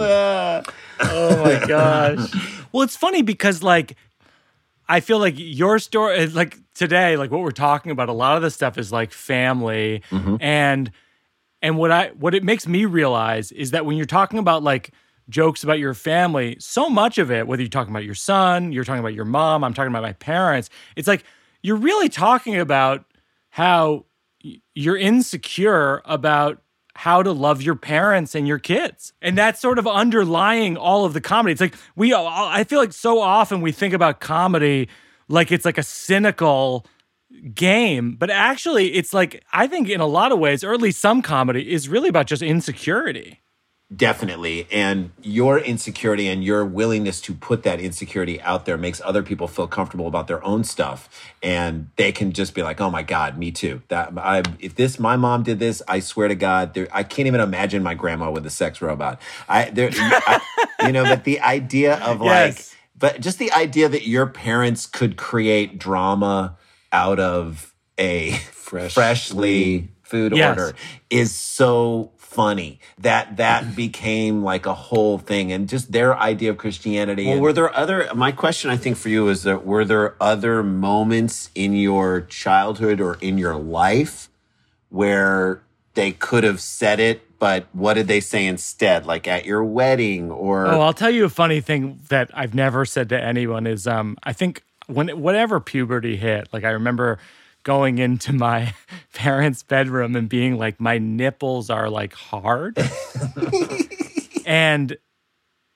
Oh 1.00 1.44
my 1.44 1.66
gosh. 1.66 2.30
Well, 2.72 2.84
it's 2.84 2.98
funny 2.98 3.22
because 3.22 3.64
like 3.64 3.96
I 4.90 5.00
feel 5.00 5.18
like 5.18 5.36
your 5.38 5.80
story 5.80 6.18
eh, 6.18 6.28
like 6.34 6.58
today, 6.74 7.16
like 7.16 7.32
what 7.32 7.40
we're 7.40 7.52
talking 7.52 7.90
about, 7.90 8.10
a 8.10 8.14
lot 8.14 8.36
of 8.36 8.42
the 8.42 8.52
stuff 8.52 8.78
is 8.78 8.92
like 8.92 9.14
family 9.14 10.02
mm-hmm. 10.12 10.36
and 10.42 10.92
and 11.62 11.78
what 11.78 11.92
I 11.92 12.10
what 12.10 12.36
it 12.36 12.44
makes 12.44 12.68
me 12.68 12.84
realize 12.84 13.54
is 13.54 13.72
that 13.72 13.86
when 13.86 13.96
you're 13.98 14.06
talking 14.06 14.40
about 14.40 14.62
like 14.62 14.92
jokes 15.30 15.64
about 15.64 15.80
your 15.80 15.94
family, 15.94 16.58
so 16.60 16.90
much 16.90 17.18
of 17.18 17.32
it, 17.32 17.48
whether 17.48 17.64
you're 17.64 17.70
talking 17.70 17.94
about 17.94 18.04
your 18.04 18.14
son, 18.14 18.72
you're 18.72 18.84
talking 18.84 19.00
about 19.00 19.14
your 19.14 19.26
mom, 19.26 19.64
I'm 19.64 19.74
talking 19.74 19.90
about 19.90 20.04
my 20.04 20.14
parents, 20.14 20.70
it's 20.96 21.08
like 21.08 21.24
you're 21.64 21.78
really 21.78 22.10
talking 22.10 22.58
about 22.58 23.06
how 23.50 24.06
you're 24.74 24.98
insecure 24.98 26.02
about 26.06 26.62
how 26.96 27.22
to 27.22 27.32
love 27.32 27.62
your 27.62 27.76
parents 27.76 28.36
and 28.36 28.48
your 28.48 28.58
kids. 28.58 29.14
And 29.22 29.38
that's 29.38 29.60
sort 29.60 29.78
of 29.78 29.86
underlying 29.86 30.78
all 30.78 31.06
of 31.06 31.14
the 31.14 31.22
comedy. 31.22 31.52
It's 31.52 31.62
like 31.62 31.76
we 31.96 32.14
I 32.14 32.64
feel 32.64 32.80
like 32.80 32.94
so 32.94 33.20
often 33.20 33.62
we 33.62 33.72
think 33.72 33.94
about 33.94 34.20
comedy 34.22 34.88
like 35.28 35.52
it's 35.52 35.66
like 35.66 35.78
a 35.78 35.84
cynical 35.84 36.86
game, 37.54 38.16
but 38.16 38.30
actually 38.30 38.94
it's 38.94 39.14
like 39.14 39.44
I 39.52 39.68
think 39.68 39.90
in 39.90 40.00
a 40.00 40.06
lot 40.06 40.32
of 40.32 40.40
ways, 40.40 40.64
or 40.64 40.74
at 40.74 40.82
least 40.82 41.02
some 41.02 41.22
comedy 41.22 41.72
is 41.72 41.90
really 41.90 42.10
about 42.10 42.28
just 42.28 42.42
insecurity. 42.42 43.42
Definitely. 43.94 44.68
And 44.72 45.12
your 45.22 45.60
insecurity 45.60 46.28
and 46.28 46.44
your 46.44 46.66
willingness 46.66 47.22
to 47.22 47.34
put 47.34 47.64
that 47.64 47.80
insecurity 47.80 48.42
out 48.42 48.66
there 48.66 48.78
makes 48.78 49.02
other 49.04 49.22
people 49.24 49.48
feel 49.48 49.68
comfortable 49.68 50.08
about 50.08 50.28
their 50.28 50.44
own 50.44 50.64
stuff. 50.64 51.10
And 51.44 51.90
they 51.96 52.12
can 52.12 52.32
just 52.34 52.56
be 52.56 52.64
like, 52.64 52.82
oh 52.82 52.90
my 52.90 53.04
God, 53.04 53.38
me 53.38 53.52
too. 53.52 53.84
That 53.90 54.14
I 54.18 54.44
if 54.60 54.76
this 54.76 55.00
my 55.00 55.16
mom 55.18 55.44
did 55.44 55.60
this, 55.60 55.84
I 55.88 56.00
swear 56.00 56.28
to 56.28 56.36
God, 56.36 56.74
there, 56.74 56.88
I 56.92 57.04
can't 57.04 57.28
even 57.28 57.42
imagine 57.42 57.84
my 57.84 57.94
grandma 57.94 58.32
with 58.32 58.46
a 58.46 58.50
sex 58.50 58.82
robot. 58.82 59.22
I 59.48 59.70
there 59.70 59.92
I, 60.28 60.42
you 60.80 60.92
know, 60.92 61.06
but 61.06 61.24
the 61.24 61.40
idea 61.42 61.96
of 61.98 62.22
like 62.22 62.56
Yes. 62.58 62.76
but 62.98 63.22
just 63.22 63.40
the 63.40 63.52
idea 63.52 63.88
that 63.88 64.08
your 64.08 64.26
parents 64.26 64.88
could 64.88 65.16
create 65.16 65.78
drama 65.78 66.58
out 66.92 67.20
of 67.20 67.74
a 68.00 68.32
freshly 68.52 69.90
food 70.04 70.34
Yes. 70.34 70.58
order 70.58 70.76
is 71.10 71.34
so 71.36 72.12
funny 72.36 72.80
that 72.98 73.38
that 73.38 73.76
became 73.84 74.44
like 74.44 74.66
a 74.66 74.74
whole 74.74 75.18
thing 75.18 75.52
and 75.52 75.70
just 75.70 75.92
their 75.92 76.18
idea 76.18 76.50
of 76.52 76.58
Christianity. 76.58 77.26
Well, 77.26 77.34
and- 77.34 77.42
were 77.42 77.54
there 77.54 77.76
other? 77.76 78.10
My 78.14 78.32
question, 78.32 78.70
I 78.70 78.78
think, 78.78 78.98
for 78.98 79.10
you 79.10 79.28
is 79.30 79.44
that 79.44 79.66
were 79.66 79.86
there 79.86 80.16
other 80.22 80.62
moments 80.62 81.50
in 81.56 81.74
your 81.74 82.22
childhood 82.22 83.00
or 83.00 83.18
in 83.22 83.38
your 83.38 83.56
life 83.56 84.30
where 84.90 85.62
they 85.94 86.12
could 86.12 86.44
have 86.44 86.62
said 86.62 87.00
it, 87.00 87.40
but 87.40 87.68
what 87.74 87.94
did 87.96 88.08
they 88.08 88.20
say 88.20 88.46
instead? 88.46 89.06
Like 89.06 89.28
at 89.28 89.46
your 89.46 89.64
wedding 89.64 90.30
or? 90.32 90.68
Oh, 90.68 90.82
I'll 90.82 90.94
tell 90.94 91.10
you 91.10 91.26
a 91.26 91.30
funny 91.30 91.62
thing 91.62 92.00
that 92.10 92.30
I've 92.34 92.54
never 92.54 92.86
said 92.86 93.10
to 93.10 93.22
anyone 93.22 93.66
is 93.66 93.88
um 93.88 94.18
I 94.24 94.34
think 94.34 94.62
when 94.88 95.10
whatever 95.20 95.60
puberty 95.60 96.16
hit, 96.18 96.50
like 96.54 96.64
I 96.64 96.72
remember 96.72 97.18
going 97.66 97.98
into 97.98 98.32
my 98.32 98.74
parents' 99.14 99.62
bedroom 99.64 100.16
and 100.16 100.30
being 100.30 100.58
like 100.58 100.80
my 100.80 100.98
nipples 100.98 101.70
are 101.70 101.90
like 101.90 102.14
hard. 102.14 102.78
and 104.46 104.96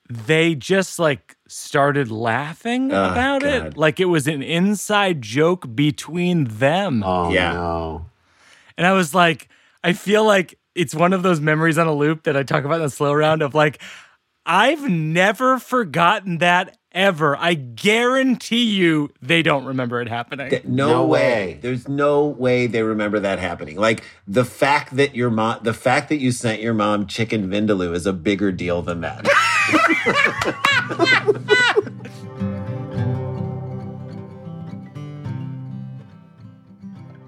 they 0.08 0.54
just 0.54 0.98
like 0.98 1.36
started 1.48 2.10
laughing 2.10 2.90
Oh, 2.92 3.10
about 3.10 3.42
God. 3.42 3.66
it 3.66 3.76
like 3.76 4.00
it 4.00 4.06
was 4.06 4.26
an 4.26 4.42
inside 4.42 5.22
joke 5.22 5.74
between 5.74 6.44
them. 6.44 7.02
oh 7.04 7.30
Yeah. 7.32 7.52
no. 7.52 8.06
And 8.78 8.86
I 8.86 8.92
was 8.92 9.14
like, 9.14 9.48
I 9.84 9.92
feel 9.92 10.24
like 10.24 10.58
it's 10.74 10.94
one 10.94 11.12
of 11.12 11.22
those 11.22 11.40
memories 11.40 11.76
on 11.78 11.86
a 11.86 11.92
loop 11.94 12.22
that 12.22 12.36
I 12.36 12.42
talk 12.44 12.64
about 12.64 12.76
in 12.76 12.82
the 12.82 12.90
slow 12.90 13.12
round 13.12 13.42
of 13.42 13.54
like, 13.54 13.82
I've 14.46 14.88
never 14.88 15.58
forgotten 15.58 16.38
that 16.38 16.78
ever. 16.92 17.36
I 17.36 17.54
guarantee 17.54 18.64
you 18.64 19.10
they 19.22 19.42
don't 19.42 19.64
remember 19.64 20.00
it 20.00 20.08
happening. 20.08 20.50
Th- 20.50 20.64
no, 20.64 20.88
No 20.88 21.06
way. 21.06 21.20
way. 21.20 21.58
There's 21.60 21.88
no 21.88 22.26
way 22.26 22.66
they 22.66 22.82
remember 22.82 23.20
that 23.20 23.38
happening. 23.38 23.76
Like 23.76 24.02
the 24.26 24.44
fact 24.44 24.96
that 24.96 25.14
your 25.14 25.30
mom, 25.30 25.60
the 25.62 25.74
fact 25.74 26.08
that 26.08 26.18
you 26.18 26.32
sent 26.32 26.60
your 26.62 26.74
mom 26.74 27.06
chicken 27.06 27.48
vindaloo 27.48 27.94
is 27.94 28.06
a 28.06 28.12
bigger 28.12 28.50
deal 28.52 28.82
than 28.82 29.00
that. 29.02 29.26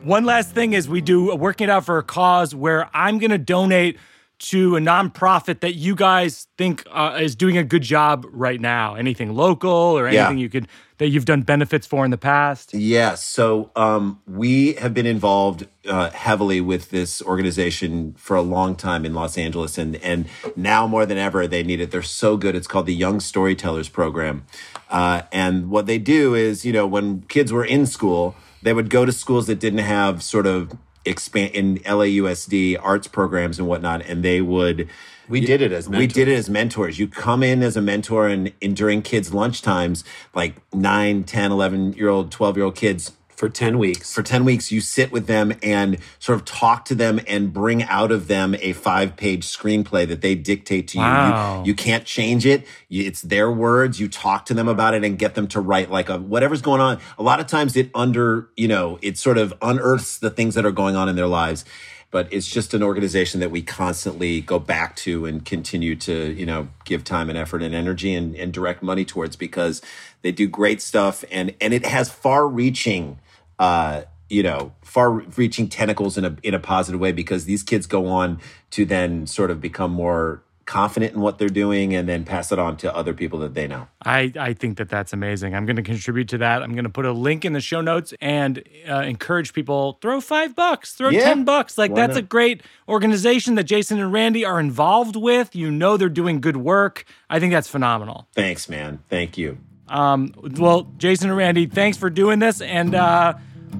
One 0.03 0.25
last 0.25 0.51
thing 0.51 0.73
is 0.73 0.89
we 0.89 1.01
do 1.01 1.31
a 1.31 1.37
working 1.37 1.65
it 1.65 1.71
out 1.71 1.85
for 1.85 1.99
a 1.99 2.03
cause 2.03 2.55
where 2.55 2.91
I'm 2.93 3.19
going 3.19 3.31
to 3.31 3.39
donate 3.39 3.99
to 4.43 4.77
a 4.77 4.81
nonprofit 4.81 5.61
that 5.61 5.75
you 5.75 5.95
guys 5.95 6.49
think 6.59 6.85
uh, 6.91 7.19
is 7.21 7.37
doing 7.37 7.57
a 7.57 7.65
good 7.65 7.83
job 7.83 8.27
right 8.31 8.61
now. 8.61 8.95
Anything 8.95 9.35
local 9.35 9.71
or 9.71 10.09
Yeah. 10.09 10.23
anything 10.27 10.39
you 10.39 10.49
could 10.49 10.69
that 10.99 11.09
you've 11.09 11.25
done 11.25 11.43
benefits 11.43 11.87
for 11.87 12.05
in 12.05 12.11
the 12.13 12.19
past. 12.19 12.75
Yes. 12.75 13.25
So 13.27 13.71
um, 13.75 14.21
we 14.27 14.75
have 14.75 14.95
been 14.95 15.07
involved 15.07 15.67
uh, 15.89 16.11
heavily 16.11 16.61
with 16.61 16.91
this 16.91 17.21
organization 17.23 18.15
for 18.19 18.37
a 18.37 18.43
long 18.43 18.77
time 18.77 19.05
in 19.05 19.13
Los 19.15 19.37
Angeles, 19.37 19.79
and 19.79 19.97
and 19.97 20.27
now 20.57 20.87
more 20.87 21.07
than 21.07 21.19
ever 21.19 21.47
they 21.49 21.63
need 21.65 21.81
it. 21.81 21.91
They're 21.91 22.03
so 22.03 22.37
good. 22.37 22.55
It's 22.55 22.69
called 22.69 22.87
the 22.87 22.95
Young 22.95 23.19
Storytellers 23.21 23.89
Program, 23.89 24.45
uh, 24.91 25.23
and 25.33 25.71
what 25.71 25.87
they 25.87 25.99
do 25.99 26.35
is, 26.35 26.65
you 26.65 26.73
know, 26.73 26.87
when 26.87 27.23
kids 27.29 27.53
were 27.53 27.65
in 27.65 27.87
school, 27.87 28.37
they 28.63 28.73
would 28.73 28.91
go 28.91 29.05
to 29.05 29.11
schools 29.13 29.47
that 29.49 29.59
didn't 29.59 29.81
have 29.81 30.23
sort 30.23 30.47
of 30.47 30.71
expand 31.05 31.55
in 31.55 31.79
LAUSD 31.79 32.79
arts 32.81 33.07
programs 33.07 33.59
and 33.59 33.69
whatnot, 33.69 34.03
and 34.03 34.23
they 34.23 34.41
would 34.41 34.89
We 35.29 35.41
did 35.41 35.63
it 35.63 35.73
as 35.73 35.89
we 35.89 36.07
did 36.07 36.29
it 36.29 36.35
as 36.35 36.49
mentors. 36.51 36.99
You 36.99 37.09
come 37.09 37.43
in 37.43 37.63
as 37.63 37.77
a 37.77 37.83
mentor 37.83 38.29
and, 38.29 38.53
and 38.61 38.77
during 38.77 39.03
kids' 39.03 39.33
lunch 39.33 39.63
times, 39.63 40.05
like 40.35 40.57
9, 40.75 41.25
10, 41.25 41.53
11 41.53 41.93
year 41.95 42.09
old, 42.09 42.31
12 42.31 42.57
year 42.57 42.65
old 42.67 42.77
kids, 42.77 43.13
for 43.43 43.49
ten 43.49 43.77
weeks. 43.77 44.15
for 44.15 44.23
10 44.23 44.45
weeks, 44.45 44.71
you 44.71 44.81
sit 44.81 45.11
with 45.11 45.27
them 45.27 45.53
and 45.65 45.99
sort 46.21 46.39
of 46.39 46.45
talk 46.45 46.85
to 46.85 46.95
them 46.95 47.19
and 47.27 47.53
bring 47.53 47.83
out 47.83 48.13
of 48.13 48.29
them 48.29 48.55
a 48.61 48.73
five 48.73 49.17
page 49.17 49.45
screenplay 49.45 50.07
that 50.07 50.21
they 50.21 50.37
dictate 50.37 50.87
to 50.87 50.99
you. 50.99 51.03
Wow. 51.03 51.63
You, 51.65 51.71
you 51.71 51.75
can't 51.75 52.05
change 52.05 52.47
it. 52.47 52.65
You, 52.89 53.05
it's 53.05 53.21
their 53.23 53.51
words. 53.51 53.99
You 53.99 54.07
talk 54.07 54.47
to 54.47 54.55
them 54.55 54.69
about 54.69 54.95
it 54.95 55.03
and 55.03 55.19
get 55.19 55.35
them 55.35 55.49
to 55.49 55.61
write 55.61 55.91
like 55.91 56.09
a, 56.09 56.19
whatever's 56.19 56.63
going 56.63 56.81
on. 56.81 57.01
A 57.19 57.25
lot 57.25 57.41
of 57.41 57.49
times 57.49 57.77
it 57.77 57.91
under, 57.97 58.49
you 58.57 58.69
know, 58.69 59.01
it 59.03 59.19
sort 59.19 59.39
of 59.39 59.53
unearths 59.61 60.19
the 60.19 60.31
things 60.31 60.55
that 60.55 60.65
are 60.65 60.71
going 60.71 60.95
on 60.95 61.09
in 61.09 61.17
their 61.17 61.27
lives. 61.27 61.65
But 62.13 62.29
it's 62.31 62.47
just 62.47 62.75
an 62.75 62.83
organization 62.85 63.41
that 63.41 63.51
we 63.51 63.61
constantly 63.61 64.41
go 64.41 64.61
back 64.61 64.95
to 64.97 65.27
and 65.27 65.45
continue 65.45 65.97
to, 65.97 66.33
you 66.33 66.47
know, 66.47 66.69
give 66.85 67.03
time 67.03 67.29
and 67.29 67.37
effort 67.37 67.61
and 67.61 67.75
energy 67.75 68.15
and, 68.15 68.37
and 68.37 68.53
direct 68.53 68.85
money 68.85 69.05
towards 69.05 69.35
because 69.35 69.83
they 70.21 70.31
do 70.31 70.47
great 70.47 70.81
stuff 70.81 71.25
and 71.33 71.55
and 71.61 71.75
it 71.75 71.85
has 71.85 72.09
far 72.09 72.47
reaching 72.47 73.19
uh, 73.59 74.03
you 74.29 74.43
know, 74.43 74.73
far-reaching 74.83 75.69
tentacles 75.69 76.17
in 76.17 76.25
a 76.25 76.37
in 76.43 76.55
a 76.55 76.59
positive 76.59 77.01
way 77.01 77.13
because 77.13 77.45
these 77.45 77.63
kids 77.63 77.87
go 77.87 78.07
on 78.07 78.41
to 78.71 78.85
then 78.85 79.27
sort 79.27 79.51
of 79.51 79.61
become 79.61 79.91
more 79.91 80.43
confident 80.65 81.13
in 81.13 81.21
what 81.21 81.39
they're 81.39 81.49
doing 81.49 81.95
and 81.95 82.09
then 82.09 82.25
pass 82.25 82.53
it 82.53 82.59
on 82.59 82.77
to 82.79 82.95
other 82.95 83.13
people 83.13 83.39
that 83.41 83.53
they 83.53 83.67
know. 83.67 83.89
I, 84.05 84.33
I 84.39 84.53
think 84.55 84.79
that 84.79 84.89
that's 84.89 85.13
amazing. 85.13 85.55
I'm 85.55 85.67
going 85.67 85.77
to 85.77 85.83
contribute 85.83 86.29
to 86.31 86.39
that. 86.39 86.63
I'm 86.63 86.73
going 86.73 86.85
to 86.85 86.91
put 86.91 87.05
a 87.05 87.13
link 87.13 87.45
in 87.45 87.53
the 87.53 87.61
show 87.61 87.81
notes 87.81 88.15
and 88.21 88.63
uh, 88.89 89.01
encourage 89.01 89.53
people 89.53 89.99
throw 90.01 90.21
five 90.21 90.55
bucks, 90.55 90.93
throw 90.95 91.11
Yeah. 91.11 91.25
10 91.25 91.45
bucks. 91.45 91.77
Like, 91.77 91.91
Why 91.91 92.07
that's 92.07 92.17
a 92.17 92.23
great 92.23 92.63
organization 92.89 93.55
that 93.57 93.65
Jason 93.65 94.01
and 94.01 94.13
Randy 94.13 94.45
are 94.45 94.61
involved 94.61 95.17
with. 95.17 95.55
You 95.55 95.71
know, 95.71 95.97
they're 95.97 96.09
doing 96.09 96.41
good 96.41 96.57
work. 96.57 97.05
I 97.29 97.41
think 97.41 97.53
that's 97.53 97.69
phenomenal. 97.69 98.29
Thanks, 98.33 98.69
man. 98.69 99.01
Thank 99.09 99.37
you. 99.37 99.59
Um, 99.93 100.33
well, 100.59 100.91
Jason 100.97 101.29
and 101.29 101.37
Randy, 101.37 101.67
thanks 101.67 101.99
for 101.99 102.09
doing 102.11 102.39
this. 102.39 102.61
And 102.61 102.95
uh, 102.95 103.35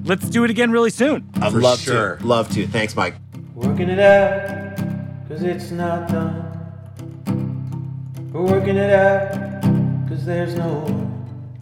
let's 0.05 0.29
do 0.29 0.43
it 0.43 0.51
again 0.51 0.71
really 0.71 0.91
soon. 0.91 1.27
I'd 1.41 1.51
For 1.51 1.59
love 1.59 1.79
sure. 1.79 2.17
to. 2.17 2.25
Love 2.25 2.49
to. 2.51 2.67
Thanks, 2.67 2.95
Mike. 2.95 3.15
Working 3.55 3.89
it 3.89 3.99
out, 3.99 4.77
cause 5.27 5.43
it's 5.43 5.71
not 5.71 6.07
done. 6.09 6.49
We're 8.31 8.41
working 8.43 8.77
it 8.77 8.89
out, 8.91 9.61
cause 10.07 10.25
there's 10.25 10.55
no. 10.55 11.11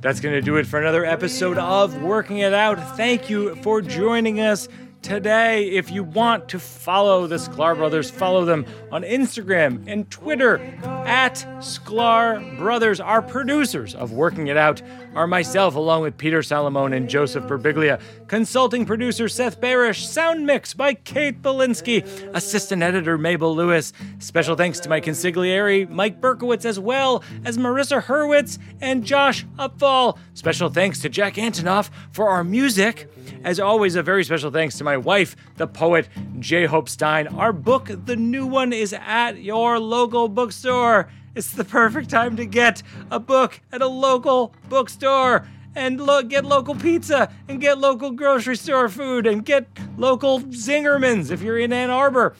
That's 0.02 0.20
going 0.20 0.34
to 0.36 0.42
do 0.42 0.56
it 0.58 0.66
for 0.66 0.80
another 0.80 1.06
episode 1.06 1.58
of 1.58 2.02
Working 2.02 2.40
It 2.40 2.54
Out. 2.56 2.98
Thank 2.98 3.30
you 3.30 3.56
for 3.58 3.82
joining 3.82 4.40
us 4.40 4.68
today. 5.02 5.70
If 5.70 5.92
you 5.92 6.04
want 6.04 6.50
to 6.50 6.60
follow 6.60 7.28
the 7.28 7.36
Sklar 7.36 7.76
Brothers, 7.76 8.10
follow 8.10 8.46
them 8.46 8.66
on 8.92 9.04
Instagram 9.04 9.84
and 9.88 10.10
Twitter 10.10 10.60
at 10.84 11.36
Sklar 11.60 12.58
Brothers. 12.58 13.00
Our 13.00 13.22
producers 13.22 13.96
of 13.96 14.12
Working 14.12 14.48
It 14.48 14.58
Out 14.58 14.82
are 15.16 15.28
myself, 15.28 15.76
along 15.76 16.04
with 16.04 16.18
Peter 16.18 16.40
Salamone 16.40 16.96
and 16.96 17.10
Joseph 17.10 17.44
Birbiglia. 17.46 18.02
Consulting 18.28 18.86
producer 18.86 19.28
Seth 19.28 19.60
Barrish. 19.60 20.06
Sound 20.06 20.46
mix 20.46 20.74
by 20.74 20.94
Kate 20.94 21.42
Belinsky. 21.42 22.06
Assistant 22.34 22.82
editor 22.82 23.18
Mabel 23.18 23.56
Lewis. 23.56 23.94
Special 24.20 24.56
thanks 24.56 24.80
to 24.82 24.90
my 24.90 25.02
consigliere 25.02 25.90
Mike 25.90 26.22
Berkowitz, 26.22 26.66
as 26.66 26.80
well 26.80 27.24
as 27.44 27.58
Marissa 27.58 28.02
Hurwitz 28.04 28.58
and 28.80 29.04
Josh 29.04 29.46
Upfall. 29.58 30.18
Special 30.34 30.70
thanks 30.70 31.00
to 31.00 31.10
Jack 31.10 31.36
Antonoff 31.36 31.90
for 32.12 32.30
our 32.30 32.44
music. 32.44 33.10
As 33.44 33.60
always, 33.60 33.96
a 33.96 34.04
very 34.04 34.24
special 34.24 34.52
thanks 34.52 34.78
to 34.78 34.84
my 34.84 34.98
wife, 34.98 35.36
the 35.58 35.66
poet 35.66 36.08
J. 36.40 36.66
Hope 36.66 36.88
Stein. 36.88 37.28
Our 37.28 37.52
book, 37.52 37.90
the 38.06 38.16
new 38.16 38.46
one, 38.46 38.72
is 38.72 38.94
at 38.94 39.42
your 39.42 39.80
local 39.80 40.30
bookstore. 40.30 41.10
It's 41.34 41.52
the 41.52 41.66
perfect 41.66 42.10
time 42.10 42.36
to 42.36 42.46
get 42.46 42.84
a 43.10 43.20
book 43.20 43.60
at 43.72 43.82
a 43.82 43.88
local 43.88 44.54
bookstore 44.70 45.48
and 45.76 46.00
lo- 46.00 46.22
get 46.22 46.46
local 46.46 46.76
pizza 46.76 47.32
and 47.48 47.60
get 47.60 47.80
local 47.80 48.12
grocery 48.12 48.58
store 48.58 48.90
food 48.90 49.26
and 49.26 49.44
get 49.44 49.68
local 49.98 50.42
Zingerman's 50.42 51.32
if 51.32 51.42
you're 51.42 51.58
in 51.58 51.74
Ann 51.74 51.90
Arbor. 51.90 52.36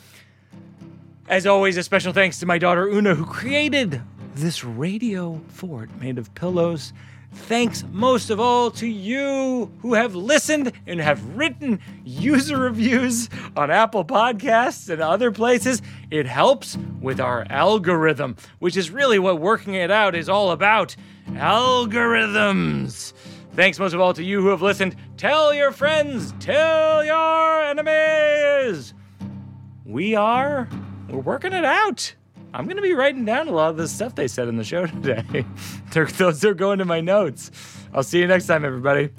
As 1.28 1.48
always, 1.48 1.78
a 1.78 1.84
special 1.84 2.14
thanks 2.14 2.40
to 2.40 2.46
my 2.46 2.60
daughter 2.60 2.88
Oona, 2.88 3.16
who 3.16 3.26
created 3.26 4.02
this 4.36 4.64
radio 4.64 5.42
fort 5.48 5.90
made 6.00 6.18
of 6.18 6.34
pillows. 6.36 6.94
Thanks 7.34 7.84
most 7.92 8.30
of 8.30 8.40
all 8.40 8.72
to 8.72 8.88
you 8.88 9.72
who 9.82 9.94
have 9.94 10.16
listened 10.16 10.72
and 10.86 11.00
have 11.00 11.24
written 11.36 11.80
user 12.04 12.58
reviews 12.58 13.30
on 13.56 13.72
Apple 13.72 14.06
Podcasts 14.06 14.90
and 14.90 15.02
other 15.02 15.32
places. 15.32 15.82
It 16.10 16.26
helps 16.26 16.78
with 17.00 17.20
our 17.20 17.46
algorithm, 17.50 18.36
which 18.60 18.78
is 18.78 18.92
really 18.92 19.20
what 19.20 19.40
working 19.40 19.74
it 19.76 19.92
out 19.92 20.16
is 20.16 20.30
all 20.30 20.52
about 20.52 20.96
algorithms. 21.30 23.14
Thanks 23.54 23.80
most 23.80 23.94
of 23.94 24.00
all 24.00 24.14
to 24.14 24.24
you 24.24 24.42
who 24.42 24.48
have 24.48 24.62
listened. 24.62 24.96
Tell 25.18 25.54
your 25.54 25.72
friends, 25.72 26.34
tell 26.40 27.04
your 27.04 27.64
enemies 27.64 28.94
we 29.92 30.16
are 30.16 30.70
we're 31.10 31.20
working 31.20 31.52
it 31.52 31.66
out 31.66 32.16
i'm 32.54 32.66
to 32.76 32.82
be 32.82 32.94
writing 32.94 33.26
down 33.26 33.48
a 33.48 33.52
lot 33.52 33.70
of 33.70 33.78
the 33.78 33.88
stuff 33.88 34.16
they 34.16 34.28
said 34.28 34.48
in 34.48 34.58
the 34.58 34.64
show 34.64 34.86
today. 35.04 35.46
Those 35.94 36.44
are 36.46 36.54
going 36.54 36.80
to 36.80 36.86
my 36.86 37.02
notes. 37.02 37.52
I'll 37.94 38.04
see 38.04 38.20
you 38.20 38.28
next 38.28 38.48
time 38.48 38.66
everybody 38.66 39.10